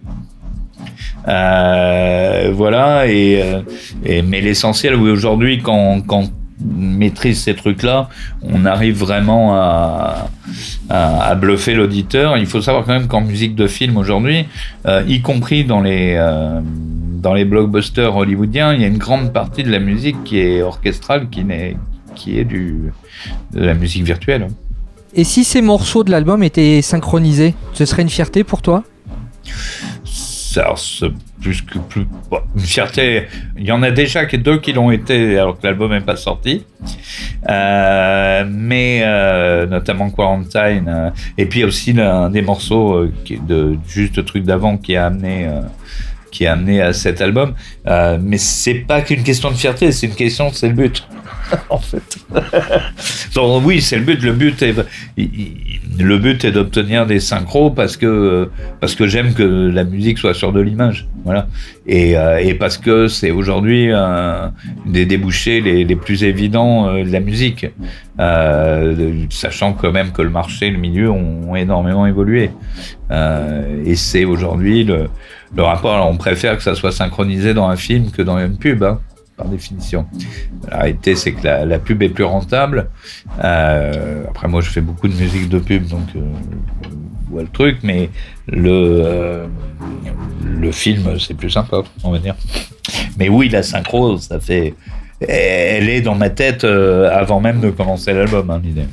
Euh, 1.27 2.49
voilà 2.53 3.07
et, 3.07 3.43
et 4.05 4.21
mais 4.21 4.39
l'essentiel 4.39 4.95
oui 4.95 5.11
aujourd'hui 5.11 5.61
quand 5.61 5.99
quand 6.07 6.31
maîtrise 6.61 7.41
ces 7.41 7.55
trucs-là, 7.55 8.09
on 8.43 8.65
arrive 8.65 8.97
vraiment 8.97 9.55
à, 9.55 10.29
à, 10.89 11.35
bluffer 11.35 11.73
l'auditeur. 11.73 12.37
Il 12.37 12.45
faut 12.45 12.61
savoir 12.61 12.85
quand 12.85 12.93
même 12.93 13.07
qu'en 13.07 13.21
musique 13.21 13.55
de 13.55 13.67
film 13.67 13.97
aujourd'hui, 13.97 14.45
euh, 14.85 15.03
y 15.07 15.21
compris 15.21 15.63
dans 15.63 15.81
les, 15.81 16.15
euh, 16.17 16.59
dans 16.63 17.33
les 17.33 17.45
blockbusters 17.45 18.15
hollywoodiens, 18.15 18.73
il 18.73 18.81
y 18.81 18.83
a 18.83 18.87
une 18.87 18.97
grande 18.97 19.31
partie 19.31 19.63
de 19.63 19.71
la 19.71 19.79
musique 19.79 20.23
qui 20.23 20.39
est 20.39 20.61
orchestrale, 20.61 21.29
qui, 21.29 21.41
est, 21.41 21.77
qui 22.15 22.39
est 22.39 22.45
du, 22.45 22.91
de 23.53 23.63
la 23.63 23.73
musique 23.73 24.03
virtuelle. 24.03 24.47
Et 25.13 25.23
si 25.23 25.43
ces 25.43 25.61
morceaux 25.61 26.03
de 26.03 26.11
l'album 26.11 26.43
étaient 26.43 26.81
synchronisés, 26.81 27.55
ce 27.73 27.85
serait 27.85 28.03
une 28.03 28.09
fierté 28.09 28.43
pour 28.43 28.61
toi? 28.61 28.83
Ça, 30.03 30.75
plus 31.41 31.61
que 31.61 31.79
plus 31.79 32.05
une 32.55 32.61
fierté. 32.61 33.27
Il 33.57 33.65
y 33.65 33.71
en 33.71 33.81
a 33.83 33.91
déjà 33.91 34.25
que 34.25 34.37
deux 34.37 34.59
qui 34.59 34.73
l'ont 34.73 34.91
été 34.91 35.37
alors 35.37 35.59
que 35.59 35.65
l'album 35.65 35.91
n'est 35.91 36.01
pas 36.01 36.15
sorti, 36.15 36.65
euh, 37.49 38.45
mais 38.49 39.01
euh, 39.03 39.65
notamment 39.65 40.09
Quarantine 40.09 40.85
euh, 40.87 41.09
et 41.37 41.45
puis 41.45 41.63
aussi 41.63 41.93
des 41.93 42.41
morceaux 42.41 43.07
de 43.29 43.77
juste 43.87 44.23
truc 44.25 44.43
d'avant 44.43 44.77
qui 44.77 44.95
a 44.95 45.05
amené 45.07 45.49
qui 46.31 46.45
a 46.45 46.53
amené 46.53 46.81
à 46.81 46.93
cet 46.93 47.21
album. 47.21 47.53
mais 47.85 48.37
c'est 48.37 48.75
pas 48.75 49.01
qu'une 49.01 49.23
question 49.23 49.51
de 49.51 49.55
fierté, 49.55 49.91
c'est 49.91 50.07
une 50.07 50.15
question, 50.15 50.51
c'est 50.53 50.67
le 50.67 50.73
but. 50.73 51.03
en 51.69 51.77
fait. 51.77 52.01
Donc, 53.35 53.63
oui, 53.65 53.81
c'est 53.81 53.97
le 53.97 54.03
but. 54.03 54.21
Le 54.21 54.33
but 54.33 54.61
est, 54.61 54.75
le 55.17 56.17
but 56.17 56.45
est 56.45 56.51
d'obtenir 56.51 57.05
des 57.05 57.19
synchros 57.19 57.71
parce 57.71 57.97
que, 57.97 58.49
parce 58.79 58.95
que 58.95 59.07
j'aime 59.07 59.33
que 59.33 59.43
la 59.43 59.83
musique 59.83 60.17
soit 60.17 60.33
sur 60.33 60.51
de 60.53 60.61
l'image. 60.61 61.07
Voilà. 61.23 61.47
Et, 61.87 62.17
euh, 62.17 62.37
et 62.37 62.53
parce 62.53 62.77
que 62.77 63.07
c'est 63.07 63.31
aujourd'hui 63.31 63.91
un 63.91 64.53
des 64.85 65.05
débouchés 65.05 65.61
les, 65.61 65.95
plus 65.95 66.23
évidents 66.23 66.87
euh, 66.87 67.03
de 67.03 67.11
la 67.11 67.19
musique. 67.19 67.65
Euh, 68.19 69.25
sachant 69.29 69.71
quand 69.71 69.93
même 69.93 70.11
que 70.11 70.21
le 70.21 70.29
marché, 70.29 70.69
le 70.69 70.77
milieu 70.77 71.09
ont, 71.09 71.55
énormément 71.55 72.05
évolué. 72.05 72.51
Euh, 73.11 73.83
et 73.85 73.95
c'est 73.95 74.25
aujourd'hui 74.25 74.83
le, 74.83 75.09
le 75.55 75.63
rapport. 75.63 76.07
On 76.07 76.17
préfère 76.17 76.57
que 76.57 76.63
ça 76.63 76.75
soit 76.75 76.91
synchronisé 76.91 77.53
dans 77.53 77.67
un 77.67 77.75
film 77.75 78.11
que 78.11 78.21
dans 78.21 78.37
une 78.37 78.57
pub. 78.57 78.83
Hein 78.83 78.99
par 79.39 79.47
définition. 79.47 80.05
La 80.69 80.79
réalité, 80.79 81.15
c'est 81.15 81.31
que 81.31 81.47
la, 81.47 81.79
pub 81.79 82.03
est 82.03 82.09
plus 82.09 82.25
rentable. 82.25 82.89
Euh, 83.43 84.25
après, 84.27 84.47
moi, 84.49 84.61
je 84.61 84.69
fais 84.69 84.81
beaucoup 84.81 85.07
de 85.07 85.13
musique 85.13 85.47
de 85.47 85.59
pub, 85.59 85.87
donc 85.87 86.07
euh, 86.15 86.19
le 87.33 87.47
truc, 87.47 87.77
mais 87.81 88.09
le, 88.47 88.69
euh, 88.69 89.47
le 90.43 90.71
film, 90.71 91.17
c'est 91.19 91.35
plus 91.35 91.49
sympa, 91.49 91.83
on 92.03 92.11
va 92.11 92.19
dire. 92.19 92.35
Mais 93.17 93.29
oui, 93.29 93.47
la 93.47 93.63
synchro, 93.63 94.17
ça 94.17 94.39
fait. 94.39 94.75
Elle 95.27 95.89
est 95.89 96.01
dans 96.01 96.15
ma 96.15 96.29
tête 96.29 96.63
avant 96.63 97.39
même 97.39 97.59
de 97.59 97.69
commencer 97.69 98.13
l'album, 98.13 98.49
hein, 98.49 98.61
l'idée. 98.63 98.85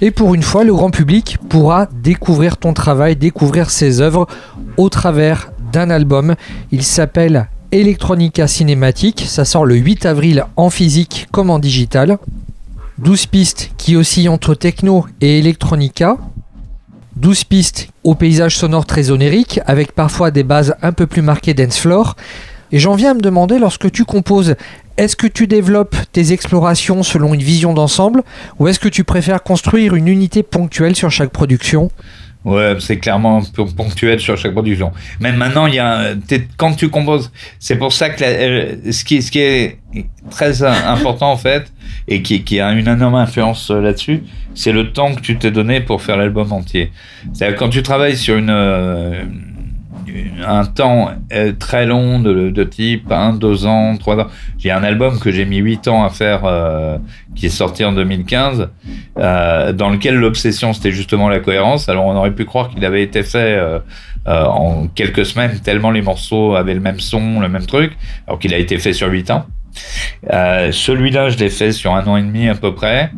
Et 0.00 0.12
pour 0.12 0.34
une 0.34 0.42
fois, 0.42 0.62
le 0.62 0.72
grand 0.72 0.90
public 0.90 1.38
pourra 1.48 1.88
découvrir 1.92 2.56
ton 2.56 2.72
travail, 2.72 3.16
découvrir 3.16 3.70
ses 3.70 4.00
œuvres 4.00 4.28
au 4.76 4.88
travers 4.88 5.50
d'un 5.72 5.90
album. 5.90 6.36
Il 6.70 6.84
s'appelle 6.84 7.48
Electronica 7.72 8.46
Cinématique. 8.46 9.24
Ça 9.26 9.44
sort 9.44 9.66
le 9.66 9.74
8 9.74 10.06
avril 10.06 10.44
en 10.56 10.70
physique 10.70 11.26
comme 11.32 11.50
en 11.50 11.58
digital. 11.58 12.18
12 12.98 13.26
pistes 13.26 13.72
qui 13.76 13.96
oscillent 13.96 14.28
entre 14.28 14.54
techno 14.54 15.04
et 15.20 15.40
electronica. 15.40 16.16
12 17.16 17.44
pistes 17.44 17.88
au 18.04 18.14
paysage 18.14 18.56
sonore 18.56 18.86
très 18.86 19.10
onérique, 19.10 19.60
avec 19.66 19.92
parfois 19.92 20.30
des 20.30 20.44
bases 20.44 20.76
un 20.82 20.92
peu 20.92 21.08
plus 21.08 21.22
marquées 21.22 21.54
dance 21.54 21.78
floor. 21.78 22.14
Et 22.70 22.78
j'en 22.78 22.94
viens 22.94 23.10
à 23.10 23.14
me 23.14 23.20
demander, 23.20 23.58
lorsque 23.58 23.90
tu 23.90 24.04
composes, 24.04 24.54
est-ce 24.98 25.16
que 25.16 25.26
tu 25.26 25.46
développes 25.46 25.96
tes 26.12 26.32
explorations 26.32 27.02
selon 27.02 27.32
une 27.32 27.42
vision 27.42 27.72
d'ensemble, 27.72 28.22
ou 28.58 28.68
est-ce 28.68 28.80
que 28.80 28.88
tu 28.88 29.04
préfères 29.04 29.42
construire 29.42 29.94
une 29.94 30.08
unité 30.08 30.42
ponctuelle 30.42 30.96
sur 30.96 31.10
chaque 31.10 31.30
production? 31.30 31.90
Ouais, 32.44 32.76
c'est 32.78 32.98
clairement 32.98 33.42
ponctuel 33.76 34.20
sur 34.20 34.36
chaque 34.36 34.52
production. 34.52 34.92
Même 35.20 35.36
maintenant, 35.36 35.66
il 35.66 35.74
y 35.74 35.78
a 35.78 36.14
quand 36.56 36.72
tu 36.74 36.88
composes, 36.88 37.32
c'est 37.58 37.76
pour 37.76 37.92
ça 37.92 38.10
que 38.10 38.22
euh, 38.24 38.92
ce 38.92 39.04
qui 39.04 39.38
est 39.38 39.78
très 40.30 40.62
important 40.62 41.32
en 41.32 41.36
fait 41.36 41.72
et 42.06 42.22
qui 42.22 42.44
qui 42.44 42.60
a 42.60 42.70
une 42.72 42.88
énorme 42.88 43.16
influence 43.16 43.70
euh, 43.70 43.80
là-dessus, 43.80 44.22
c'est 44.54 44.72
le 44.72 44.92
temps 44.92 45.14
que 45.14 45.20
tu 45.20 45.36
t'es 45.36 45.50
donné 45.50 45.80
pour 45.80 46.00
faire 46.00 46.16
l'album 46.16 46.52
entier. 46.52 46.92
C'est-à-dire 47.32 47.56
quand 47.58 47.70
tu 47.70 47.82
travailles 47.82 48.16
sur 48.16 48.36
une 48.36 48.50
euh, 48.50 49.24
un 50.46 50.64
temps 50.64 51.10
euh, 51.32 51.52
très 51.58 51.86
long 51.86 52.20
de, 52.20 52.64
type 52.64 53.10
1, 53.10 53.34
2 53.34 53.66
ans, 53.66 53.96
3 53.96 54.20
ans. 54.20 54.26
J'ai 54.58 54.70
un 54.70 54.82
album 54.82 55.18
que 55.18 55.30
j'ai 55.30 55.44
mis 55.44 55.58
8 55.58 55.88
ans 55.88 56.04
à 56.04 56.10
faire, 56.10 56.44
euh, 56.44 56.98
qui 57.34 57.46
est 57.46 57.50
sorti 57.50 57.84
en 57.84 57.92
2015, 57.92 58.68
euh, 59.18 59.72
dans 59.72 59.90
lequel 59.90 60.16
l'obsession 60.16 60.72
c'était 60.72 60.92
justement 60.92 61.28
la 61.28 61.40
cohérence. 61.40 61.88
Alors 61.88 62.06
on 62.06 62.16
aurait 62.16 62.34
pu 62.34 62.44
croire 62.44 62.70
qu'il 62.70 62.84
avait 62.84 63.02
été 63.02 63.22
fait 63.22 63.58
en 64.26 64.88
quelques 64.88 65.24
semaines, 65.24 65.58
tellement 65.60 65.90
les 65.90 66.02
morceaux 66.02 66.54
avaient 66.54 66.74
le 66.74 66.80
même 66.80 67.00
son, 67.00 67.40
le 67.40 67.48
même 67.48 67.64
truc, 67.64 67.96
alors 68.26 68.38
qu'il 68.38 68.52
a 68.52 68.58
été 68.58 68.78
fait 68.78 68.92
sur 68.92 69.08
8 69.08 69.30
ans. 69.30 69.46
Celui-là, 70.22 71.30
je 71.30 71.38
l'ai 71.38 71.50
fait 71.50 71.72
sur 71.72 71.94
un 71.94 72.04
an 72.06 72.16
et 72.16 72.22
demi 72.22 72.48
à 72.48 72.54
peu 72.54 72.74
près. 72.74 73.10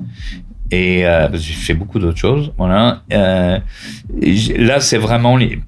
Et 0.70 1.04
j'ai 1.32 1.54
fait 1.54 1.74
beaucoup 1.74 1.98
d'autres 1.98 2.18
choses, 2.18 2.52
voilà. 2.56 3.02
là, 3.10 4.80
c'est 4.80 4.98
vraiment 4.98 5.36
les 5.36 5.58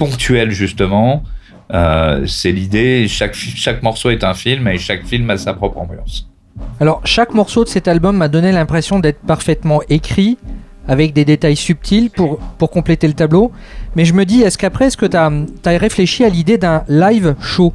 ponctuel 0.00 0.50
justement. 0.50 1.22
Euh, 1.72 2.26
c'est 2.26 2.52
l'idée. 2.52 3.06
Chaque, 3.06 3.34
chaque 3.34 3.82
morceau 3.82 4.08
est 4.10 4.24
un 4.24 4.34
film 4.34 4.66
et 4.66 4.78
chaque 4.78 5.04
film 5.04 5.28
a 5.30 5.36
sa 5.36 5.52
propre 5.52 5.78
ambiance. 5.78 6.28
Alors, 6.80 7.00
chaque 7.04 7.34
morceau 7.34 7.64
de 7.64 7.68
cet 7.68 7.86
album 7.86 8.16
m'a 8.16 8.28
donné 8.28 8.50
l'impression 8.50 8.98
d'être 8.98 9.20
parfaitement 9.20 9.80
écrit, 9.88 10.38
avec 10.88 11.12
des 11.12 11.24
détails 11.24 11.56
subtils 11.56 12.10
pour, 12.10 12.38
pour 12.58 12.70
compléter 12.70 13.06
le 13.06 13.14
tableau. 13.14 13.52
Mais 13.94 14.04
je 14.04 14.14
me 14.14 14.24
dis, 14.24 14.40
est-ce 14.40 14.58
qu'après, 14.58 14.86
est-ce 14.86 14.96
que 14.96 15.06
tu 15.06 15.16
as, 15.16 15.30
as, 15.66 15.78
réfléchi 15.78 16.24
à 16.24 16.28
l'idée 16.28 16.58
d'un 16.58 16.82
live 16.88 17.36
show? 17.40 17.72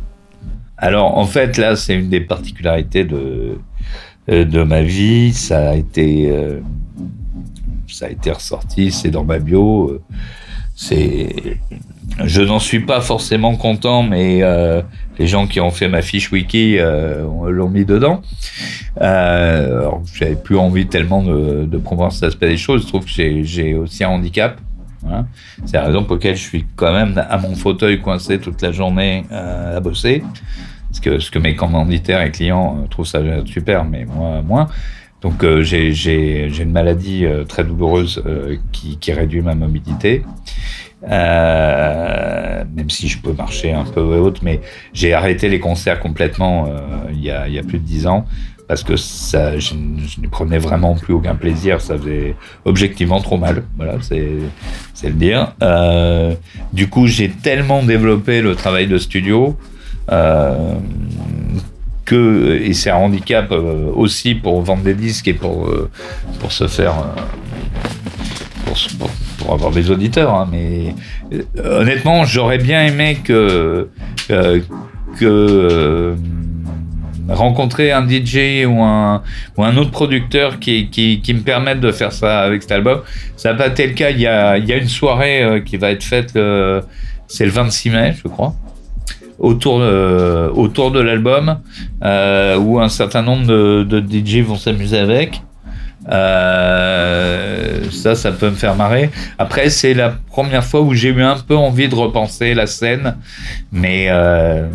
Alors, 0.77 1.17
en 1.17 1.25
fait, 1.25 1.57
là, 1.57 1.75
c'est 1.75 1.93
une 1.93 2.09
des 2.09 2.21
particularités 2.21 3.05
de, 3.05 3.59
euh, 4.29 4.43
de 4.43 4.63
ma 4.63 4.81
vie. 4.81 5.31
Ça 5.33 5.69
a 5.69 5.75
été, 5.75 6.29
euh, 6.31 6.59
ça 7.87 8.07
a 8.07 8.09
été 8.09 8.31
ressorti, 8.31 8.91
c'est 8.91 9.11
dans 9.11 9.23
ma 9.23 9.39
bio. 9.39 10.01
C'est 10.75 11.59
je 12.23 12.41
n'en 12.41 12.59
suis 12.59 12.79
pas 12.79 13.01
forcément 13.01 13.55
content, 13.55 14.03
mais 14.03 14.39
euh, 14.41 14.81
les 15.19 15.27
gens 15.27 15.47
qui 15.47 15.59
ont 15.59 15.71
fait 15.71 15.89
ma 15.89 16.01
fiche 16.01 16.31
wiki 16.31 16.77
euh, 16.77 17.25
l'ont 17.49 17.69
mis 17.69 17.85
dedans. 17.85 18.21
Euh, 19.01 19.89
J'avais 20.13 20.35
plus 20.35 20.57
envie 20.57 20.87
tellement 20.87 21.23
de, 21.23 21.77
promouvoir 21.77 22.11
cet 22.11 22.23
aspect 22.23 22.47
des 22.47 22.57
choses. 22.57 22.83
Je 22.83 22.87
trouve 22.87 23.05
que 23.05 23.43
j'ai 23.43 23.75
aussi 23.75 24.03
un 24.03 24.09
handicap. 24.09 24.59
Voilà. 25.01 25.25
C'est 25.65 25.77
la 25.77 25.83
raison 25.83 26.03
pour 26.03 26.15
laquelle 26.15 26.35
je 26.35 26.41
suis 26.41 26.65
quand 26.75 26.93
même 26.93 27.21
à 27.29 27.37
mon 27.37 27.53
fauteuil 27.55 28.01
coincé 28.01 28.39
toute 28.39 28.61
la 28.61 28.71
journée 28.71 29.25
à 29.29 29.79
bosser. 29.79 30.23
Parce 30.89 30.99
que, 31.01 31.19
ce 31.19 31.29
que 31.29 31.39
mes 31.39 31.55
commanditaires 31.55 32.21
et 32.21 32.31
clients 32.31 32.87
trouvent 32.89 33.05
ça 33.05 33.19
super, 33.45 33.83
mais 33.83 34.05
moi 34.05 34.41
moins. 34.41 34.67
Donc 35.21 35.45
j'ai 35.61 36.47
une 36.59 36.71
maladie 36.71 37.25
très 37.47 37.65
douloureuse 37.65 38.23
qui 38.71 39.11
réduit 39.11 39.41
ma 39.41 39.53
mobilité. 39.53 40.23
Euh, 41.09 42.63
même 42.75 42.89
si 42.89 43.07
je 43.07 43.19
peux 43.19 43.33
marcher 43.33 43.71
un 43.71 43.83
peu 43.83 44.01
et 44.15 44.19
autres, 44.19 44.41
mais 44.43 44.61
j'ai 44.93 45.13
arrêté 45.13 45.49
les 45.49 45.59
concerts 45.59 45.99
complètement 45.99 46.65
euh, 46.67 46.79
il, 47.13 47.23
y 47.23 47.29
a, 47.29 47.63
plus 47.63 47.77
de 47.77 47.83
dix 47.83 48.07
ans 48.07 48.25
parce 48.67 48.83
que 48.83 48.95
ça, 48.95 49.59
je, 49.59 49.75
ne 49.75 50.27
prenais 50.27 50.57
vraiment 50.57 50.95
plus 50.95 51.13
aucun 51.13 51.35
plaisir, 51.35 51.79
ça 51.81 51.95
faisait 51.99 52.35
objectivement 52.65 53.19
trop 53.21 53.37
mal, 53.37 53.63
voilà, 53.77 53.97
c'est, 54.01 54.39
le 55.03 55.11
dire. 55.11 55.53
Euh, 55.61 56.33
du 56.73 56.89
coup, 56.89 57.05
j'ai 57.05 57.29
tellement 57.29 57.83
développé 57.83 58.41
le 58.41 58.55
travail 58.55 58.87
de 58.87 58.97
studio 58.97 59.55
que, 62.05 62.59
et 62.59 62.73
c'est 62.73 62.89
un 62.89 62.95
handicap 62.95 63.51
aussi 63.51 64.33
pour 64.33 64.63
vendre 64.63 64.81
des 64.81 64.95
disques 64.95 65.27
et 65.27 65.35
pour, 65.35 65.71
pour 66.39 66.51
se 66.51 66.67
faire 66.67 66.95
pour, 68.65 68.75
pour, 68.97 69.09
avoir 69.53 69.71
des 69.71 69.91
auditeurs, 69.91 70.33
hein, 70.33 70.47
mais 70.51 70.95
euh, 71.33 71.81
honnêtement, 71.81 72.25
j'aurais 72.25 72.57
bien 72.57 72.85
aimé 72.85 73.17
que, 73.23 73.89
euh, 74.31 74.59
euh, 75.21 76.15
rencontrer 77.29 77.91
un 77.91 78.07
DJ 78.07 78.65
ou 78.67 78.81
un, 78.81 79.23
ou 79.57 79.63
un 79.63 79.77
autre 79.77 79.91
producteur 79.91 80.59
qui, 80.59 80.89
me 81.27 81.41
permette 81.41 81.79
de 81.79 81.91
faire 81.91 82.11
ça 82.11 82.41
avec 82.41 82.61
cet 82.61 82.71
album. 82.71 83.01
Ça 83.35 83.51
n'a 83.51 83.57
pas 83.57 83.67
été 83.67 83.87
le 83.87 83.93
cas. 83.93 84.11
Il 84.11 84.19
y 84.19 84.27
a, 84.27 84.57
y 84.57 84.71
a 84.71 84.77
une 84.77 84.87
soirée 84.87 85.63
qui 85.65 85.77
va 85.77 85.91
être 85.91 86.03
faite, 86.03 86.33
c'est 87.27 87.45
le 87.45 87.51
26 87.51 87.89
mai, 87.89 88.15
je 88.23 88.27
crois 88.27 88.53
autour 89.37 89.81
autour 90.55 90.91
de 90.91 91.01
l'album 91.01 91.57
où 92.01 92.79
un 92.79 92.89
certain 92.89 93.21
nombre 93.21 93.45
de, 93.45 93.83
de 93.83 93.99
DJ 93.99 94.41
vont 94.41 94.55
s'amuser 94.55 94.97
avec. 94.97 95.41
Euh, 96.09 97.89
ça, 97.91 98.15
ça 98.15 98.31
peut 98.31 98.49
me 98.49 98.55
faire 98.55 98.75
marrer. 98.75 99.09
Après, 99.39 99.69
c'est 99.69 99.93
la 99.93 100.09
première 100.09 100.63
fois 100.63 100.81
où 100.81 100.93
j'ai 100.93 101.09
eu 101.09 101.21
un 101.21 101.37
peu 101.37 101.55
envie 101.55 101.87
de 101.87 101.95
repenser 101.95 102.53
la 102.53 102.67
scène, 102.67 103.17
mais 103.71 104.07
euh, 104.09 104.67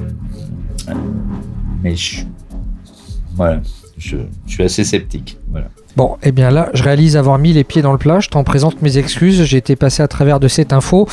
mais 1.82 1.96
je, 1.96 2.22
voilà, 3.34 3.60
je, 3.96 4.16
suis 4.46 4.62
assez 4.62 4.84
sceptique. 4.84 5.38
Bon, 5.96 6.16
eh 6.22 6.32
bien 6.32 6.50
là, 6.50 6.70
je 6.74 6.82
réalise 6.82 7.16
avoir 7.16 7.38
mis 7.38 7.52
les 7.52 7.64
pieds 7.64 7.82
dans 7.82 7.92
le 7.92 7.98
plat. 7.98 8.20
Je 8.20 8.28
t'en 8.28 8.44
présente 8.44 8.82
mes 8.82 8.98
excuses. 8.98 9.44
J'ai 9.44 9.56
été 9.56 9.76
passé 9.76 10.02
à 10.02 10.08
travers 10.08 10.40
de 10.40 10.48
cette 10.48 10.72
info. 10.72 11.08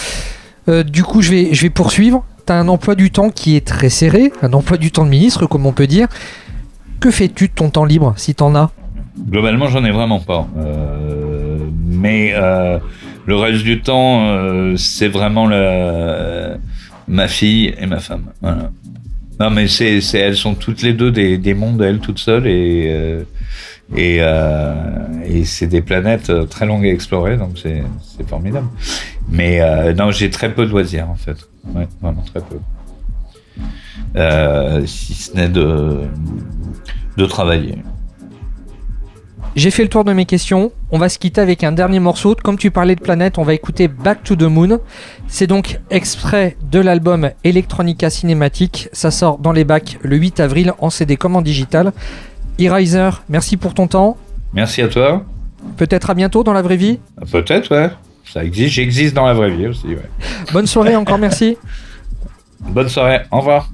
Euh, 0.70 0.84
du 0.84 1.04
coup, 1.04 1.22
je 1.22 1.32
vais, 1.32 1.54
je 1.54 1.62
vais 1.64 1.70
poursuivre. 1.70 2.24
Tu 2.46 2.54
as 2.54 2.58
un 2.58 2.68
emploi 2.68 2.96
du 2.96 3.12
temps 3.12 3.30
qui 3.30 3.56
est 3.56 3.66
très 3.66 3.90
serré, 3.90 4.32
un 4.42 4.54
emploi 4.54 4.78
du 4.78 4.92
temps 4.92 5.06
de 5.06 5.10
ministre, 5.10 5.46
comme 5.46 5.66
on 5.66 5.74
peut 5.74 5.88
dire. 5.88 6.08
Que 7.00 7.12
fais-tu 7.12 7.48
de 7.48 7.54
ton 7.54 7.70
temps 7.70 7.86
libre, 7.86 8.14
si 8.18 8.34
t'en 8.34 8.56
as? 8.56 8.72
Globalement, 9.26 9.68
j'en 9.68 9.84
ai 9.84 9.92
vraiment 9.92 10.20
pas. 10.20 10.48
Euh, 10.58 11.58
mais 11.86 12.34
euh, 12.36 12.80
le 13.26 13.36
reste 13.36 13.64
du 13.64 13.82
temps, 13.82 14.28
euh, 14.28 14.76
c'est 14.78 15.08
vraiment 15.08 15.48
ma 17.08 17.28
fille 17.28 17.74
et 17.80 17.86
ma 17.88 18.00
femme. 18.00 18.26
Non, 19.40 19.50
mais 19.50 19.68
elles 19.72 20.36
sont 20.36 20.56
toutes 20.56 20.82
les 20.82 20.94
deux 20.94 21.12
des, 21.12 21.38
des 21.38 21.54
mondes, 21.54 21.82
elles 21.82 22.00
toutes 22.00 22.20
seules, 22.20 22.48
et, 22.48 23.26
c'est 25.46 25.68
des 25.68 25.82
planètes 25.82 26.32
très 26.50 26.66
longues 26.66 26.86
à 26.86 26.90
explorer, 26.90 27.38
donc 27.38 27.58
c'est, 27.58 27.84
formidable. 28.28 28.68
Mais 29.30 29.62
non, 29.94 30.12
j'ai 30.12 30.30
très 30.30 30.54
peu 30.54 30.66
de 30.66 30.72
loisirs 30.72 31.10
en 31.10 31.16
fait. 31.16 31.38
Vraiment 32.02 32.24
très 32.24 32.42
peu. 32.42 32.58
Si 34.86 35.14
ce 35.14 35.36
n'est 35.36 35.50
de 35.50 36.06
travailler. 37.28 37.76
J'ai 39.58 39.72
fait 39.72 39.82
le 39.82 39.90
tour 39.90 40.04
de 40.04 40.14
mes 40.14 40.26
questions. 40.26 40.72
On 40.92 41.00
va 41.00 41.10
se 41.10 41.18
quitter 41.18 41.42
avec 41.42 41.64
un 41.64 41.72
dernier 41.72 42.00
morceau. 42.00 42.36
Comme 42.44 42.60
tu 42.60 42.70
parlais 42.70 42.94
de 42.94 43.02
planète, 43.02 43.40
on 43.40 43.44
va 43.44 43.56
écouter 43.56 43.88
Back 43.88 44.24
to 44.24 44.36
the 44.36 44.44
Moon. 44.44 44.78
C'est 45.28 45.48
donc 45.48 45.80
extrait 45.90 46.56
de 46.72 46.80
l'album 46.80 47.32
Electronica 47.44 48.12
Cinématique. 48.12 48.88
Ça 48.94 49.10
sort 49.10 49.40
dans 49.40 49.52
les 49.52 49.64
bacs 49.64 49.98
le 50.04 50.16
8 50.16 50.42
avril 50.42 50.74
en 50.78 50.92
CD 50.92 51.18
comme 51.18 51.36
en 51.36 51.42
digital. 51.42 51.92
E-Riser, 52.62 53.10
merci 53.30 53.58
pour 53.58 53.74
ton 53.74 53.88
temps. 53.88 54.16
Merci 54.54 54.84
à 54.84 54.90
toi. 54.90 55.26
Peut-être 55.76 56.12
à 56.12 56.14
bientôt 56.14 56.44
dans 56.44 56.54
la 56.54 56.62
vraie 56.62 56.78
vie. 56.78 57.00
Peut-être, 57.32 57.76
ouais. 57.76 57.90
Ça 58.32 58.46
existe. 58.46 58.76
J'existe 58.76 59.16
dans 59.16 59.26
la 59.26 59.34
vraie 59.34 59.50
vie 59.50 59.66
aussi, 59.66 59.88
ouais. 59.88 60.10
Bonne 60.54 60.68
soirée 60.68 60.96
encore, 60.96 61.18
merci. 61.18 61.58
Bonne 62.60 62.90
soirée. 62.90 63.22
Au 63.32 63.40
revoir. 63.40 63.72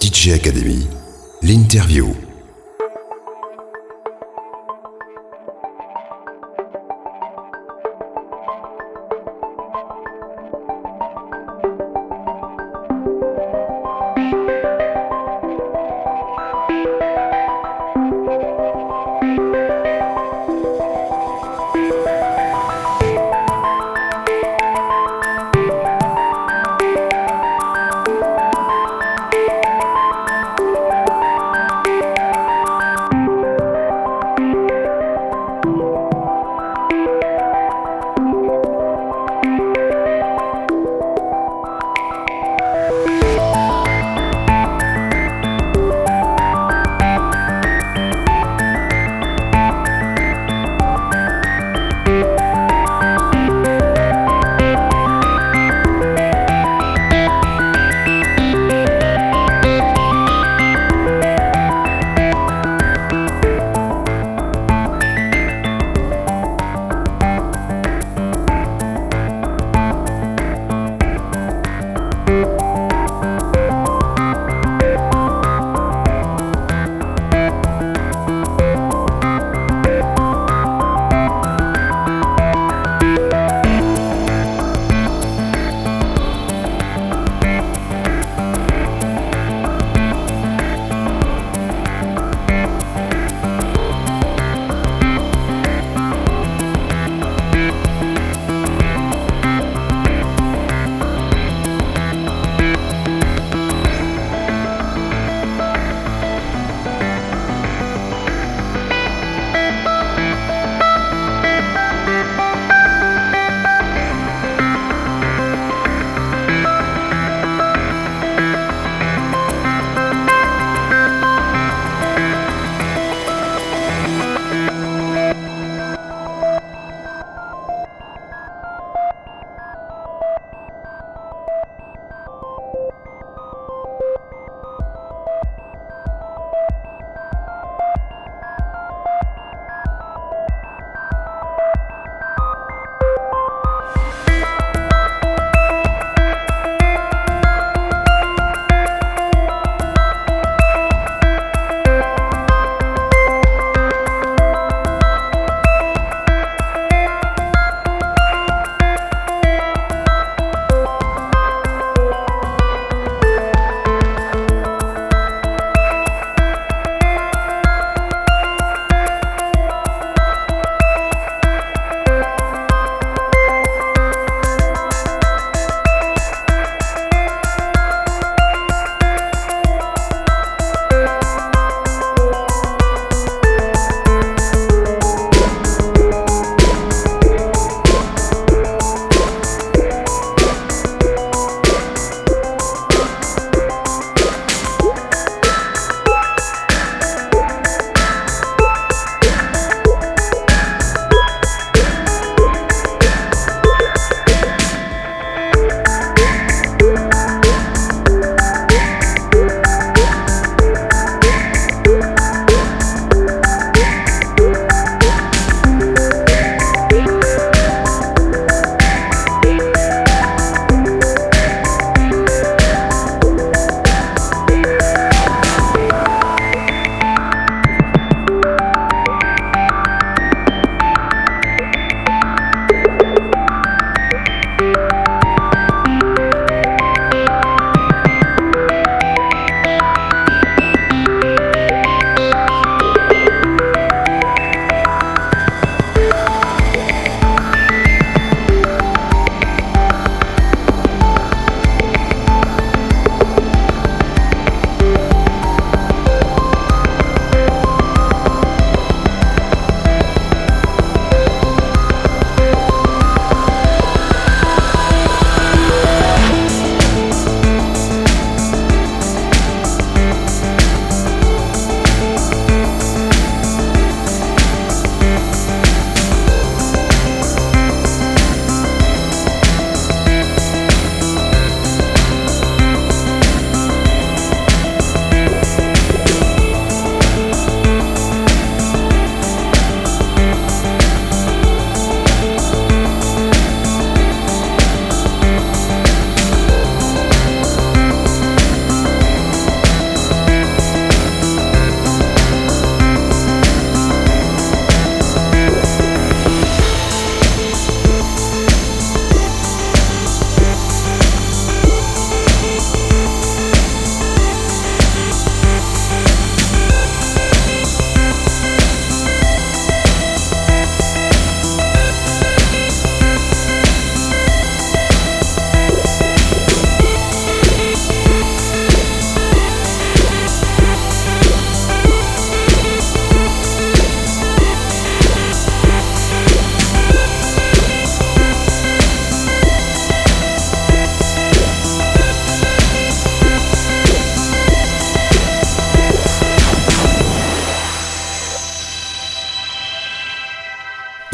DJ 0.00 0.28
Academy, 0.36 0.86
l'interview. 1.42 2.31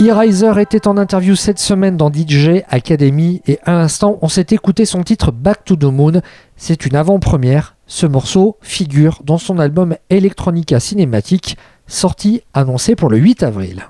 E-Riser 0.08 0.52
était 0.58 0.88
en 0.88 0.96
interview 0.96 1.36
cette 1.36 1.58
semaine 1.58 1.98
dans 1.98 2.10
DJ 2.10 2.62
Academy 2.70 3.42
et 3.46 3.58
à 3.64 3.72
l'instant 3.72 4.18
on 4.22 4.28
s'est 4.28 4.46
écouté 4.52 4.86
son 4.86 5.02
titre 5.02 5.32
Back 5.32 5.66
to 5.66 5.76
the 5.76 5.84
Moon. 5.84 6.22
C'est 6.56 6.86
une 6.86 6.96
avant-première. 6.96 7.76
Ce 7.86 8.06
morceau 8.06 8.56
figure 8.62 9.20
dans 9.24 9.36
son 9.36 9.58
album 9.58 9.96
Electronica 10.08 10.80
Cinématique, 10.80 11.58
sorti 11.86 12.40
annoncé 12.54 12.96
pour 12.96 13.10
le 13.10 13.18
8 13.18 13.42
avril. 13.42 13.86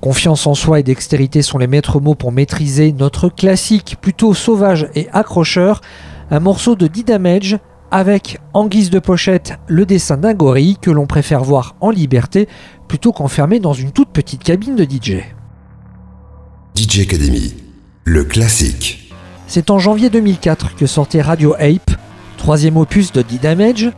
Confiance 0.00 0.46
en 0.46 0.54
soi 0.54 0.80
et 0.80 0.82
dextérité 0.82 1.42
sont 1.42 1.58
les 1.58 1.66
maîtres 1.66 2.00
mots 2.00 2.14
pour 2.14 2.32
maîtriser 2.32 2.92
notre 2.92 3.28
classique 3.28 3.96
plutôt 4.00 4.32
sauvage 4.32 4.88
et 4.94 5.08
accrocheur, 5.12 5.82
un 6.30 6.40
morceau 6.40 6.76
de 6.76 6.86
D-Damage 6.86 7.58
avec 7.94 8.38
en 8.54 8.66
guise 8.66 8.90
de 8.90 8.98
pochette 8.98 9.54
le 9.68 9.86
dessin 9.86 10.16
d'un 10.16 10.34
gorille 10.34 10.78
que 10.82 10.90
l'on 10.90 11.06
préfère 11.06 11.44
voir 11.44 11.76
en 11.80 11.90
liberté 11.90 12.48
plutôt 12.88 13.12
qu'enfermé 13.12 13.60
dans 13.60 13.72
une 13.72 13.92
toute 13.92 14.08
petite 14.08 14.42
cabine 14.42 14.74
de 14.74 14.82
DJ. 14.82 15.22
DJ 16.74 17.02
Academy, 17.02 17.54
le 18.02 18.24
classique. 18.24 19.14
C'est 19.46 19.70
en 19.70 19.78
janvier 19.78 20.10
2004 20.10 20.74
que 20.74 20.86
sortait 20.86 21.22
Radio 21.22 21.54
Ape, 21.54 21.92
troisième 22.36 22.78
opus 22.78 23.12
de 23.12 23.22
D-Damage, 23.22 23.92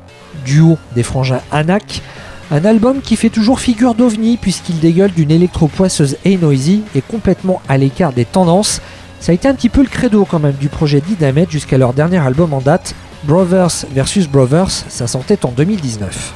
duo 0.45 0.77
des 0.95 1.03
frangins 1.03 1.41
Anak, 1.51 2.03
un 2.51 2.67
album 2.67 3.01
qui 3.01 3.17
fait 3.17 3.31
toujours 3.31 3.61
figure 3.61 3.95
d'ovni 3.95 4.37
puisqu'il 4.37 4.79
dégueule 4.79 5.13
d'une 5.13 5.31
électro-poisseuse 5.31 6.19
et 6.27 6.37
noisy 6.37 6.83
et 6.95 7.01
complètement 7.01 7.63
à 7.67 7.79
l'écart 7.79 8.13
des 8.13 8.27
tendances. 8.27 8.83
Ça 9.21 9.33
a 9.33 9.35
été 9.35 9.49
un 9.49 9.55
petit 9.55 9.71
peu 9.71 9.81
le 9.81 9.89
credo 9.89 10.27
quand 10.27 10.39
même 10.39 10.57
du 10.57 10.69
projet 10.69 11.01
D-Damage 11.01 11.49
jusqu'à 11.49 11.79
leur 11.79 11.95
dernier 11.95 12.19
album 12.19 12.53
en 12.53 12.61
date, 12.61 12.95
Brothers 13.27 13.87
vs 13.93 14.29
Brothers, 14.29 14.71
ça 14.71 15.09
sortait 15.09 15.45
en 15.45 15.51
2019. 15.51 16.33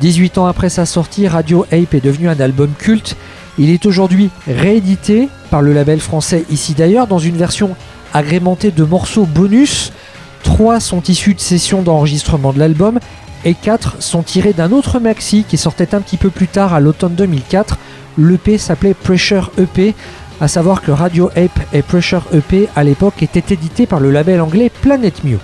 18 0.00 0.38
ans 0.38 0.46
après 0.46 0.68
sa 0.68 0.86
sortie, 0.86 1.28
Radio 1.28 1.64
Ape 1.70 1.94
est 1.94 2.04
devenu 2.04 2.28
un 2.28 2.40
album 2.40 2.72
culte. 2.76 3.16
Il 3.58 3.70
est 3.70 3.86
aujourd'hui 3.86 4.30
réédité 4.48 5.28
par 5.50 5.62
le 5.62 5.72
label 5.72 6.00
français 6.00 6.44
ici 6.50 6.74
d'ailleurs 6.74 7.06
dans 7.06 7.20
une 7.20 7.36
version 7.36 7.76
agrémentée 8.12 8.72
de 8.72 8.82
morceaux 8.82 9.24
bonus. 9.24 9.92
3 10.42 10.80
sont 10.80 11.02
issus 11.02 11.34
de 11.34 11.40
sessions 11.40 11.82
d'enregistrement 11.82 12.52
de 12.52 12.58
l'album 12.58 12.98
et 13.44 13.54
4 13.54 14.02
sont 14.02 14.24
tirés 14.24 14.52
d'un 14.52 14.72
autre 14.72 14.98
maxi 14.98 15.44
qui 15.48 15.56
sortait 15.56 15.94
un 15.94 16.00
petit 16.00 16.16
peu 16.16 16.30
plus 16.30 16.48
tard 16.48 16.74
à 16.74 16.80
l'automne 16.80 17.14
2004. 17.14 17.78
L'EP 18.18 18.58
s'appelait 18.58 18.94
Pressure 18.94 19.52
EP, 19.58 19.94
à 20.40 20.48
savoir 20.48 20.82
que 20.82 20.90
Radio 20.90 21.30
Ape 21.36 21.60
et 21.72 21.82
Pressure 21.82 22.24
EP 22.32 22.68
à 22.74 22.82
l'époque 22.82 23.22
étaient 23.22 23.54
édités 23.54 23.86
par 23.86 24.00
le 24.00 24.10
label 24.10 24.40
anglais 24.40 24.72
Planet 24.82 25.22
Mew. 25.22 25.38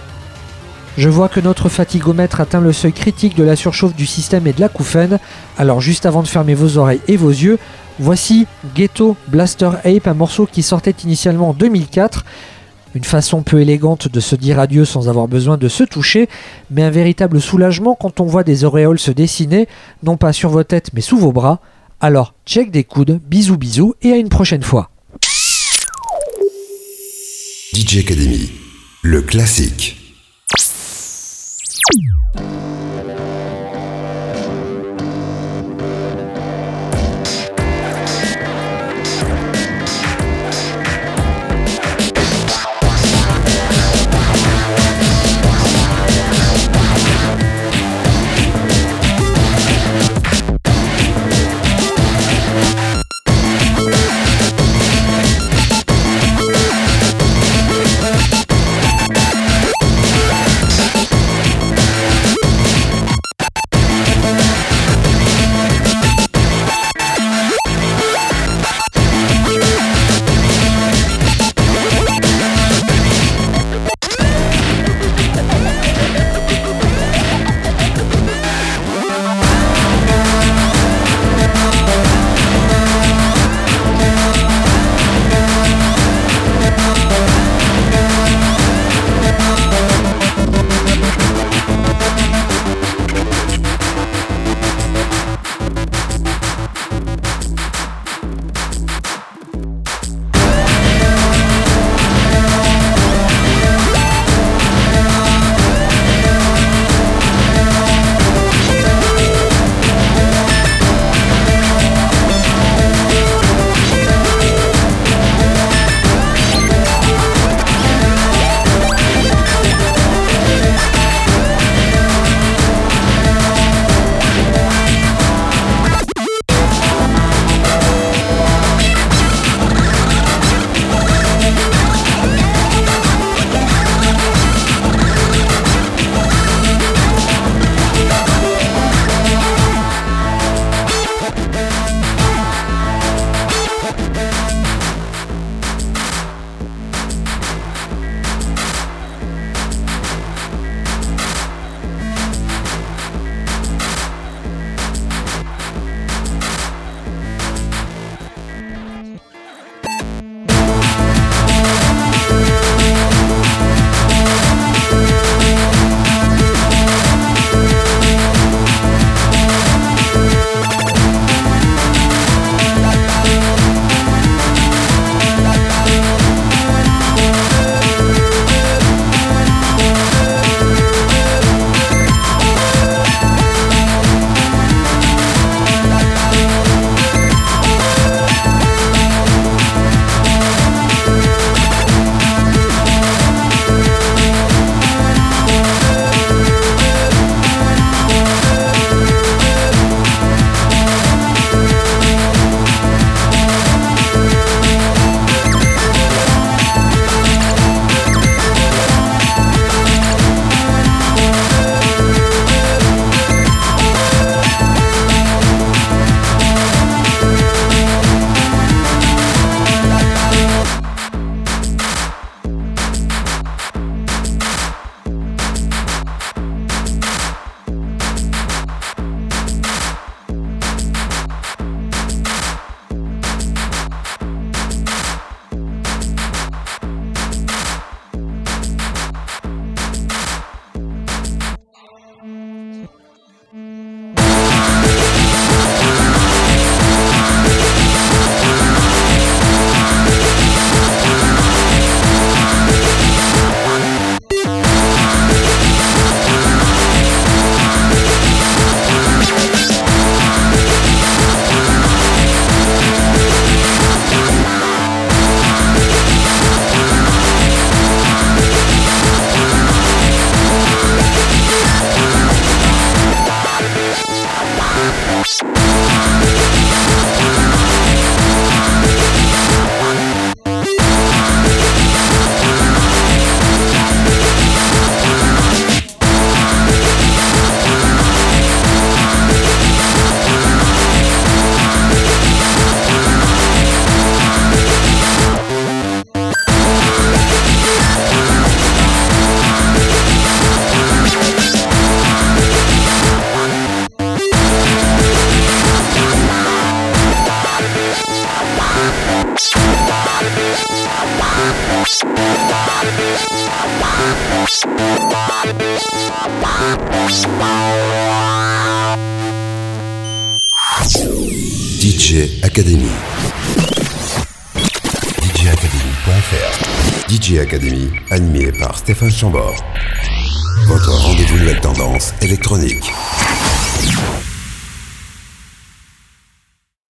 Je 0.98 1.08
vois 1.08 1.28
que 1.28 1.40
notre 1.40 1.68
fatigomètre 1.68 2.40
atteint 2.40 2.60
le 2.60 2.72
seuil 2.72 2.92
critique 2.92 3.36
de 3.36 3.44
la 3.44 3.56
surchauffe 3.56 3.94
du 3.94 4.06
système 4.06 4.46
et 4.46 4.52
de 4.52 4.60
la 4.60 4.66
l'acouphène, 4.66 5.18
alors 5.56 5.80
juste 5.80 6.04
avant 6.04 6.22
de 6.22 6.28
fermer 6.28 6.54
vos 6.54 6.78
oreilles 6.78 7.00
et 7.08 7.16
vos 7.16 7.30
yeux, 7.30 7.58
voici 7.98 8.46
Ghetto 8.74 9.16
Blaster 9.28 9.70
Ape, 9.84 10.06
un 10.06 10.14
morceau 10.14 10.46
qui 10.50 10.62
sortait 10.62 10.94
initialement 11.04 11.50
en 11.50 11.54
2004. 11.54 12.24
Une 12.96 13.04
façon 13.04 13.42
peu 13.42 13.60
élégante 13.60 14.08
de 14.08 14.18
se 14.18 14.34
dire 14.34 14.58
adieu 14.58 14.84
sans 14.84 15.08
avoir 15.08 15.28
besoin 15.28 15.56
de 15.56 15.68
se 15.68 15.84
toucher, 15.84 16.28
mais 16.72 16.82
un 16.82 16.90
véritable 16.90 17.40
soulagement 17.40 17.94
quand 17.94 18.18
on 18.18 18.24
voit 18.24 18.42
des 18.42 18.64
auréoles 18.64 18.98
se 18.98 19.12
dessiner, 19.12 19.68
non 20.02 20.16
pas 20.16 20.32
sur 20.32 20.50
vos 20.50 20.64
têtes 20.64 20.90
mais 20.92 21.00
sous 21.00 21.16
vos 21.16 21.32
bras. 21.32 21.60
Alors, 22.00 22.34
check 22.46 22.72
des 22.72 22.82
coudes, 22.82 23.20
bisous 23.24 23.58
bisous 23.58 23.94
et 24.02 24.10
à 24.10 24.16
une 24.16 24.28
prochaine 24.28 24.64
fois. 24.64 24.90
DJ 27.72 27.98
Academy, 27.98 28.50
le 29.02 29.22
classique. 29.22 29.99
you 30.58 30.89